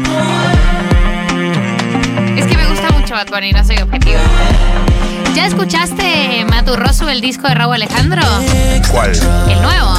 Es 2.36 2.46
que 2.46 2.56
me 2.56 2.66
gusta 2.68 2.90
mucho 2.90 3.14
Bad 3.14 3.28
Bunny, 3.30 3.52
no 3.52 3.64
soy 3.64 3.78
objetivo. 3.78 4.18
¿Ya 5.34 5.46
escuchaste 5.46 6.44
Maturroso 6.46 7.08
el 7.08 7.20
disco 7.22 7.48
de 7.48 7.54
Raúl 7.54 7.74
Alejandro? 7.74 8.22
¿Cuál? 8.90 9.12
El 9.48 9.62
nuevo. 9.62 9.94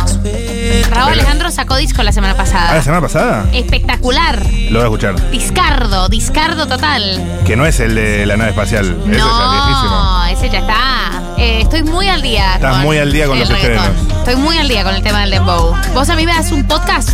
Raúl 0.91 1.13
Alejandro 1.13 1.49
sacó 1.49 1.75
disco 1.77 2.03
la 2.03 2.12
semana 2.12 2.33
¿Ah, 2.33 2.38
la 2.38 2.43
pasada. 2.43 2.81
semana 2.83 3.01
pasada? 3.01 3.45
Espectacular. 3.51 4.39
Lo 4.69 4.79
voy 4.79 4.81
a 4.81 4.83
escuchar. 4.83 5.31
Discardo, 5.31 6.07
discardo 6.07 6.67
total. 6.67 7.41
Que 7.45 7.55
no 7.55 7.65
es 7.65 7.79
el 7.79 7.95
de 7.95 8.25
la 8.27 8.38
nave 8.38 8.51
espacial. 8.51 8.86
Ese 9.07 9.15
ya 9.15 9.17
es. 9.17 9.89
No, 9.89 10.25
ese 10.27 10.49
ya 10.51 10.59
está. 10.59 11.22
Eh, 11.38 11.60
estoy 11.62 11.84
muy 11.84 12.08
al 12.08 12.22
día. 12.22 12.56
Estás 12.56 12.78
muy 12.80 12.98
al 12.98 13.12
día 13.12 13.26
con 13.28 13.36
el 13.38 13.41
los 13.41 13.50
estrenos. 13.50 13.88
Estoy 14.19 14.36
muy 14.38 14.58
al 14.58 14.67
día 14.67 14.84
con 14.84 14.93
el 14.96 15.04
tema 15.04 15.22
del 15.22 15.32
dembow. 15.32 15.76
Vos 15.93 16.10
a 16.10 16.15
mí 16.15 16.26
me 16.26 16.34
das 16.34 16.52
un 16.52 16.63
podcast 16.65 17.10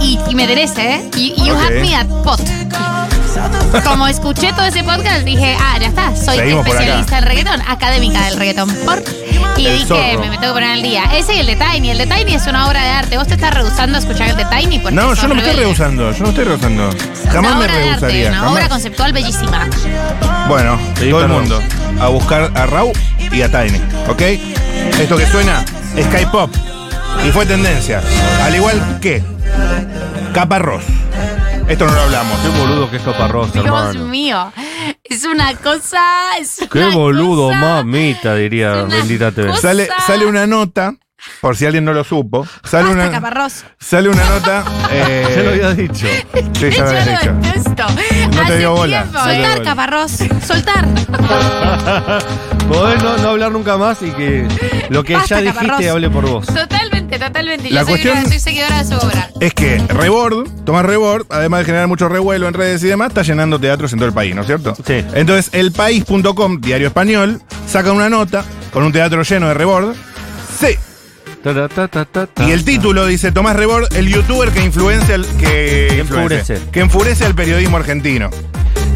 y, 0.00 0.18
y 0.28 0.34
me 0.34 0.46
derece, 0.46 0.94
¿eh? 0.96 1.10
You, 1.16 1.44
you 1.46 1.54
Ok. 1.54 1.60
had 1.62 1.72
me 1.80 1.94
at 1.94 2.06
pot. 2.24 2.40
Como 3.84 4.06
escuché 4.08 4.52
todo 4.52 4.66
ese 4.66 4.82
podcast, 4.84 5.20
dije, 5.24 5.56
ah, 5.58 5.78
ya 5.80 5.86
está, 5.88 6.14
soy 6.16 6.36
Seguimos 6.36 6.66
especialista 6.66 7.18
en 7.18 7.24
reggaetón, 7.24 7.60
académica 7.68 8.24
del 8.26 8.36
reggaetón. 8.36 8.68
Por, 8.84 9.02
y 9.56 9.66
El 9.66 9.72
dije, 9.78 9.86
zorro. 9.86 10.20
me, 10.20 10.28
tengo 10.38 10.40
que 10.40 10.48
poner 10.60 10.70
al 10.70 10.82
día. 10.82 11.04
Ese 11.16 11.34
y 11.36 11.38
el 11.40 11.46
de 11.46 11.56
Tiny. 11.56 11.90
El 11.90 11.98
de 11.98 12.06
Tiny 12.06 12.34
es 12.34 12.46
una 12.46 12.66
obra 12.68 12.82
de 12.82 12.88
arte. 12.90 13.16
¿Vos 13.16 13.28
te 13.28 13.34
estás 13.34 13.54
rehusando 13.54 13.96
a 13.96 14.00
escuchar 14.00 14.28
el 14.30 14.36
de 14.36 14.44
Tiny? 14.46 14.78
Porque 14.80 14.94
No, 14.96 15.14
yo 15.14 15.28
no 15.28 15.34
me 15.34 15.42
estoy 15.42 15.56
rehusando. 15.60 16.12
Yo 16.12 16.22
no 16.24 16.28
estoy 16.30 16.44
rehusando. 16.44 16.90
Jamás 17.32 17.56
me 17.56 17.66
rehusaría. 17.68 18.28
una 18.28 18.38
jamás. 18.38 18.52
obra 18.52 18.68
conceptual 18.68 19.12
bellísima. 19.12 19.68
Bueno, 20.48 20.78
Sí, 20.98 21.10
todo 21.10 21.22
el 21.22 21.28
mundo 21.28 21.60
a 22.00 22.08
buscar 22.08 22.50
a 22.54 22.66
Raúl 22.66 22.92
y 23.32 23.42
a 23.42 23.48
Tiny, 23.48 23.80
¿ok? 24.08 24.22
Esto 25.00 25.16
que 25.16 25.26
suena 25.26 25.64
es 25.96 26.06
K-pop 26.06 26.50
y 27.26 27.30
fue 27.30 27.46
tendencia. 27.46 28.02
Al 28.42 28.54
igual 28.54 28.98
que 29.00 29.22
Caparrós. 30.32 30.84
Esto 31.68 31.86
no 31.86 31.92
lo 31.92 32.00
hablamos. 32.02 32.38
Qué 32.40 32.48
boludo 32.48 32.90
que 32.90 32.96
es 32.96 33.02
Caparrós, 33.02 33.52
Dios 33.52 33.64
hermano. 33.64 34.04
mío. 34.06 34.52
Es 35.04 35.24
una 35.24 35.54
cosa. 35.56 36.00
Es 36.38 36.56
Qué 36.70 36.78
una 36.78 36.94
boludo, 36.96 37.48
cosa- 37.48 37.58
mamita, 37.58 38.34
diría 38.34 38.72
Bendita 38.84 39.30
TV. 39.32 39.56
Sale, 39.56 39.88
sale 40.06 40.26
una 40.26 40.46
nota, 40.46 40.94
por 41.40 41.56
si 41.56 41.66
alguien 41.66 41.84
no 41.84 41.92
lo 41.92 42.04
supo. 42.04 42.46
Sale 42.64 42.84
Basta, 42.88 43.02
una, 43.02 43.10
Caparrós. 43.10 43.64
sale 43.78 44.08
una 44.08 44.24
nota. 44.24 44.64
eh, 44.90 45.26
Ya 45.36 45.42
lo 45.42 45.50
había 45.50 45.70
dicho. 45.74 46.06
Sí, 46.06 46.70
ya 46.70 46.84
lo 46.84 46.90
dicho. 46.92 47.32
detesto. 47.34 47.84
No 47.88 48.30
te 48.30 48.40
Hace 48.40 48.58
dio 48.58 48.72
bola. 48.74 49.02
tiempo. 49.02 49.18
No 49.18 49.24
te 49.24 49.32
dio 49.32 49.42
Soltar, 49.44 49.58
bola. 49.58 49.70
Caparrós. 49.70 50.12
Soltar. 50.46 50.88
Podés 52.68 53.02
no, 53.02 53.16
no 53.18 53.28
hablar 53.30 53.50
nunca 53.52 53.76
más 53.76 54.00
y 54.02 54.10
que 54.10 54.46
lo 54.90 55.02
que 55.02 55.14
Basta, 55.14 55.36
ya 55.36 55.40
dijiste 55.42 55.66
Caparrós. 55.66 55.90
hable 55.90 56.10
por 56.10 56.28
vos. 56.28 56.46
Totalmente, 56.46 57.18
totalmente. 57.18 57.70
La 57.70 57.80
Yo 57.80 57.86
soy, 57.86 57.92
cuestión- 57.94 58.18
una- 58.18 58.28
soy 58.28 58.38
seguidora 58.38 58.78
de 58.78 58.84
su 58.84 58.94
obra. 59.06 59.30
Es 59.40 59.54
que 59.54 59.78
Rebord, 59.88 60.48
Tomás 60.64 60.84
Rebord, 60.84 61.26
además 61.30 61.60
de 61.60 61.64
generar 61.66 61.88
mucho 61.88 62.08
revuelo 62.08 62.46
en 62.48 62.54
redes 62.54 62.82
y 62.84 62.86
demás, 62.86 63.08
está 63.08 63.22
llenando 63.22 63.58
teatros 63.58 63.92
en 63.92 63.98
todo 63.98 64.08
el 64.08 64.14
país, 64.14 64.34
¿no 64.34 64.42
es 64.42 64.46
cierto? 64.46 64.74
Sí. 64.86 65.04
Entonces, 65.14 65.48
elpaís.com, 65.52 66.60
diario 66.60 66.86
español, 66.88 67.40
saca 67.66 67.90
una 67.92 68.08
nota 68.08 68.44
con 68.72 68.84
un 68.84 68.92
teatro 68.92 69.22
lleno 69.22 69.48
de 69.48 69.54
Rebord. 69.54 69.94
Sí. 70.58 70.76
Y 72.46 72.50
el 72.50 72.64
título 72.64 73.06
dice 73.06 73.32
Tomás 73.32 73.56
Rebord, 73.56 73.94
el 73.96 74.08
youtuber 74.08 74.50
que 74.50 74.62
influencia 74.62 75.14
el, 75.14 75.24
que, 75.24 76.00
enfurece. 76.00 76.58
que 76.70 76.80
enfurece 76.80 77.24
al 77.24 77.34
periodismo 77.34 77.78
argentino. 77.78 78.30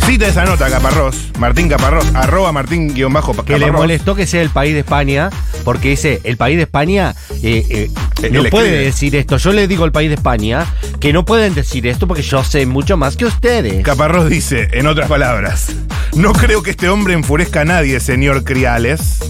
Cita 0.04 0.26
esa 0.26 0.44
nota, 0.44 0.68
Caparrós, 0.68 1.30
Martín 1.38 1.70
Caparrós, 1.70 2.14
arroba 2.14 2.52
Martín-Caparrós. 2.52 3.46
Que 3.46 3.58
le 3.58 3.72
molestó 3.72 4.14
que 4.14 4.26
sea 4.26 4.42
el 4.42 4.50
país 4.50 4.74
de 4.74 4.80
España, 4.80 5.30
porque 5.64 5.88
dice, 5.90 6.20
el 6.24 6.36
país 6.36 6.58
de 6.58 6.64
España 6.64 7.14
eh, 7.42 7.64
eh, 7.70 7.90
no 8.18 8.24
escribe. 8.26 8.50
puede 8.50 8.84
decir 8.84 9.16
esto. 9.16 9.38
Yo 9.38 9.52
le 9.52 9.66
digo 9.66 9.84
al 9.84 9.92
país 9.92 10.10
de 10.10 10.16
España 10.16 10.66
que 11.00 11.14
no 11.14 11.24
pueden 11.24 11.54
decir 11.54 11.86
esto 11.86 12.06
porque 12.06 12.22
yo 12.22 12.44
sé 12.44 12.66
mucho 12.66 12.98
más 12.98 13.16
que 13.16 13.24
ustedes. 13.24 13.82
Caparrós 13.82 14.28
dice, 14.28 14.68
en 14.72 14.86
otras 14.86 15.08
palabras, 15.08 15.74
no 16.14 16.34
creo 16.34 16.62
que 16.62 16.72
este 16.72 16.90
hombre 16.90 17.14
enfurezca 17.14 17.62
a 17.62 17.64
nadie, 17.64 17.98
señor 17.98 18.44
Criales. 18.44 19.20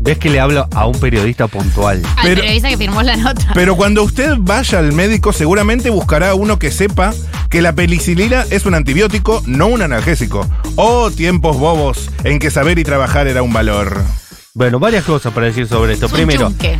Ves 0.00 0.18
que 0.18 0.30
le 0.30 0.40
hablo 0.40 0.66
a 0.74 0.86
un 0.86 0.98
periodista 0.98 1.46
puntual. 1.46 2.02
Al 2.16 2.22
Pero- 2.24 2.40
periodista 2.40 2.68
que 2.70 2.76
firmó 2.78 3.02
la 3.02 3.16
nota. 3.16 3.46
Pero 3.54 3.76
cuando 3.76 4.02
usted 4.02 4.34
vaya 4.38 4.78
al 4.78 4.92
médico, 4.92 5.32
seguramente 5.32 5.90
buscará 5.90 6.34
uno 6.34 6.58
que 6.58 6.70
sepa 6.70 7.12
que 7.48 7.62
la 7.62 7.72
penicilina 7.74 8.44
es 8.50 8.64
un 8.66 8.74
antibiótico, 8.74 9.42
no 9.46 9.66
un 9.68 9.82
analgésico. 9.82 10.48
Oh, 10.76 11.10
tiempos 11.10 11.56
bobos 11.58 12.10
en 12.24 12.38
que 12.38 12.50
saber 12.50 12.78
y 12.78 12.84
trabajar 12.84 13.26
era 13.26 13.42
un 13.42 13.52
valor. 13.52 14.00
Bueno, 14.54 14.78
varias 14.78 15.04
cosas 15.04 15.32
para 15.32 15.46
decir 15.46 15.66
sobre 15.68 15.92
esto. 15.94 16.06
Es 16.06 16.12
Primero, 16.12 16.48
yunque. 16.48 16.78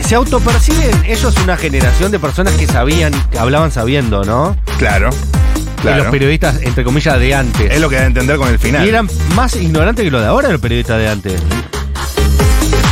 se 0.00 0.14
autoperciben 0.14 1.04
ellos 1.06 1.36
una 1.42 1.56
generación 1.56 2.10
de 2.10 2.18
personas 2.18 2.54
que 2.54 2.66
sabían, 2.66 3.12
que 3.30 3.38
hablaban 3.38 3.70
sabiendo, 3.70 4.24
¿no? 4.24 4.56
Claro, 4.78 5.10
De 5.10 5.82
claro. 5.82 6.02
los 6.04 6.12
periodistas, 6.12 6.60
entre 6.62 6.84
comillas, 6.84 7.18
de 7.18 7.34
antes. 7.34 7.70
Es 7.72 7.80
lo 7.80 7.88
que 7.88 7.96
da 7.96 8.02
a 8.02 8.06
entender 8.06 8.36
con 8.36 8.48
el 8.48 8.58
final. 8.58 8.84
Y 8.84 8.88
eran 8.88 9.08
más 9.34 9.54
ignorantes 9.56 10.04
que 10.04 10.10
los 10.10 10.20
de 10.20 10.26
ahora, 10.28 10.48
los 10.50 10.60
periodistas 10.60 10.98
de 10.98 11.08
antes. 11.08 11.42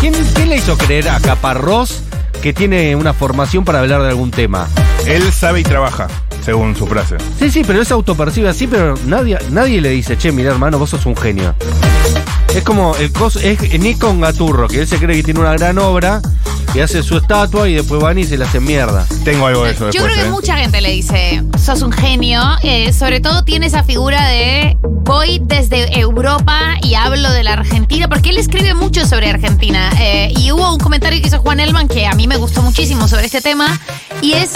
¿Quién, 0.05 0.13
quién 0.35 0.51
le 0.51 0.57
hizo 0.57 0.77
creer 0.77 1.09
a 1.09 1.19
Caparrós 1.19 2.03
que 2.43 2.53
tiene 2.53 2.95
una 2.95 3.15
formación 3.15 3.65
para 3.65 3.81
hablar 3.81 4.03
de 4.03 4.11
algún 4.11 4.31
tema? 4.31 4.69
Él 5.07 5.33
sabe 5.33 5.61
y 5.61 5.63
trabaja, 5.63 6.09
según 6.45 6.77
su 6.77 6.87
frase. 6.87 7.17
Sí, 7.39 7.51
sí, 7.51 7.63
pero 7.67 7.83
se 7.87 7.95
autopercibe 7.95 8.51
así, 8.51 8.67
pero 8.67 8.97
nadie, 9.07 9.39
nadie 9.49 9.81
le 9.81 9.89
dice, 9.89 10.19
che, 10.19 10.31
mira 10.31 10.51
hermano, 10.51 10.79
vos 10.79 10.91
sos 10.91 11.07
un 11.07 11.17
genio. 11.17 11.55
Es 12.55 12.63
como 12.63 12.95
el 12.97 13.11
coso, 13.13 13.41
es 13.41 13.59
Nikon 13.79 14.21
Gaturro, 14.21 14.69
que 14.69 14.81
él 14.81 14.87
se 14.87 14.99
cree 14.99 15.17
que 15.17 15.23
tiene 15.25 15.41
una 15.41 15.53
gran 15.55 15.77
obra 15.79 16.23
y 16.73 16.81
hace 16.81 17.03
su 17.03 17.17
estatua 17.19 17.69
y 17.69 17.75
después 17.75 18.01
van 18.01 18.19
y 18.19 18.25
se 18.25 18.37
la 18.39 18.47
hacen 18.47 18.65
mierda. 18.65 19.07
Tengo 19.25 19.47
algo 19.47 19.65
de 19.65 19.73
eso 19.73 19.81
Yo 19.81 19.87
después. 19.87 20.05
creo 20.13 20.17
que 20.25 20.29
¿eh? 20.29 20.33
mucha 20.33 20.57
gente 20.57 20.81
le 20.81 20.91
dice, 20.93 21.43
sos 21.63 21.83
un 21.83 21.91
genio. 21.93 22.41
eh, 22.63 22.93
sobre 22.93 23.21
todo 23.21 23.45
tiene 23.45 23.67
esa 23.67 23.83
figura 23.83 24.27
de 24.29 24.77
voy 24.83 25.41
desde 25.45 25.99
Europa 25.99 26.77
y 26.83 26.95
hablo 26.95 27.31
de 27.33 27.43
la 27.43 27.55
Argentina, 27.55 28.09
porque 28.09 28.31
él 28.31 28.39
escribe 28.39 28.75
mucho 28.75 29.05
sobre 29.07 29.31
Argentina. 29.31 29.91
eh, 30.01 30.33
y 30.37 30.53
hubo 30.53 30.73
un 30.73 30.79
comentario 30.79 31.21
que 31.21 31.27
hizo 31.29 31.41
Juan 31.41 31.59
Elman 31.61 31.89
que 31.89 32.07
a 32.07 32.13
mí 32.13 32.27
me 32.29 32.37
gustó 32.37 32.63
muchísimo 32.63 33.09
sobre 33.09 33.27
este 33.27 33.41
tema, 33.41 33.67
y 34.23 34.33
es, 34.35 34.51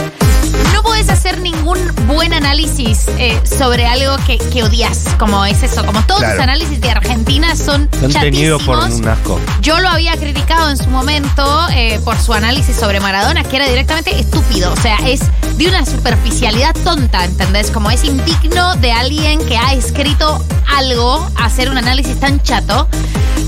no 0.73 0.83
puedes 0.83 1.09
hacer 1.09 1.41
ningún 1.41 1.79
buen 2.07 2.33
análisis 2.33 3.07
eh, 3.19 3.41
sobre 3.45 3.87
algo 3.87 4.17
que, 4.27 4.39
que 4.39 4.63
odias, 4.63 5.05
como 5.19 5.45
es 5.45 5.63
eso, 5.63 5.85
como 5.85 6.01
todos 6.07 6.21
Claro. 6.21 6.35
los 6.37 6.43
análisis 6.43 6.81
de 6.81 6.91
Argentina 6.91 7.55
son 7.57 7.89
teñidos 7.89 8.63
por 8.65 8.79
chatísimos. 8.81 9.01
un 9.07 9.09
asco. 9.09 9.41
Yo 9.63 9.79
lo 9.81 9.89
había 9.89 10.17
criticado 10.17 10.71
en 10.71 10.77
su 10.77 10.89
momento 10.91 11.67
eh, 11.73 12.01
por 12.05 12.19
su 12.19 12.33
análisis 12.33 12.77
sobre 12.77 13.01
Maradona, 13.01 13.45
que 13.45 13.57
era 13.57 13.69
directamente 13.69 14.19
estúpido. 14.19 14.73
O 14.73 14.77
sea, 14.77 14.97
es 15.07 15.21
de 15.57 15.69
una 15.69 15.85
superficialidad 15.87 16.75
tonta, 16.85 17.25
¿entendés? 17.25 17.71
Como 17.71 17.91
es 17.91 18.05
indigno 18.05 18.75
de 18.77 18.93
alguien 18.93 19.45
que 19.47 19.57
ha 19.57 19.73
escrito 19.75 20.45
algo 20.77 21.29
hacer 21.37 21.71
un 21.71 21.79
análisis 21.79 22.19
tan 22.19 22.43
chato. 22.43 22.89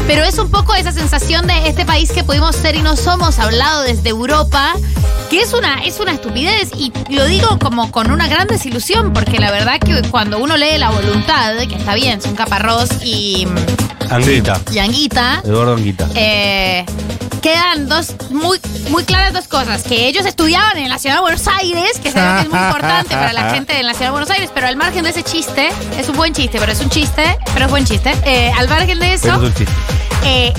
Pero 0.06 0.24
es 0.24 0.38
un 0.38 0.50
poco 0.50 0.74
esa 0.74 0.92
sensación 0.92 1.46
de 1.46 1.68
este 1.68 1.84
país 1.84 2.10
que 2.12 2.24
pudimos 2.24 2.56
ser 2.56 2.74
y 2.76 2.82
no 2.82 2.96
somos, 2.96 3.38
hablado 3.38 3.82
desde 3.82 4.08
Europa, 4.10 4.74
que 5.30 5.40
es 5.40 5.52
una, 5.52 5.84
es 5.84 6.00
una 6.00 6.12
estupidez. 6.12 6.70
Y 6.76 6.92
lo 7.10 7.24
digo 7.26 7.58
como 7.58 7.90
con 7.92 8.10
una 8.10 8.28
gran 8.28 8.46
desilusión, 8.48 9.12
porque 9.12 9.38
la 9.38 9.50
verdad 9.50 9.78
que 9.78 10.02
cuando 10.10 10.38
uno 10.38 10.56
lee 10.56 10.78
La 10.78 10.90
Voluntad, 10.90 11.56
que 11.68 11.76
está 11.76 11.94
bien, 11.94 12.20
son 12.20 12.34
Caparrós 12.34 12.88
y, 13.04 13.46
Anguita. 14.10 14.60
y 14.72 14.78
Anguita, 14.78 15.42
Eduardo 15.44 15.74
Anguita. 15.74 16.08
eh, 16.14 16.84
quedan 17.40 17.88
dos 17.88 18.14
muy, 18.30 18.60
muy 18.90 19.04
claras 19.04 19.32
dos 19.32 19.48
cosas. 19.48 19.82
Que 19.82 20.06
ellos 20.08 20.26
estudiaban 20.26 20.76
en 20.78 20.88
la 20.88 20.98
ciudad 20.98 21.16
de 21.16 21.20
Buenos 21.22 21.46
Aires, 21.48 21.92
que 22.02 22.10
que 22.10 22.18
es 22.18 22.48
muy 22.50 22.58
importante 22.60 23.14
para 23.14 23.32
la 23.32 23.50
gente 23.54 23.74
de 23.74 23.82
la 23.82 23.92
ciudad 23.92 24.08
de 24.08 24.12
Buenos 24.12 24.30
Aires, 24.30 24.50
pero 24.54 24.66
al 24.66 24.76
margen 24.76 25.04
de 25.04 25.10
ese 25.10 25.22
chiste, 25.22 25.68
es 25.98 26.08
un 26.08 26.16
buen 26.16 26.32
chiste, 26.34 26.58
pero 26.58 26.72
es 26.72 26.80
un 26.80 26.90
chiste, 26.90 27.38
pero 27.52 27.66
es 27.66 27.70
buen 27.70 27.84
chiste. 27.84 28.12
eh, 28.24 28.52
al 28.58 28.68
margen 28.68 28.98
de 28.98 29.14
eso, 29.14 29.28
es 29.28 29.38
un 29.38 29.54
chiste. 29.54 29.72
eh, 30.24 30.52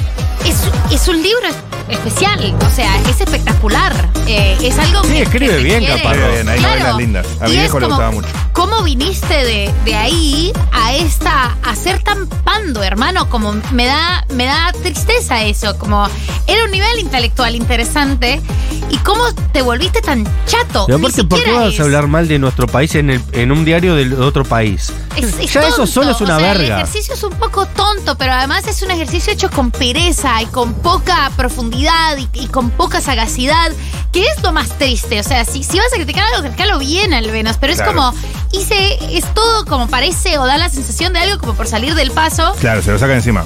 es, 0.45 0.55
es 0.93 1.07
un 1.07 1.21
libro 1.21 1.47
especial, 1.91 2.55
o 2.65 2.69
sea, 2.75 2.95
es 3.09 3.21
espectacular. 3.21 4.09
eh, 4.27 4.55
es 4.61 4.77
algo 4.79 5.03
Sí, 5.03 5.09
que, 5.13 5.21
escribe 5.23 5.57
que 5.57 5.63
bien, 5.63 5.85
capaz. 5.85 6.13
Bien, 6.13 6.47
hay 6.47 6.59
Claro. 6.59 6.75
novelas 6.79 6.97
lindas. 6.97 7.27
A 7.41 7.45
mi 7.47 7.51
viejo 7.57 7.79
le 7.79 7.85
como, 7.87 7.95
gustaba 7.97 8.11
mucho. 8.11 8.27
¿Cómo 8.53 8.83
viniste 8.83 9.33
de, 9.33 9.73
de 9.83 9.95
ahí 9.95 10.53
a 10.71 10.93
esta, 10.93 11.57
a 11.63 11.75
ser 11.75 12.01
tan 12.03 12.27
pando, 12.27 12.81
hermano? 12.83 13.29
Como 13.29 13.53
me 13.71 13.85
da, 13.87 14.25
me 14.33 14.45
da 14.45 14.71
tristeza 14.83 15.41
eso. 15.43 15.77
Como 15.77 16.07
era 16.47 16.63
un 16.65 16.71
nivel 16.71 16.99
intelectual 16.99 17.55
interesante. 17.55 18.41
¿Y 18.89 18.97
cómo 18.97 19.23
te 19.51 19.61
volviste 19.61 20.01
tan 20.01 20.23
chato? 20.45 20.85
Pero 20.85 20.97
aparte, 20.99 21.23
¿por 21.23 21.41
qué 21.43 21.51
vas 21.51 21.79
a 21.79 21.83
hablar 21.83 22.07
mal 22.07 22.27
de 22.27 22.39
nuestro 22.39 22.67
país 22.67 22.93
en, 22.95 23.09
el- 23.09 23.23
en 23.31 23.51
un 23.51 23.65
diario 23.65 23.95
de 23.95 24.15
otro 24.15 24.43
país? 24.45 24.91
Es, 25.15 25.37
es 25.39 25.51
ya 25.53 25.67
eso 25.67 25.87
solo 25.87 26.11
es 26.11 26.21
una 26.21 26.37
o 26.37 26.39
sea, 26.39 26.51
El 26.51 26.57
verga. 26.59 26.75
ejercicio 26.81 27.13
es 27.15 27.23
un 27.23 27.33
poco 27.33 27.65
tonto, 27.65 28.15
pero 28.17 28.33
además 28.33 28.67
es 28.67 28.81
un 28.81 28.91
ejercicio 28.91 29.31
hecho 29.33 29.49
con 29.49 29.71
pereza 29.71 30.41
y 30.41 30.45
con 30.47 30.73
poca 30.75 31.31
profundidad 31.35 31.80
y, 32.17 32.29
y 32.33 32.47
con 32.47 32.69
poca 32.71 33.01
sagacidad, 33.01 33.71
que 34.11 34.25
es 34.25 34.41
lo 34.43 34.51
más 34.51 34.69
triste. 34.77 35.19
O 35.19 35.23
sea, 35.23 35.45
si, 35.45 35.63
si 35.63 35.77
vas 35.77 35.91
a 35.93 35.95
criticar 35.95 36.25
algo, 36.25 36.41
criticalo 36.41 36.79
bien 36.79 37.13
al 37.13 37.31
menos, 37.31 37.57
pero 37.57 37.73
es 37.73 37.81
como, 37.81 38.13
hice, 38.51 38.99
es 39.17 39.25
todo 39.33 39.65
como 39.65 39.87
parece 39.87 40.37
o 40.37 40.45
da 40.45 40.57
la 40.57 40.69
sensación 40.69 41.13
de 41.13 41.19
algo 41.19 41.39
como 41.39 41.53
por 41.53 41.67
salir 41.67 41.95
del 41.95 42.11
paso. 42.11 42.53
Claro, 42.59 42.81
se 42.81 42.91
lo 42.91 42.99
saca 42.99 43.13
encima. 43.13 43.45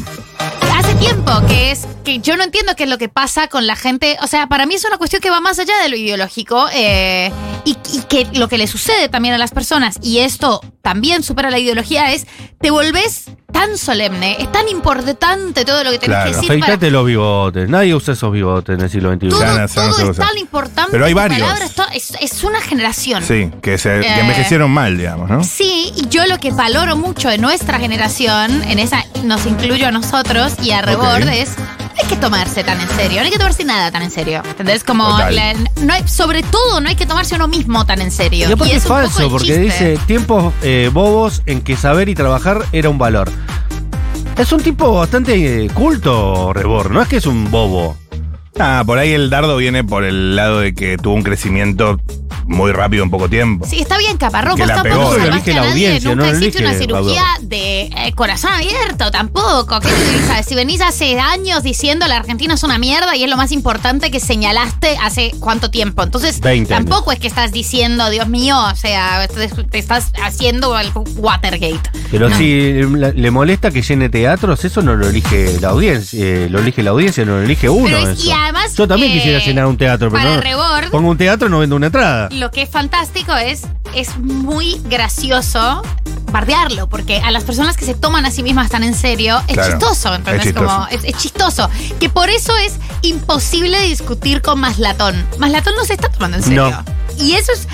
Hace 0.86 0.96
tiempo 0.96 1.32
que 1.48 1.72
es 1.72 1.88
que 2.04 2.20
yo 2.20 2.38
no 2.38 2.44
entiendo 2.44 2.76
qué 2.76 2.84
es 2.84 2.90
lo 2.90 3.00
que 3.00 3.10
pasa 3.10 3.48
con 3.48 3.66
la 3.66 3.76
gente. 3.76 4.18
O 4.22 4.28
sea, 4.28 4.46
para 4.48 4.66
mí 4.68 4.76
es 4.76 4.86
una 4.86 4.98
cuestión 4.98 5.20
que 5.22 5.32
va 5.32 5.40
más 5.40 5.58
allá 5.58 5.74
de 5.82 5.90
lo 5.90 5.96
ideológico 5.96 6.68
eh, 6.74 7.32
y, 7.66 7.76
y 7.94 8.02
que 8.08 8.28
lo 8.34 8.48
que 8.48 8.58
le 8.60 8.68
sucede 8.68 9.10
también 9.10 9.34
a 9.34 9.38
las 9.40 9.52
personas, 9.52 9.98
y 10.04 10.20
esto 10.20 10.62
también 10.84 11.24
supera 11.24 11.50
la 11.50 11.58
ideología, 11.58 12.12
es 12.14 12.28
te 12.62 12.70
volvés 12.70 13.26
tan 13.52 13.78
solemne, 13.78 14.36
es 14.40 14.52
tan 14.52 14.68
importante 14.68 15.64
todo 15.66 15.84
lo 15.84 15.90
que 15.92 15.98
tenés 16.00 16.16
Claro. 16.18 16.26
que 16.32 16.36
decir. 16.36 16.48
para- 16.50 16.60
Afeitate 16.74 16.92
los 16.92 17.06
bigotes. 17.06 17.70
Nadie 17.70 17.96
usa 17.96 18.14
esos 18.14 18.32
bigotes 18.32 18.76
en 18.78 18.82
el 18.84 18.90
siglo 18.90 19.12
XXI. 19.14 19.30
todo 19.30 19.40
no- 19.46 19.58
no 19.60 19.68
todo 19.68 19.94
se 19.94 20.12
es 20.12 20.18
tan 20.18 20.38
importante. 20.38 20.92
Pero 20.92 21.06
hay 21.06 21.14
varios. 21.14 21.40
palabra 21.40 21.66
es, 21.66 21.74
to- 21.74 21.88
es, 21.94 22.12
es 22.20 22.44
una 22.44 22.60
generación. 22.62 23.24
Sí, 23.24 23.50
que, 23.64 23.78
se, 23.78 24.02
que 24.02 24.08
Eh. 24.08 24.20
envejecieron 24.20 24.70
mal, 24.72 24.98
digamos, 24.98 25.30
¿no? 25.30 25.44
Sí, 25.44 25.92
y 25.96 26.08
yo 26.10 26.26
lo 26.28 26.38
que 26.38 26.52
valoro 26.52 26.98
mucho 26.98 27.30
de 27.30 27.38
nuestra 27.38 27.80
generación, 27.80 28.62
en 28.64 28.78
esa 28.78 29.04
nos 29.24 29.46
incluyo 29.46 29.88
a 29.88 29.92
nosotros 29.92 30.54
y 30.62 30.72
a 30.72 30.75
Rebord, 30.82 31.28
es 31.30 31.58
no 31.58 32.02
hay 32.02 32.08
que 32.10 32.16
tomarse 32.18 32.64
tan 32.64 32.80
en 32.82 32.90
serio, 32.90 33.20
no 33.20 33.26
hay 33.26 33.32
que 33.32 33.38
tomarse 33.38 33.64
nada 33.64 33.90
tan 33.92 34.02
en 34.02 34.12
serio. 34.12 34.42
¿Entendés? 34.46 34.84
Como 34.84 35.08
la- 35.18 35.54
no 35.82 35.94
hay, 35.94 36.08
sobre 36.08 36.44
todo 36.44 36.82
no 36.82 36.90
hay 36.90 36.96
que 36.96 37.06
tomarse 37.06 37.36
uno 37.36 37.48
mismo 37.48 37.86
tan 37.86 38.02
en 38.02 38.12
serio. 38.12 38.50
Y 38.50 38.52
aparte 38.52 38.76
es 38.76 38.84
es 38.84 38.90
un 38.90 38.96
poco 38.98 39.10
falso, 39.10 39.30
porque 39.30 39.58
dice 39.58 39.98
tiempos 40.06 40.54
eh, 40.62 40.90
bobos 40.94 41.42
en 41.46 41.62
que 41.62 41.78
saber 41.78 42.10
y 42.10 42.16
trabajar 42.16 42.66
era 42.74 42.90
un 42.90 42.98
valor. 42.98 43.32
Es 44.38 44.52
un 44.52 44.62
tipo 44.62 44.92
bastante 44.94 45.66
eh, 45.66 45.70
culto, 45.70 46.52
Rebor, 46.52 46.92
no 46.92 47.02
es 47.02 47.08
que 47.08 47.18
es 47.18 47.26
un 47.26 47.50
bobo. 47.50 47.98
Ah, 48.60 48.84
por 48.86 48.98
ahí 48.98 49.12
el 49.14 49.30
dardo 49.30 49.56
viene 49.58 49.84
por 49.84 50.04
el 50.04 50.36
lado 50.36 50.60
de 50.60 50.74
que 50.74 50.98
tuvo 50.98 51.14
un 51.14 51.24
crecimiento 51.24 52.00
muy 52.48 52.72
rápido 52.72 53.04
en 53.04 53.10
poco 53.10 53.28
tiempo. 53.30 53.66
Sí, 53.68 53.80
está 53.80 53.98
bien 53.98 54.18
Caparrós, 54.18 54.56
Que 54.56 54.62
vos 54.64 54.68
la 54.70 54.84
pegó. 54.84 55.16
Salvaste 55.16 55.52
a 55.52 55.56
la 55.56 55.62
nadie, 55.62 55.72
audiencia, 55.88 56.16
nunca 56.16 56.32
no 56.32 56.38
hiciste 56.40 56.62
una 56.64 56.74
cirugía 56.74 57.24
de 57.42 57.82
eh, 57.84 58.14
corazón 58.16 58.52
abierto 58.54 59.12
tampoco. 59.12 59.80
¿Qué 59.80 59.90
te? 59.90 60.44
Si 60.44 60.54
venís 60.56 60.82
hace 60.82 61.20
años 61.20 61.64
diciendo 61.64 62.08
la 62.08 62.18
Argentina 62.18 62.54
es 62.54 62.64
una 62.64 62.78
mierda 62.78 63.16
y 63.16 63.24
es 63.24 63.30
lo 63.30 63.38
más 63.38 63.52
importante 63.52 64.12
que 64.12 64.20
señalaste 64.20 64.98
hace 65.02 65.32
cuánto 65.40 65.72
tiempo. 65.72 66.04
Entonces, 66.04 66.40
20 66.40 66.74
años. 66.74 66.86
tampoco 66.90 67.12
es 67.12 67.20
que 67.20 67.28
estás 67.28 67.52
diciendo, 67.52 68.10
Dios 68.10 68.28
mío, 68.30 68.58
o 68.72 68.76
sea, 68.76 69.28
te, 69.28 69.48
te 69.48 69.78
estás 69.80 70.12
haciendo 70.24 70.78
el 70.78 70.92
Watergate. 71.18 71.90
Pero 72.12 72.30
No. 72.30 72.38
si 72.38 72.74
le, 72.74 73.14
le 73.14 73.32
molesta 73.32 73.72
que 73.72 73.82
llene 73.82 74.10
teatros, 74.10 74.64
eso 74.66 74.82
no 74.82 74.96
lo 74.96 75.08
elige 75.10 75.60
la 75.62 75.70
audiencia, 75.70 76.20
eh, 76.24 76.48
lo 76.50 76.60
elige 76.60 76.84
la 76.84 76.92
audiencia, 76.92 77.26
no 77.26 77.38
lo 77.38 77.44
elige 77.44 77.70
uno. 77.70 77.86
Pero 77.86 78.10
es- 78.10 78.20
eso. 78.20 78.30
y 78.30 78.32
además, 78.32 78.76
Yo 78.76 78.88
también 78.88 79.12
eh, 79.12 79.16
quisiera 79.16 79.40
llenar 79.40 79.66
un 79.66 79.78
teatro, 79.78 80.10
pero 80.12 80.24
para 80.24 80.36
no. 80.36 80.42
Rebord- 80.42 80.90
Pongo 80.92 81.10
un 81.10 81.18
teatro 81.18 81.48
y 81.48 81.52
no 81.52 81.60
vendo 81.60 81.76
una 81.76 81.88
entrada. 81.88 82.30
Lo 82.36 82.52
que 82.52 82.64
es 82.64 82.70
fantástico 82.70 83.34
es, 83.36 83.62
es 83.94 84.18
muy 84.18 84.82
gracioso 84.86 85.82
bardearlo, 86.32 86.88
porque 86.88 87.18
a 87.20 87.32
las 87.32 87.44
personas 87.46 87.78
que 87.78 87.86
se 87.86 87.94
toman 87.94 88.26
a 88.26 88.32
sí 88.32 88.44
mismas 88.44 88.70
tan 88.70 88.84
en 88.84 88.94
serio, 88.94 89.42
es 89.48 89.54
Claro, 89.54 89.72
chistoso, 89.72 90.14
¿entendés? 90.16 90.42
es 90.48 90.54
chistoso. 90.54 90.68
Como, 90.76 90.88
es, 90.88 91.04
es 91.06 91.18
chistoso. 91.18 91.70
Que 92.00 92.10
por 92.10 92.30
eso 92.30 92.56
es 92.58 92.74
imposible 93.04 93.80
discutir 93.82 94.42
con 94.42 94.60
Maslatón. 94.60 95.26
Maslatón 95.38 95.76
no 95.78 95.86
se 95.86 95.94
está 95.94 96.10
tomando 96.10 96.38
en 96.38 96.44
serio. 96.44 96.70
No. 96.72 96.84
Y 97.24 97.34
eso 97.34 97.54
es 97.54 97.68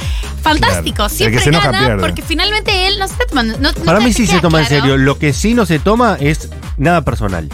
fantástico. 0.43 0.97
Claro. 0.97 1.09
Siempre 1.15 1.51
gana 1.51 1.79
pierde. 1.79 2.01
porque 2.01 2.21
finalmente 2.21 2.85
él 2.87 2.99
no 2.99 3.07
se 3.07 3.13
está 3.13 3.25
tomando. 3.25 3.57
no- 3.57 3.73
Para 3.83 3.99
mí 3.99 4.13
sí 4.13 4.27
se 4.27 4.39
toma 4.39 4.59
en 4.61 4.67
serio. 4.67 4.95
Lo 4.97 5.17
que 5.17 5.33
sí 5.33 5.55
no 5.55 5.65
se 5.65 5.79
toma 5.79 6.17
es 6.19 6.49
nada 6.77 7.01
personal. 7.03 7.49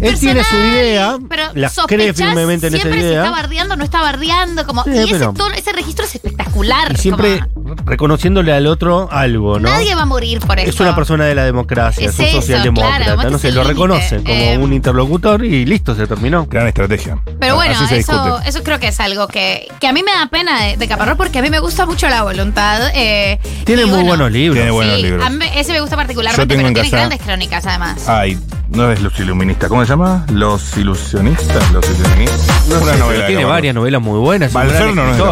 Él 0.00 0.18
tiene 0.18 0.44
su 0.44 0.56
idea, 0.56 1.16
pero 1.28 1.44
la 1.54 1.70
cree 1.86 2.12
firmemente 2.14 2.66
en 2.68 2.74
esa 2.74 2.82
siempre 2.82 3.00
idea. 3.02 3.22
si 3.22 3.26
está 3.26 3.30
bardeando, 3.42 3.76
no 3.76 3.84
está 3.84 4.00
bardeando, 4.02 4.66
como, 4.66 4.84
Sí, 4.84 4.90
y 4.90 4.98
ese, 5.12 5.18
tono- 5.28 5.54
ese 5.54 5.72
registro 5.72 6.04
es 6.04 6.14
espectacular. 6.14 6.92
Y 6.92 6.96
siempre 6.96 7.40
como, 7.54 7.74
reconociéndole 7.84 8.52
al 8.52 8.66
otro 8.66 9.08
algo, 9.10 9.58
¿no? 9.58 9.68
Nadie 9.68 9.94
va 9.94 10.02
a 10.02 10.06
morir 10.06 10.40
por 10.40 10.58
eso. 10.58 10.68
Es 10.70 10.80
una 10.80 10.94
persona 10.94 11.24
de 11.24 11.34
la 11.34 11.44
democracia, 11.44 12.06
es, 12.08 12.14
Es 12.14 12.18
un 12.20 12.24
eso, 12.26 12.40
socialdemócrata, 12.40 13.14
claro, 13.14 13.30
no 13.30 13.38
se 13.38 13.52
lo 13.52 13.64
reconoce 13.64 14.16
como 14.22 14.28
Eh, 14.34 14.58
un 14.58 14.72
interlocutor 14.72 15.44
y 15.44 15.64
listo, 15.66 15.94
se 15.94 16.06
terminó. 16.06 16.46
Gran 16.46 16.66
estrategia. 16.68 17.18
Pero 17.40 17.54
bueno, 17.56 17.74
Así 17.74 17.86
se 17.86 17.98
eso, 17.98 18.62
creo 18.62 18.78
que 18.80 18.88
es 18.88 19.00
algo 19.00 19.28
que, 19.28 19.68
que 19.80 19.86
a 19.88 19.92
mí 19.92 20.02
me 20.02 20.12
da 20.12 20.26
pena 20.28 20.62
de, 20.62 20.76
de 20.76 20.88
Caparrós 20.88 21.16
porque 21.16 21.38
a 21.38 21.42
mí 21.42 21.50
me 21.50 21.58
gusta 21.60 21.86
mucho 21.86 22.08
la 22.08 22.22
voluntad. 22.22 22.90
eh, 22.94 23.38
Tiene 23.64 23.82
muy 23.84 23.90
bueno, 23.94 24.08
buenos 24.08 24.32
libros. 24.32 24.56
Tiene 24.56 24.70
buenos 24.70 24.96
sí, 24.96 25.02
libros. 25.02 25.24
a 25.26 25.30
mí 25.30 25.44
ese 25.54 25.72
me 25.72 25.80
gusta 25.80 25.96
particularmente, 25.96 26.54
pero 26.56 26.68
en 26.68 26.74
tiene 26.74 26.88
grandes 26.90 27.20
crónicas 27.22 27.66
además. 27.66 28.08
Ay, 28.08 28.38
No 28.68 28.90
es 28.90 29.00
Los 29.00 29.18
Iluministas, 29.20 29.65
¿cómo 29.68 29.82
se 29.84 29.88
llama? 29.90 30.24
Los 30.32 30.76
Ilusionistas, 30.76 31.72
Los 31.72 31.84
Iluministas. 31.90 32.66
No 32.68 32.80
Una 32.80 32.92
sé, 32.92 32.98
novela 32.98 33.14
pero 33.14 33.26
tiene 33.26 33.44
varias 33.44 33.74
novelas 33.74 34.02
muy 34.02 34.18
buenas. 34.18 34.52
Valferno 34.52 34.94
no 34.94 35.10
es 35.10 35.16
de 35.16 35.22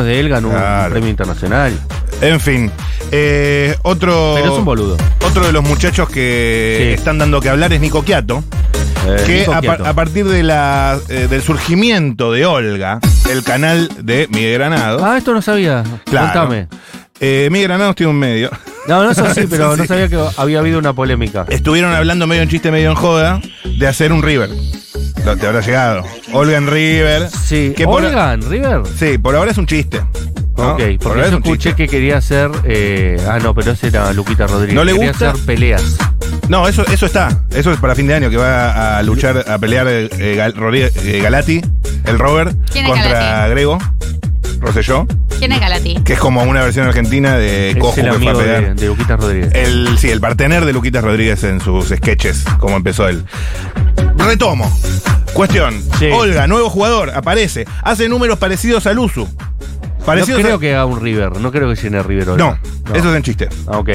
es 0.00 0.04
de 0.04 0.20
él, 0.20 0.28
ganó 0.28 0.50
Claro. 0.50 0.84
un 0.86 0.90
premio 0.92 1.10
internacional. 1.10 1.78
En 2.20 2.40
fin, 2.40 2.70
eh, 3.12 3.76
otro. 3.82 4.32
Pero 4.36 4.52
es 4.52 4.58
un 4.58 4.64
boludo. 4.64 4.96
Otro 5.24 5.46
de 5.46 5.52
los 5.52 5.62
muchachos 5.62 6.08
que 6.08 6.88
Sí. 6.88 6.94
están 6.98 7.18
dando 7.18 7.40
que 7.40 7.48
hablar 7.48 7.72
es 7.72 7.80
Nico 7.80 8.02
Quiato. 8.02 8.42
Eh, 9.06 9.22
que 9.26 9.38
Nico 9.40 9.52
a, 9.52 9.54
par- 9.56 9.62
Quiato. 9.76 9.86
a 9.86 9.92
partir 9.94 10.26
de 10.26 10.42
la, 10.42 10.98
eh, 11.08 11.28
del 11.30 11.42
surgimiento 11.42 12.32
de 12.32 12.44
Olga, 12.46 12.98
el 13.30 13.44
canal 13.44 13.88
de 14.00 14.26
Miguel 14.30 14.54
Granados. 14.54 15.02
Ah, 15.04 15.16
esto 15.18 15.32
no 15.32 15.40
sabía. 15.42 15.84
Claro. 16.04 16.26
Contame. 16.40 16.68
eh, 17.20 17.48
Miguel 17.52 17.68
Granados 17.68 17.94
tiene 17.96 18.10
un 18.10 18.18
medio. 18.18 18.50
No, 18.88 19.04
no, 19.04 19.10
eso 19.10 19.24
sí, 19.34 19.42
pero 19.48 19.74
Sí. 19.74 19.82
no 19.82 19.86
sabía 19.86 20.08
que 20.08 20.18
había 20.36 20.58
habido 20.58 20.78
una 20.78 20.92
polémica. 20.94 21.44
Estuvieron 21.48 21.92
hablando 21.92 22.26
medio 22.26 22.42
en 22.42 22.48
chiste, 22.48 22.70
medio 22.72 22.90
en 22.90 22.96
joda, 22.96 23.40
de 23.64 23.86
hacer 23.86 24.12
un 24.12 24.22
River. 24.22 24.50
Lo- 25.24 25.36
Te 25.36 25.46
habrá 25.46 25.60
llegado. 25.60 26.04
Olga 26.32 26.56
en 26.56 26.66
River. 26.66 27.28
Sí. 27.30 27.74
Que 27.76 27.84
por- 27.84 28.02
River. 28.02 28.40
Sí, 28.98 29.18
por 29.18 29.36
ahora 29.36 29.50
es 29.50 29.58
un 29.58 29.66
chiste. 29.66 30.00
¿no? 30.56 30.72
Ok, 30.72 30.78
Por 30.78 30.98
porque 30.98 31.08
ahora 31.08 31.20
yo 31.22 31.26
es 31.28 31.32
un 31.34 31.42
escuché 31.44 31.68
chiste. 31.70 31.76
que 31.84 31.88
quería 31.88 32.16
hacer. 32.16 32.50
eh, 32.64 33.20
ah, 33.28 33.38
no, 33.40 33.54
pero 33.54 33.72
ese 33.72 33.88
era 33.88 34.12
Luquita 34.12 34.46
Rodríguez. 34.48 34.74
¿No 34.74 34.82
le 34.84 34.92
quería 34.94 35.08
gusta? 35.10 35.30
hacer 35.30 35.44
peleas. 35.46 35.96
No, 36.48 36.66
eso, 36.66 36.84
eso 36.86 37.06
está. 37.06 37.42
Eso 37.54 37.70
es 37.72 37.78
para 37.78 37.94
fin 37.94 38.06
de 38.08 38.14
año 38.14 38.30
que 38.30 38.38
va 38.38 38.96
a 38.98 39.02
luchar, 39.02 39.44
a 39.48 39.58
pelear 39.58 39.86
eh, 39.88 40.08
Gal- 40.36 40.54
Rodríguez- 40.54 40.96
eh, 41.04 41.20
Galati, 41.22 41.60
el 42.06 42.18
Robert, 42.18 42.56
¿Quién 42.72 42.86
es 42.86 42.90
contra 42.90 43.08
Galati? 43.12 43.50
Grego, 43.50 43.78
Rosselló, 44.60 45.06
¿Quién 45.38 45.52
es 45.52 45.60
Galati? 45.60 45.94
que 46.04 46.14
es 46.14 46.18
como 46.18 46.42
una 46.42 46.62
versión 46.62 46.86
argentina 46.86 47.36
de 47.36 47.76
Cojo 47.78 47.92
fue 47.92 48.02
a 48.08 48.12
de, 48.14 48.74
de 48.74 48.86
Luquita 48.86 49.16
Rodríguez. 49.16 49.50
El, 49.54 49.96
sí, 49.98 50.10
el 50.10 50.20
partener 50.20 50.64
de 50.64 50.72
Luquitas 50.72 51.02
Rodríguez 51.04 51.44
en 51.44 51.60
sus 51.60 51.88
sketches, 51.88 52.44
como 52.58 52.76
empezó 52.76 53.08
él. 53.08 53.24
Retomo. 54.16 54.70
Cuestión. 55.32 55.80
Sí. 55.98 56.06
Olga, 56.12 56.46
nuevo 56.46 56.68
jugador, 56.70 57.10
aparece. 57.14 57.66
Hace 57.82 58.08
números 58.08 58.38
parecidos 58.38 58.86
al 58.86 58.98
Usu. 58.98 59.28
no 60.06 60.24
creo 60.42 60.56
a- 60.56 60.60
que 60.60 60.74
haga 60.74 60.86
un 60.86 61.00
River. 61.00 61.36
No 61.38 61.52
creo 61.52 61.68
que 61.72 61.80
llene 61.80 62.02
River 62.02 62.28
No, 62.28 62.32
Olga. 62.32 62.60
eso 62.94 63.10
es 63.10 63.16
en 63.16 63.22
chiste. 63.22 63.48
Ah, 63.68 63.78
ok. 63.78 63.90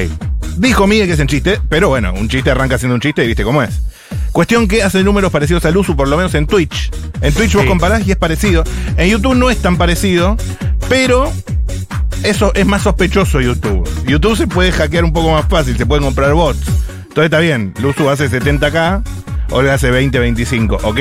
Dijo 0.57 0.87
Miguel 0.87 1.07
que 1.07 1.13
es 1.13 1.19
en 1.19 1.27
chiste, 1.27 1.59
pero 1.69 1.89
bueno, 1.89 2.13
un 2.13 2.29
chiste 2.29 2.51
arranca 2.51 2.77
siendo 2.77 2.95
un 2.95 3.01
chiste 3.01 3.23
y 3.23 3.27
viste 3.27 3.43
cómo 3.43 3.63
es. 3.63 3.81
Cuestión 4.31 4.67
que 4.67 4.83
hace 4.83 5.03
números 5.03 5.31
parecidos 5.31 5.65
al 5.65 5.77
Usu, 5.77 5.95
por 5.95 6.07
lo 6.07 6.17
menos 6.17 6.33
en 6.35 6.47
Twitch. 6.47 6.91
En 7.21 7.33
Twitch 7.33 7.55
vos 7.55 7.65
comparás 7.65 8.07
y 8.07 8.11
es 8.11 8.17
parecido. 8.17 8.63
En 8.97 9.09
YouTube 9.09 9.35
no 9.35 9.49
es 9.49 9.57
tan 9.59 9.77
parecido, 9.77 10.37
pero 10.89 11.31
eso 12.23 12.51
es 12.55 12.65
más 12.65 12.83
sospechoso 12.83 13.41
YouTube. 13.41 13.87
YouTube 14.07 14.37
se 14.37 14.47
puede 14.47 14.71
hackear 14.71 15.03
un 15.03 15.13
poco 15.13 15.31
más 15.31 15.47
fácil, 15.47 15.77
se 15.77 15.85
pueden 15.85 16.03
comprar 16.03 16.33
bots. 16.33 16.61
Entonces 17.03 17.25
está 17.25 17.39
bien, 17.39 17.73
Luzu 17.79 18.09
hace 18.09 18.29
70k, 18.29 19.03
Olga 19.51 19.75
hace 19.75 19.91
20-25, 19.91 20.79
ok. 20.83 20.99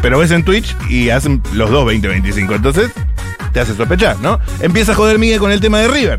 Pero 0.00 0.18
ves 0.18 0.30
en 0.30 0.44
Twitch 0.44 0.74
y 0.88 1.10
hacen 1.10 1.42
los 1.52 1.70
dos 1.70 1.86
20-25, 1.86 2.56
entonces 2.56 2.90
te 3.52 3.60
hace 3.60 3.76
sospechar, 3.76 4.18
¿no? 4.20 4.40
Empieza 4.60 4.92
a 4.92 4.94
joder 4.94 5.18
Miguel 5.18 5.38
con 5.38 5.52
el 5.52 5.60
tema 5.60 5.78
de 5.78 5.88
River. 5.88 6.18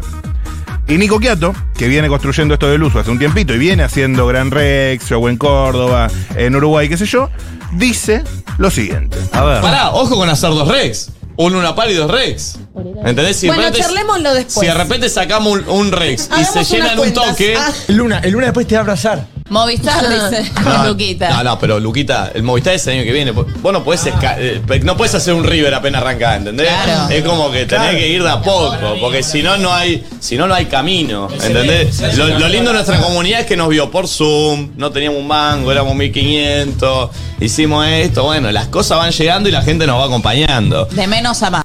Y 0.87 0.97
Nico 0.97 1.19
Quiato, 1.19 1.53
que 1.77 1.87
viene 1.87 2.07
construyendo 2.09 2.53
esto 2.55 2.69
del 2.69 2.83
uso 2.83 2.99
hace 2.99 3.09
un 3.09 3.17
tiempito 3.17 3.53
y 3.53 3.57
viene 3.57 3.83
haciendo 3.83 4.27
Gran 4.27 4.51
Rex, 4.51 5.05
Show 5.07 5.27
en 5.29 5.37
Córdoba, 5.37 6.09
en 6.35 6.55
Uruguay, 6.55 6.89
qué 6.89 6.97
sé 6.97 7.05
yo, 7.05 7.29
dice 7.71 8.23
lo 8.57 8.69
siguiente. 8.69 9.17
A 9.31 9.43
ver. 9.43 9.61
Pará, 9.61 9.91
ojo 9.91 10.15
con 10.15 10.29
hacer 10.29 10.49
dos 10.49 10.67
Rex. 10.67 11.09
Un 11.35 11.53
Luna 11.53 11.73
Par 11.73 11.89
y 11.89 11.95
dos 11.95 12.11
Rex. 12.11 12.59
¿Entendés? 13.05 13.37
Si 13.37 13.47
de 13.47 13.53
Bueno, 13.53 13.63
repente- 13.69 13.81
charlémoslo 13.87 14.33
después. 14.35 14.59
Si 14.59 14.65
de 14.67 14.73
repente 14.73 15.09
sacamos 15.09 15.53
un, 15.53 15.69
un 15.69 15.91
Rex 15.91 16.27
y 16.29 16.33
Hagamos 16.33 16.47
se 16.51 16.57
unas 16.59 16.69
llenan 16.71 16.91
un 16.91 16.97
cuentas. 16.97 17.27
toque. 17.29 17.55
Ah. 17.57 17.71
Luna, 17.87 18.19
el 18.19 18.31
Luna 18.33 18.45
después 18.47 18.67
te 18.67 18.75
va 18.75 18.81
a 18.81 18.83
abrazar. 18.83 19.25
Movistar 19.53 20.03
dice 20.31 20.51
con 20.61 20.87
Luquita. 20.87 21.29
No, 21.29 21.43
no, 21.43 21.59
pero 21.59 21.79
Luquita, 21.79 22.31
el 22.33 22.43
Movistar 22.43 22.73
es 22.73 22.85
el 22.87 22.93
año 22.95 23.03
que 23.03 23.11
viene. 23.13 23.31
Vos 23.31 23.45
no 23.71 23.83
podés, 23.83 24.05
esca- 24.07 24.35
eh, 24.37 24.61
no 24.83 24.97
podés 24.97 25.15
hacer 25.15 25.33
un 25.33 25.43
River 25.43 25.73
apenas 25.73 26.01
arrancada, 26.01 26.35
¿entendés? 26.37 26.67
Claro. 26.67 27.09
Es 27.13 27.23
como 27.23 27.51
que 27.51 27.65
tenés 27.65 27.83
Claro. 27.89 27.97
que 27.97 28.07
ir 28.09 28.23
de 28.23 28.29
a 28.29 28.41
poco, 28.41 28.75
porque 28.99 29.23
si 29.23 29.41
no, 29.43 29.55
no 29.57 29.73
hay, 29.73 30.05
si 30.19 30.35
no, 30.35 30.47
no 30.47 30.53
hay 30.53 30.65
camino, 30.65 31.27
¿entendés? 31.31 32.01
Lo, 32.17 32.27
lo 32.39 32.47
lindo 32.49 32.71
de 32.71 32.73
nuestra 32.75 32.99
comunidad 32.99 33.41
es 33.41 33.45
que 33.45 33.55
nos 33.55 33.69
vio 33.69 33.89
por 33.91 34.07
Zoom, 34.07 34.71
no 34.75 34.91
teníamos 34.91 35.19
un 35.19 35.27
mango, 35.27 35.71
éramos 35.71 35.95
1500, 35.95 37.09
hicimos 37.39 37.85
esto, 37.87 38.23
bueno, 38.23 38.51
las 38.51 38.67
cosas 38.67 38.97
van 38.97 39.11
llegando 39.11 39.47
y 39.49 39.51
la 39.51 39.61
gente 39.61 39.85
nos 39.87 39.99
va 39.99 40.05
acompañando. 40.05 40.85
De 40.85 41.07
menos 41.07 41.41
a 41.43 41.49
más. 41.51 41.63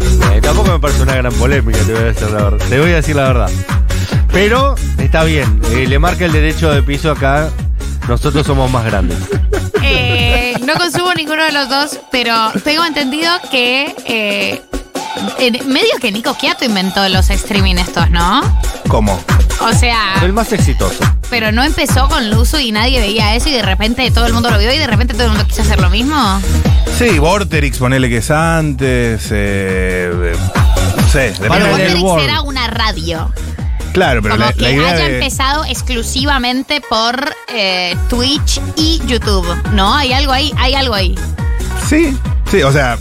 Eh, 0.00 0.40
tampoco 0.40 0.70
me 0.72 0.78
parece 0.78 1.02
una 1.02 1.14
gran 1.16 1.32
polémica, 1.34 1.78
te 1.86 1.92
voy 1.92 2.02
a 2.02 2.04
decir 2.06 2.30
la 2.30 2.42
verdad. 2.44 2.66
Te 2.68 2.78
voy 2.80 2.90
a 2.90 2.94
decir 2.96 3.16
la 3.16 3.22
verdad. 3.24 3.50
Pero 4.32 4.74
está 4.98 5.24
bien, 5.24 5.60
eh, 5.72 5.86
le 5.86 5.98
marca 5.98 6.24
el 6.24 6.32
derecho 6.32 6.70
de 6.70 6.82
piso 6.82 7.10
acá. 7.10 7.48
Nosotros 8.08 8.46
somos 8.46 8.70
más 8.70 8.84
grandes. 8.84 9.18
Eh, 9.82 10.54
no 10.66 10.74
consumo 10.74 11.12
ninguno 11.14 11.44
de 11.44 11.52
los 11.52 11.68
dos, 11.68 12.00
pero 12.10 12.34
tengo 12.64 12.84
entendido 12.84 13.30
que 13.50 13.94
eh, 14.06 14.62
en 15.38 15.72
medio 15.72 15.90
que 16.00 16.10
Nico 16.10 16.34
Quiato 16.36 16.64
inventó 16.64 17.06
los 17.08 17.30
streaming 17.30 17.76
estos, 17.76 18.10
¿no? 18.10 18.40
¿Cómo? 18.88 19.20
O 19.60 19.72
sea, 19.72 20.14
El 20.22 20.32
más 20.32 20.52
exitoso. 20.52 21.04
pero 21.30 21.52
no 21.52 21.62
empezó 21.62 22.08
con 22.08 22.30
Luzu 22.30 22.58
y 22.58 22.72
nadie 22.72 22.98
veía 23.00 23.36
eso 23.36 23.48
y 23.48 23.52
de 23.52 23.62
repente 23.62 24.10
todo 24.10 24.26
el 24.26 24.32
mundo 24.32 24.50
lo 24.50 24.58
vio 24.58 24.72
y 24.72 24.78
de 24.78 24.86
repente 24.86 25.12
todo 25.14 25.24
el 25.24 25.28
mundo 25.30 25.46
quiso 25.46 25.62
hacer 25.62 25.80
lo 25.80 25.90
mismo. 25.90 26.40
Sí, 26.98 27.18
Vorterix, 27.18 27.78
ponele 27.78 28.08
que 28.08 28.16
es 28.18 28.30
antes. 28.30 29.28
eh, 29.30 30.10
eh, 30.12 30.36
no 30.96 31.08
sé, 31.08 31.32
depende 31.40 31.94
World. 32.02 32.24
era 32.24 32.42
una 32.42 32.66
radio. 32.66 33.32
Claro, 33.92 34.22
pero 34.22 34.34
Como 34.36 34.46
la, 34.46 34.52
que 34.54 34.60
la 34.62 34.70
idea 34.70 34.90
haya 34.92 35.04
de. 35.08 35.14
empezado 35.18 35.64
exclusivamente 35.66 36.80
por 36.88 37.34
eh, 37.54 37.94
Twitch 38.08 38.60
y 38.76 39.00
YouTube, 39.06 39.46
¿no? 39.72 39.94
Hay 39.94 40.12
algo 40.12 40.32
ahí, 40.32 40.52
hay 40.56 40.74
algo 40.74 40.94
ahí. 40.94 41.14
Sí, 41.88 42.16
sí, 42.50 42.62
o 42.62 42.72
sea, 42.72 42.96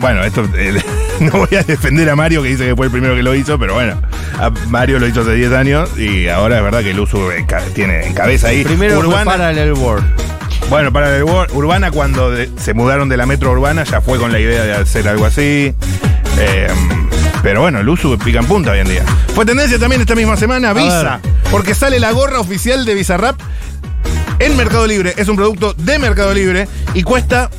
bueno, 0.00 0.22
esto 0.22 0.48
eh, 0.54 0.80
no 1.20 1.32
voy 1.32 1.56
a 1.58 1.62
defender 1.64 2.08
a 2.08 2.14
Mario 2.16 2.42
que 2.42 2.50
dice 2.50 2.66
que 2.66 2.76
fue 2.76 2.86
el 2.86 2.92
primero 2.92 3.14
que 3.16 3.22
lo 3.24 3.34
hizo, 3.34 3.58
pero 3.58 3.74
bueno, 3.74 4.00
a 4.38 4.50
Mario 4.68 5.00
lo 5.00 5.08
hizo 5.08 5.22
hace 5.22 5.32
10 5.34 5.52
años 5.52 5.98
y 5.98 6.28
ahora 6.28 6.58
es 6.58 6.62
verdad 6.62 6.82
que 6.82 6.92
el 6.92 7.00
uso 7.00 7.30
tiene 7.74 8.06
en 8.06 8.14
cabeza 8.14 8.48
ahí. 8.48 8.62
Primero 8.64 8.96
fue 8.96 9.08
Urbana, 9.08 9.24
Parallel 9.32 9.72
World. 9.72 10.06
bueno, 10.70 10.92
para 10.92 11.16
el 11.16 11.24
Urbana 11.24 11.90
cuando 11.90 12.30
de- 12.30 12.48
se 12.58 12.74
mudaron 12.74 13.08
de 13.08 13.16
la 13.16 13.26
metro 13.26 13.50
urbana 13.50 13.82
ya 13.82 14.00
fue 14.00 14.18
con 14.18 14.30
la 14.30 14.38
idea 14.38 14.62
de 14.62 14.72
hacer 14.74 15.08
algo 15.08 15.26
así. 15.26 15.74
Eh, 16.38 16.68
pero 17.42 17.60
bueno, 17.62 17.80
el 17.80 17.88
uso 17.88 18.16
pica 18.18 18.40
en 18.40 18.46
punta 18.46 18.72
hoy 18.72 18.80
en 18.80 18.88
día. 18.88 19.04
Fue 19.34 19.44
tendencia 19.46 19.78
también 19.78 20.00
esta 20.00 20.14
misma 20.14 20.36
semana 20.36 20.72
Visa, 20.72 21.20
porque 21.50 21.74
sale 21.74 21.98
la 22.00 22.12
gorra 22.12 22.40
oficial 22.40 22.84
de 22.84 22.94
Bizarrap 22.94 23.38
en 24.38 24.56
Mercado 24.56 24.86
Libre. 24.86 25.14
Es 25.16 25.28
un 25.28 25.36
producto 25.36 25.74
de 25.74 25.98
Mercado 25.98 26.32
Libre 26.34 26.68
y 26.94 27.02
cuesta 27.02 27.50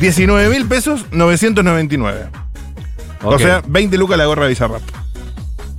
19 0.00 0.48
mil 0.50 0.66
pesos 0.66 1.06
999. 1.12 2.28
O 3.22 3.30
Ok. 3.34 3.38
sea, 3.40 3.62
20 3.66 3.96
lucas 3.98 4.18
la 4.18 4.26
gorra 4.26 4.44
de 4.44 4.50
Bizarrap. 4.50 4.82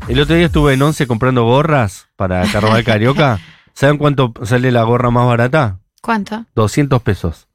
El 0.07 0.20
otro 0.20 0.36
día 0.36 0.47
estuve 0.47 0.74
en 0.74 0.82
Once 0.82 1.05
comprando 1.07 1.43
gorras 1.43 2.07
para 2.16 2.41
Carnaval 2.51 2.84
Carioca. 2.84 3.39
¿Saben 3.74 3.97
cuánto 3.97 4.34
sale 4.43 4.72
la 4.72 4.84
gorra 4.84 5.10
más 5.12 5.26
barata? 5.28 5.78
¿Cuánto? 6.01 6.45
200 6.55 7.01
pesos. 7.01 7.47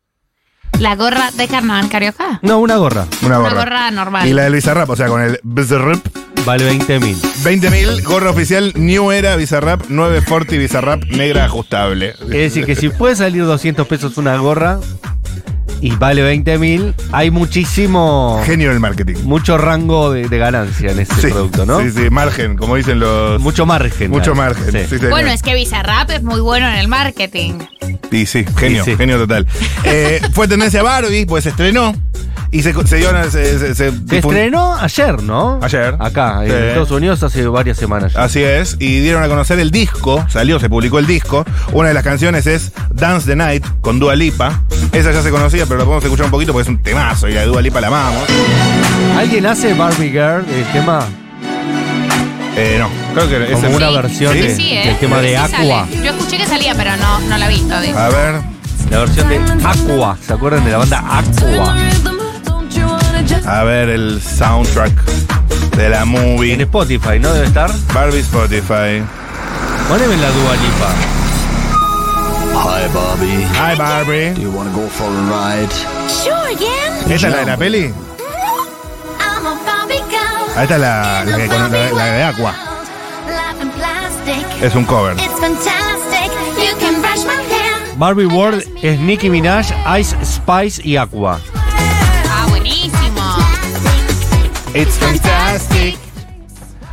¿La 0.81 0.97
gorra 0.97 1.31
de 1.31 1.47
Carnaval 1.49 1.89
Carioca? 1.89 2.41
No, 2.43 2.59
una 2.59 2.77
gorra. 2.77 3.07
Una 3.23 3.39
Una 3.39 3.49
gorra. 3.49 3.55
gorra 3.65 3.91
normal. 3.91 4.29
Y 4.29 4.33
la 4.33 4.43
del 4.45 4.55
Bizarrap, 4.55 4.91
o 4.91 4.97
sea, 4.97 5.07
con 5.09 5.23
el 5.23 5.39
Bizarrap. 5.43 6.05
Vale 6.45 6.65
20 6.65 7.01
mil. 7.01 7.17
20 7.43 7.71
mil, 7.71 8.03
gorra 8.03 8.31
oficial, 8.31 8.73
New 8.77 9.11
Era 9.13 9.35
Bizarrap, 9.37 9.87
940 9.89 10.57
Bizarrap, 10.57 11.05
negra 11.05 11.45
ajustable. 11.47 12.11
Es 12.21 12.29
decir, 12.29 12.67
que 12.67 12.77
si 12.77 12.91
puede 12.91 13.17
salir 13.17 13.45
200 13.45 13.87
pesos 13.87 14.19
una 14.19 14.37
gorra 14.37 14.79
y 15.81 15.91
vale 15.97 16.23
20 16.23 16.59
mil, 16.59 16.95
hay 17.13 17.31
muchísimo. 17.31 18.41
Genio 18.45 18.71
del 18.71 18.81
marketing. 18.81 19.17
Mucho 19.25 19.59
rango 19.59 20.13
de, 20.13 20.29
de 20.29 20.39
ganancia 20.39 20.91
en 20.93 21.01
este 21.01 21.15
Sí, 21.17 21.27
producto, 21.29 21.67
¿no? 21.67 21.81
Sí, 21.81 21.91
sí, 21.91 22.11
margen, 22.11 22.57
como 22.57 22.77
dicen 22.77 23.01
los. 23.01 23.41
Mucho 23.41 23.67
margen. 23.67 24.11
Mucho 24.11 24.35
margen. 24.35 24.73
Sí. 24.73 24.79
sí, 24.89 24.97
señor. 24.97 25.11
Bueno, 25.11 25.31
es 25.31 25.43
que 25.43 25.55
Bizarrap 25.55 26.11
es 26.11 26.23
muy 26.23 26.41
bueno 26.41 26.69
en 26.69 26.75
el 26.77 26.89
marketing. 26.89 27.55
Y 28.11 28.27
sí, 28.27 28.45
genio, 28.57 28.83
Y 28.83 28.85
sí. 28.85 28.97
genio 28.97 29.19
total. 29.19 29.47
Eh, 29.87 30.21
fue 30.33 30.49
tendencia 30.49 30.83
Barbie, 30.83 31.27
pues 31.27 31.45
se 31.45 31.51
estrenó. 31.51 31.95
Y 32.51 32.63
se, 32.63 32.73
se 32.87 32.97
dio 32.99 33.11
una- 33.11 33.25
se, 33.31 33.59
se- 33.59 33.75
se 33.75 33.75
Se 33.75 33.93
difun- 33.93 34.29
estrenó 34.29 34.77
ayer, 34.77 35.21
¿no? 35.25 35.59
Ayer. 35.61 35.97
Acá, 35.99 36.45
en. 36.45 36.53
Estados 36.53 36.93
Unidos 36.93 37.21
hace 37.25 37.45
varias 37.49 37.77
semanas 37.77 38.13
ya. 38.15 38.23
Así 38.23 38.43
es, 38.43 38.77
y 38.79 39.01
dieron 39.01 39.25
a 39.25 39.29
conocer 39.29 39.59
el 39.59 39.73
disco, 39.73 40.25
salió, 40.31 40.61
se 40.61 40.69
publicó 40.71 41.01
el 41.01 41.07
disco. 41.09 41.45
Una 41.73 41.89
de 41.89 41.95
las 41.95 42.05
canciones 42.05 42.47
es 42.47 42.71
Dance 42.93 43.27
the 43.27 43.35
Night 43.35 43.65
con 43.81 43.99
Dua 43.99 44.15
Lipa. 44.15 44.63
Esa 44.93 45.11
ya 45.11 45.23
se 45.23 45.31
conocía, 45.33 45.64
pero 45.67 45.79
la 45.79 45.85
podemos 45.85 46.05
escuchar 46.05 46.27
un 46.27 46.31
poquito 46.31 46.53
porque 46.53 46.63
es 46.63 46.69
un 46.69 46.83
temazo 46.83 47.29
y 47.29 47.35
la 47.35 47.45
Dua 47.45 47.61
Lipa 47.63 47.81
la 47.81 47.87
amamos. 47.89 48.23
¿Alguien 49.19 49.47
hace 49.47 49.75
Barbie 49.75 50.11
Girl 50.11 50.45
el 50.49 50.65
tema? 50.73 51.05
Eh, 52.57 52.77
no, 52.79 52.89
creo 53.15 53.29
que 53.29 53.45
es 53.53 53.59
Como 53.59 53.67
el- 53.69 53.75
una 53.75 53.89
Sí, 53.89 53.95
versión 53.97 54.33
sí, 54.33 54.41
de- 54.41 54.57
sí, 54.57 54.73
¿eh? 54.73 54.87
del 54.87 54.97
tema 54.99 55.19
de 55.21 55.29
Sí 55.31 55.35
Aqua. 55.35 55.49
sale. 55.87 55.97
Yo 56.05 56.11
escuché 56.13 56.37
que 56.39 56.47
salía, 56.47 56.75
pero 56.75 56.97
no, 56.97 57.19
no 57.21 57.37
la 57.39 57.49
vi 57.49 57.59
todavía. 57.61 58.05
A 58.07 58.09
ver, 58.11 58.41
La 58.91 58.99
versión 59.01 59.29
de 59.29 59.41
Aqua. 59.65 60.17
¿Se 60.25 60.33
acuerdan 60.35 60.65
de 60.65 60.71
la 60.71 60.79
banda 60.79 60.99
Aqua? 60.99 61.75
a 63.47 63.63
ver 63.65 63.89
el 63.91 64.23
soundtrack 64.23 64.93
de 65.77 65.89
la 65.89 66.03
En 66.03 66.09
movie. 66.09 66.55
Spotify, 66.63 67.19
¿no? 67.21 67.33
Debe 67.33 67.47
estar. 67.47 67.71
Barbie 67.93 68.21
Spotify. 68.21 69.03
Poneme 69.89 70.17
la 70.17 70.31
Dua 70.31 70.53
Lipa. 70.55 71.24
Hi 72.65 72.89
Barbie. 72.93 73.43
Hi 73.61 73.75
Barbie. 73.77 74.35
Do 74.35 74.41
you 74.43 74.51
want 74.51 74.69
to 74.69 74.75
go 74.75 74.89
for 74.89 75.05
a 75.05 75.23
ride? 75.31 75.71
Sure, 76.09 76.49
again. 76.51 77.13
¿Esta 77.13 77.29
es 77.29 77.33
la 77.33 77.39
de 77.41 77.47
la 77.47 77.57
peli? 77.57 77.85
I'm 79.21 79.47
a 79.47 79.55
Barbie 79.65 80.03
girl. 80.11 80.49
Ah, 80.57 80.63
esta 80.63 80.75
es 80.75 80.81
la, 80.81 81.25
la, 81.25 81.37
que 81.37 81.49
con- 81.49 81.73
la- 81.73 81.91
la 81.93 82.05
de 82.07 82.23
Aqua. 82.23 82.53
Life 83.29 83.63
in 83.63 83.71
plastic. 83.71 84.63
Es 84.63 84.75
un 84.75 84.85
cover. 84.85 85.15
It's 85.17 85.39
fantastic. 85.39 86.31
You 86.59 86.75
can 86.81 87.01
brush 87.01 87.25
my 87.25 87.43
hair. 87.53 87.97
Barbie 87.99 88.27
World 88.27 88.65
es 88.83 88.99
Nicki 88.99 89.29
Minaj, 89.31 89.71
Ice 90.01 90.17
Spice 90.25 90.81
y 90.83 90.97
Aqua. 90.97 91.39
Ah, 92.31 92.47
buenísimo. 92.49 93.37
It's 94.75 94.97
fantastic. 94.99 95.97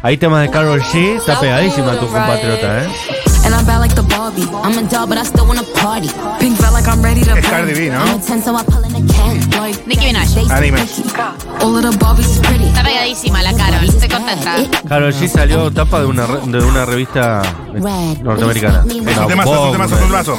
Hay 0.04 0.18
temas 0.18 0.42
de 0.42 0.50
Carol 0.50 0.82
G, 0.82 1.18
está 1.18 1.40
pegadísima 1.40 1.94
tu 2.00 2.08
compatriota, 2.08 2.84
¿eh? 2.84 2.88
Barbie. 4.36 4.68
I'm 4.68 4.78
a 4.86 4.90
doll, 4.90 5.08
but 5.08 5.18
I 5.18 5.24
still 5.24 5.46
wanna 5.48 5.64
party. 5.76 6.10
Pink 6.40 6.58
felt 6.58 6.74
like 6.74 6.88
I'm 6.88 7.02
ready 7.04 7.22
to 7.24 7.38
Es 7.38 7.46
Cardi 7.48 7.74
B, 7.74 7.90
¿no? 7.90 8.00
I'm 8.02 8.20
a 8.20 8.22
10, 8.22 8.44
so 8.44 8.56
I 8.56 8.64
pull 8.64 8.84
in 8.84 8.96
a 8.96 9.14
can. 9.14 9.40
Like 9.60 9.86
Nicki 9.88 10.08
Minaj. 10.08 10.50
Anime. 10.52 10.78
all 11.62 11.76
of 11.78 11.84
the 11.84 11.92
Barbies 11.98 12.30
is 12.30 12.40
pretty. 12.40 12.66
Está 12.66 12.84
pegadísima 12.84 13.42
la 13.44 13.54
Carol. 13.54 13.84
Estoy 13.90 14.10
contenta. 14.10 14.56
Carol 14.88 15.14
G 15.14 15.28
salió 15.28 15.72
tapa 15.72 16.00
de 16.00 16.06
una, 16.06 16.26
re- 16.28 16.42
de 16.46 16.64
una 16.64 16.86
revista 16.86 17.42
norteamericana. 18.24 18.84
Es 18.88 19.18
un 19.18 19.28
temazo, 19.28 19.54
es 19.54 19.60
un 19.60 19.72
temazo, 19.72 19.96
es 19.96 20.02
un 20.02 20.08
temazo. 20.08 20.38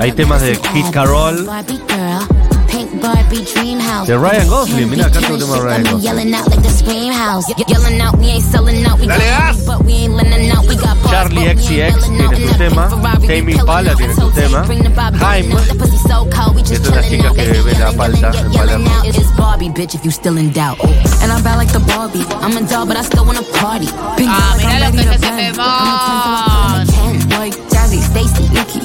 Hay 0.00 0.12
temas 0.12 0.42
de 0.42 0.56
Kid. 0.58 0.86
Carol, 0.92 1.44
Barbie 1.44 1.80
girl. 1.88 2.39
Pink 2.70 3.00
Barbie 3.02 3.44
dream 3.52 3.78
house. 3.80 4.06
de 4.06 4.16
Ryan 4.16 4.48
Gosling. 4.48 4.88
Mira, 4.90 5.06
acá 5.06 5.18
Killing 5.20 5.26
tengo 5.26 5.34
un 5.34 5.40
tema 5.40 5.54
de 5.54 5.60
shit, 5.60 5.64
Ryan 5.64 5.82
got 5.82 5.84
me 5.84 5.90
Gosling. 5.90 6.02
Yelling 6.04 6.34
out 6.34 6.48
like 6.50 6.62
the 6.62 6.70
scream 6.70 7.12
house. 7.12 7.48
Ye- 7.48 7.64
Yelling 7.68 8.00
out, 8.00 8.14
we 8.18 8.26
ain't 8.30 8.44
selling 8.44 8.86
out. 8.86 8.98
We 9.00 9.06
Dale 9.06 9.18
got 9.18 9.26
gas. 9.26 9.56
money, 9.56 9.66
but 9.66 9.84
we 9.86 9.92
ain't 9.94 10.14
lending 10.14 10.50
out. 10.50 10.66
We 10.66 10.76
got 10.76 10.96
bars, 11.02 11.10
Charlie 11.10 11.34
but 11.34 11.42
we 11.42 11.48
ain't 11.50 11.58
XCX 11.58 11.70
yelling 11.70 12.20
out. 12.22 12.30
tiene 12.30 12.36
su 12.36 12.40
In 12.40 12.46
that 12.46 12.58
tema, 12.58 12.88
pink 12.88 13.00
Ferrari, 13.00 13.20
we 13.20 13.26
Tame 13.26 13.46
pillin' 13.46 13.60
Impala 13.60 13.90
out. 13.90 13.96
tiene 13.98 14.14
su 14.14 14.20
So 14.20 14.30
tema, 14.30 14.58
take, 14.58 14.66
bring 14.66 14.82
the 14.82 14.90
Barbie 14.90 15.18
Haim, 15.18 15.44
in. 15.50 15.56
The 15.56 15.74
pussy 15.74 15.98
so 16.08 16.16
cold, 16.30 16.54
we 16.56 16.62
que 16.62 16.68
just 16.70 16.84
es 16.84 16.88
otra 16.90 17.02
chillin' 17.02 17.10
chica 17.10 17.28
out. 17.28 17.36
que 17.36 17.42
They 17.44 17.52
be 17.52 17.62
ve 17.62 17.72
la 17.72 17.78
yelling, 17.78 17.96
palta 17.98 18.18
yelling, 18.20 18.44
en 18.46 18.52
yelling 18.52 18.84
Palermo. 18.84 18.90
out. 18.90 19.06
It's 19.06 19.30
Barbie, 19.36 19.68
bitch, 19.70 19.94
if 19.94 20.04
you 20.04 20.10
still 20.10 20.36
in 20.38 20.50
doubt. 20.52 20.78
And 21.22 21.30
I'm 21.32 21.42
bad 21.42 21.56
like 21.58 21.72
the 21.72 21.80
Barbie. 21.80 22.24
I'm 22.40 22.56
a 22.56 22.62
doll, 22.62 22.86
but 22.86 22.96
I 22.96 23.02
still 23.02 23.24
wanna 23.26 23.42
party. 23.58 23.86
Pink 24.16 24.30
Ah, 24.30 24.54
felt 24.56 24.62
like 24.62 24.66
mirá 24.66 24.70
I'm 24.70 24.80
lo 24.80 24.86
ready 24.86 24.96
que 24.96 25.04
to 25.04 25.10
es 25.10 25.16
ese 25.16 25.20
bend. 25.20 25.56
temón. 25.56 25.66
I'm 25.66 25.90
a 25.90 26.06
10, 26.06 26.22
so 26.22 26.30
I 26.30 26.42
pull 26.46 26.74
in 26.74 26.80
a 26.80 26.92
can. 26.92 27.40
Like 27.40 27.56
Jazzy, 27.70 28.00
Stacy, 28.00 28.44
Nikki. 28.54 28.80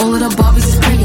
All 0.00 0.14
of 0.14 0.20
the 0.20 0.30
Barbies 0.36 0.66
is 0.66 0.76
pretty. 0.76 1.04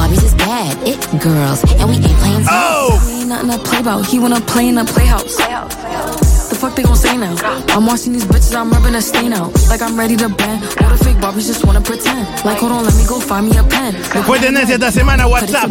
The 0.00 0.06
Barbies 0.06 0.24
is 0.24 0.34
bad. 0.34 0.88
It 0.88 1.20
girls, 1.20 1.62
and 1.78 1.88
we 1.90 1.96
ain't 1.96 2.18
playing 2.20 2.44
Oh! 2.48 2.96
Ain't 3.06 3.28
nothing 3.28 3.50
to 3.50 3.58
play 3.58 3.80
about. 3.80 4.06
He 4.06 4.18
wanna 4.18 4.40
play 4.40 4.68
in 4.68 4.78
a 4.78 4.84
playhouse. 4.84 5.36
The 5.36 6.56
fuck 6.56 6.74
they 6.74 6.82
gon' 6.82 6.96
say 6.96 7.18
now? 7.18 7.36
I'm 7.68 7.86
watching 7.86 8.14
these 8.14 8.24
bitches, 8.24 8.54
I'm 8.54 8.70
rubbing 8.70 8.94
a 8.94 9.02
stain 9.02 9.34
out. 9.34 9.52
Like 9.68 9.82
I'm 9.82 9.98
ready 9.98 10.16
to 10.16 10.30
bend. 10.30 10.64
All 10.80 10.88
the 10.88 11.04
fake 11.04 11.18
Barbies 11.18 11.46
just 11.46 11.66
wanna 11.66 11.82
pretend. 11.82 12.26
Like, 12.46 12.58
hold 12.58 12.72
on, 12.72 12.84
let 12.84 12.94
me 12.94 13.04
go 13.06 13.20
find 13.20 13.50
me 13.50 13.58
a 13.58 13.62
pen. 13.62 13.94
Fue 14.24 14.38
tendencia 14.38 14.76
esta 14.76 14.90
semana 14.90 15.26
WhatsApp. 15.26 15.70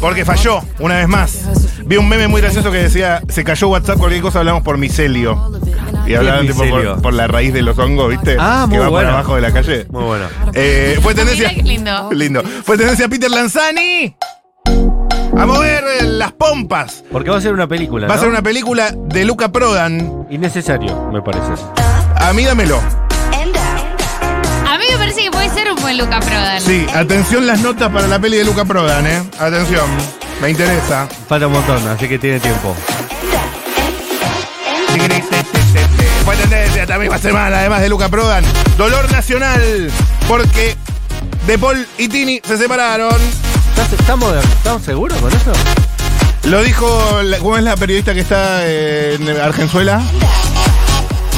Porque 0.00 0.24
falló, 0.24 0.62
una 0.78 0.96
vez 0.98 1.08
más. 1.08 1.32
Vi 1.84 1.96
un 1.96 2.08
meme 2.08 2.28
muy 2.28 2.40
gracioso 2.40 2.70
que 2.70 2.78
decía, 2.78 3.22
se 3.28 3.42
cayó 3.42 3.68
WhatsApp, 3.68 3.98
cualquier 3.98 4.22
cosa 4.22 4.38
hablamos 4.38 4.62
por 4.62 4.78
micelio. 4.78 5.50
Y 6.06 6.14
hablaban 6.14 6.46
¿Qué 6.46 6.52
es 6.52 6.56
tipo 6.58 6.68
por, 6.70 7.02
por 7.02 7.12
la 7.14 7.26
raíz 7.26 7.52
de 7.52 7.62
los 7.62 7.78
hongos, 7.78 8.10
¿viste? 8.10 8.36
Ah, 8.38 8.66
muy 8.68 8.76
que 8.76 8.82
va 8.82 8.88
bueno. 8.88 9.08
por 9.08 9.14
abajo 9.14 9.34
de 9.36 9.40
la 9.42 9.52
calle. 9.52 9.86
Muy 9.90 10.04
bueno. 10.04 10.26
Eh, 10.54 10.98
fue 11.02 11.14
tendencia. 11.14 11.50
Mira 11.50 11.64
lindo. 11.64 12.10
Lindo. 12.12 12.42
Fue 12.64 12.76
tendencia 12.76 13.08
Peter 13.08 13.30
Lanzani. 13.30 14.16
A 15.38 15.44
mover 15.44 15.84
eh, 16.00 16.04
las 16.04 16.32
pompas. 16.32 17.04
Porque 17.10 17.30
va 17.30 17.38
a 17.38 17.40
ser 17.40 17.52
una 17.52 17.66
película. 17.66 18.06
Va 18.06 18.14
a 18.14 18.18
ser 18.18 18.28
una 18.28 18.42
película 18.42 18.90
de 18.94 19.24
Luca 19.24 19.50
Prodan. 19.50 20.26
Innecesario, 20.30 21.10
me 21.12 21.20
parece. 21.20 21.52
A 22.16 22.32
mí 22.32 22.44
dámelo. 22.44 22.80
A 24.66 24.78
mí 24.78 24.84
me 24.90 24.98
parece 24.98 25.22
que 25.24 25.30
puede 25.30 25.48
ser 25.50 25.70
un 25.70 25.80
buen 25.80 25.98
Luca 25.98 26.20
Prodan. 26.20 26.60
Sí, 26.60 26.86
atención 26.94 27.46
las 27.46 27.60
notas 27.60 27.90
para 27.90 28.06
la 28.06 28.18
peli 28.18 28.38
de 28.38 28.44
Luca 28.44 28.64
Prodan, 28.64 29.06
¿eh? 29.06 29.22
Atención. 29.38 29.84
Me 30.40 30.50
interesa. 30.50 31.08
Falta 31.28 31.46
un 31.46 31.54
montón, 31.54 31.86
así 31.88 32.08
que 32.08 32.18
tiene 32.18 32.40
tiempo. 32.40 32.74
Fue 36.26 36.36
tendencia 36.36 36.82
esta 36.82 36.98
misma 36.98 37.18
semana, 37.18 37.58
además 37.60 37.80
de 37.80 37.88
Luca 37.88 38.08
Prodan. 38.08 38.44
Dolor 38.76 39.10
nacional, 39.12 39.90
porque 40.28 40.76
De 41.46 41.56
Paul 41.56 41.86
y 41.98 42.08
Tini 42.08 42.40
se 42.44 42.56
separaron. 42.58 43.14
¿Estás- 43.70 43.92
¿Estamos, 43.98 44.34
¿Estamos 44.44 44.82
seguros 44.82 45.16
con 45.20 45.32
eso? 45.32 45.52
Lo 46.44 46.62
dijo, 46.64 46.86
¿cómo 47.40 47.56
es 47.56 47.62
la 47.62 47.76
periodista 47.76 48.12
que 48.14 48.20
está 48.20 48.66
en 48.66 49.28
Argenzuela? 49.40 50.02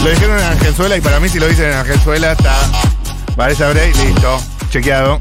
Lo 0.02 0.10
dijeron 0.10 0.38
en 0.38 0.44
Argenzuela 0.44 0.96
y 0.96 1.00
para 1.02 1.20
mí 1.20 1.28
si 1.28 1.38
lo 1.38 1.46
dicen 1.48 1.66
en 1.66 1.74
Argenzuela 1.74 2.32
está... 2.32 2.54
Parece 3.36 3.64
haber 3.64 3.94
listo, 3.96 4.40
chequeado. 4.70 5.20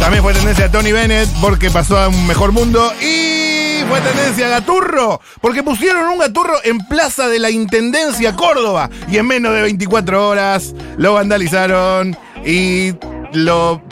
También 0.00 0.22
fue 0.22 0.32
tendencia 0.32 0.64
a 0.66 0.70
Tony 0.72 0.92
Bennett 0.92 1.28
porque 1.40 1.70
pasó 1.70 1.98
a 1.98 2.08
un 2.08 2.26
mejor 2.26 2.52
mundo. 2.52 2.92
Y 3.02 3.49
fue 3.90 4.00
tendencia 4.02 4.46
a 4.46 4.50
Gaturro 4.50 5.20
porque 5.40 5.64
pusieron 5.64 6.04
un 6.10 6.18
Gaturro 6.20 6.54
en 6.62 6.78
Plaza 6.86 7.26
de 7.28 7.40
la 7.40 7.50
Intendencia 7.50 8.36
Córdoba. 8.36 8.88
Y 9.10 9.18
en 9.18 9.26
menos 9.26 9.52
de 9.52 9.62
24 9.62 10.28
horas 10.28 10.72
lo 10.96 11.14
vandalizaron 11.14 12.16
y 12.46 12.92
lo 13.32 13.82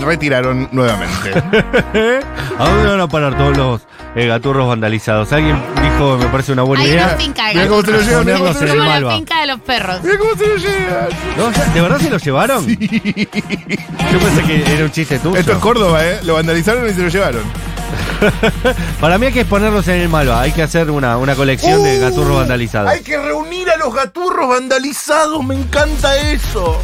retiraron 0.00 0.68
nuevamente. 0.72 1.30
¿A 2.58 2.68
dónde 2.68 2.88
van 2.88 3.00
a 3.00 3.08
parar 3.08 3.38
todos 3.38 3.56
los 3.56 3.80
eh, 4.16 4.26
gaturros 4.26 4.66
vandalizados? 4.66 5.32
Alguien 5.32 5.62
dijo, 5.80 6.18
me 6.18 6.26
parece 6.26 6.50
una 6.52 6.62
buena 6.64 6.82
Hay 6.82 6.90
idea. 6.90 7.04
una 7.06 7.16
finca 7.16 7.46
de 7.46 7.54
Mirá 7.54 7.68
cómo 7.68 7.82
se 7.82 7.90
lo 7.92 8.00
llevan, 8.00 8.26
mirá 8.26 8.38
cómo 8.38 8.54
se 8.54 8.66
lo 8.66 8.74
Como 8.74 9.00
la 9.00 9.16
finca 9.16 9.40
de 9.40 9.46
los 9.46 9.60
perros. 9.60 10.00
Mira 10.02 10.18
cómo 10.18 10.34
se 10.34 10.46
lo 10.48 10.56
llevan. 10.56 11.08
No, 11.36 11.72
¿De 11.74 11.80
verdad 11.80 12.00
se 12.00 12.10
los 12.10 12.24
llevaron? 12.24 12.66
Yo 12.66 14.18
pensé 14.18 14.42
que 14.48 14.74
era 14.74 14.84
un 14.84 14.90
chiste 14.90 15.20
tuyo. 15.20 15.36
Esto 15.36 15.52
es 15.52 15.58
Córdoba, 15.58 16.04
¿eh? 16.04 16.18
Lo 16.24 16.34
vandalizaron 16.34 16.88
y 16.88 16.92
se 16.92 17.02
lo 17.02 17.08
llevaron. 17.08 17.73
Para 19.00 19.18
mí 19.18 19.26
hay 19.26 19.32
que 19.32 19.44
ponerlos 19.44 19.86
en 19.88 20.00
el 20.00 20.08
Malva. 20.08 20.40
Hay 20.40 20.52
que 20.52 20.62
hacer 20.62 20.90
una, 20.90 21.16
una 21.18 21.34
colección 21.34 21.82
de 21.82 21.98
Uh, 21.98 22.00
gaturros 22.02 22.36
vandalizados. 22.38 22.90
Hay 22.90 23.02
que 23.02 23.16
reunir 23.18 23.68
a 23.70 23.76
los 23.76 23.94
gaturros 23.94 24.48
vandalizados, 24.48 25.44
me 25.44 25.54
encanta 25.54 26.16
eso. 26.16 26.80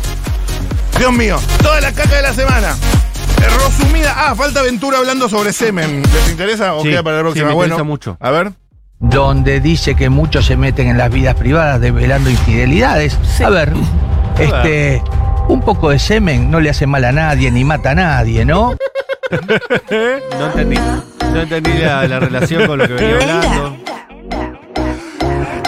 Dios 0.98 1.12
mío, 1.12 1.38
toda 1.62 1.80
la 1.80 1.92
caca 1.92 2.16
de 2.16 2.22
la 2.22 2.32
semana. 2.34 2.76
Resumida. 3.66 4.14
Ah, 4.16 4.34
falta 4.34 4.60
Ventura 4.62 4.98
hablando 4.98 5.28
sobre 5.28 5.52
semen. 5.52 6.02
¿Les 6.02 6.30
interesa 6.30 6.74
o 6.74 6.82
Sí, 6.82 6.90
queda 6.90 7.02
para 7.02 7.16
la 7.16 7.20
sí, 7.20 7.24
próxima? 7.24 7.48
me 7.48 7.54
bueno, 7.54 7.74
interesa 7.74 7.84
mucho. 7.84 8.16
A 8.20 8.30
ver. 8.30 8.52
donde 8.98 9.60
dice 9.60 9.94
que 9.94 10.10
muchos 10.10 10.44
se 10.46 10.56
meten 10.56 10.88
en 10.88 10.98
las 10.98 11.10
vidas 11.10 11.34
privadas 11.36 11.80
develando 11.80 12.28
infidelidades. 12.30 13.16
A 13.42 13.48
ver, 13.48 13.72
este, 14.38 15.02
un 15.48 15.62
poco 15.62 15.88
de 15.90 15.98
semen 15.98 16.50
no 16.50 16.60
le 16.60 16.68
hace 16.68 16.86
mal 16.86 17.04
a 17.06 17.12
nadie 17.12 17.50
ni 17.50 17.64
mata 17.64 17.92
a 17.92 17.94
nadie, 17.94 18.44
¿no? 18.44 18.76
No 19.30 20.46
entendí. 20.46 20.78
No 21.32 21.40
entendí 21.40 21.72
la, 21.74 22.06
la 22.08 22.20
relación 22.20 22.66
con 22.66 22.78
lo 22.78 22.86
que 22.88 22.94
venía 22.94 23.14
hablando. 23.40 23.76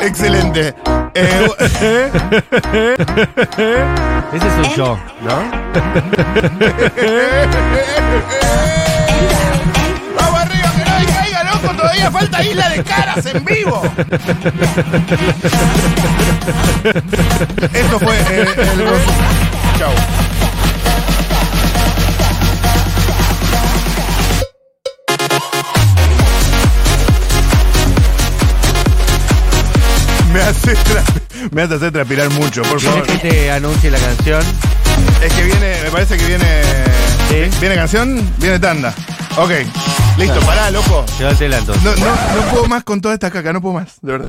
Excelente. 0.02 0.74
Eh, 1.14 1.46
Ese 4.32 4.50
soy 4.56 4.76
yo, 4.76 4.98
¿no? 5.22 5.42
Vamos 10.16 10.40
arriba, 10.40 10.72
que 10.76 10.84
nadie 10.84 11.06
caiga, 11.06 11.44
loco. 11.44 11.68
Todavía 11.76 12.10
falta 12.10 12.42
isla 12.42 12.68
de 12.70 12.82
caras 12.82 13.26
en 13.26 13.44
vivo. 13.44 13.82
Esto 17.72 17.98
fue 18.00 18.16
eh, 18.18 18.40
el. 18.40 18.48
Chau. 19.78 19.92
Me 30.32 30.40
hace, 30.40 30.74
me 31.50 31.62
hace 31.62 31.74
hacer 31.74 31.92
transpirar 31.92 32.30
mucho, 32.30 32.62
por 32.62 32.80
favor. 32.80 33.02
¿Quieres 33.04 33.22
que 33.22 33.28
te 33.28 33.50
anuncie 33.50 33.90
la 33.90 33.98
canción? 33.98 34.42
Es 35.22 35.32
que 35.32 35.42
viene, 35.44 35.76
me 35.82 35.90
parece 35.90 36.16
que 36.16 36.26
viene. 36.26 36.46
¿Viene 37.60 37.74
canción? 37.74 38.30
Viene 38.38 38.58
tanda. 38.58 38.94
Ok, 39.36 39.50
listo, 40.18 40.40
pará, 40.40 40.70
loco. 40.70 41.04
Llévatela 41.18 41.58
entonces. 41.58 41.82
No, 41.82 41.96
no, 41.96 42.06
no 42.06 42.50
puedo 42.50 42.66
más 42.66 42.84
con 42.84 43.00
toda 43.00 43.14
esta 43.14 43.30
caca, 43.30 43.52
no 43.52 43.60
puedo 43.62 43.74
más, 43.74 43.94
de 44.02 44.12
verdad. 44.12 44.28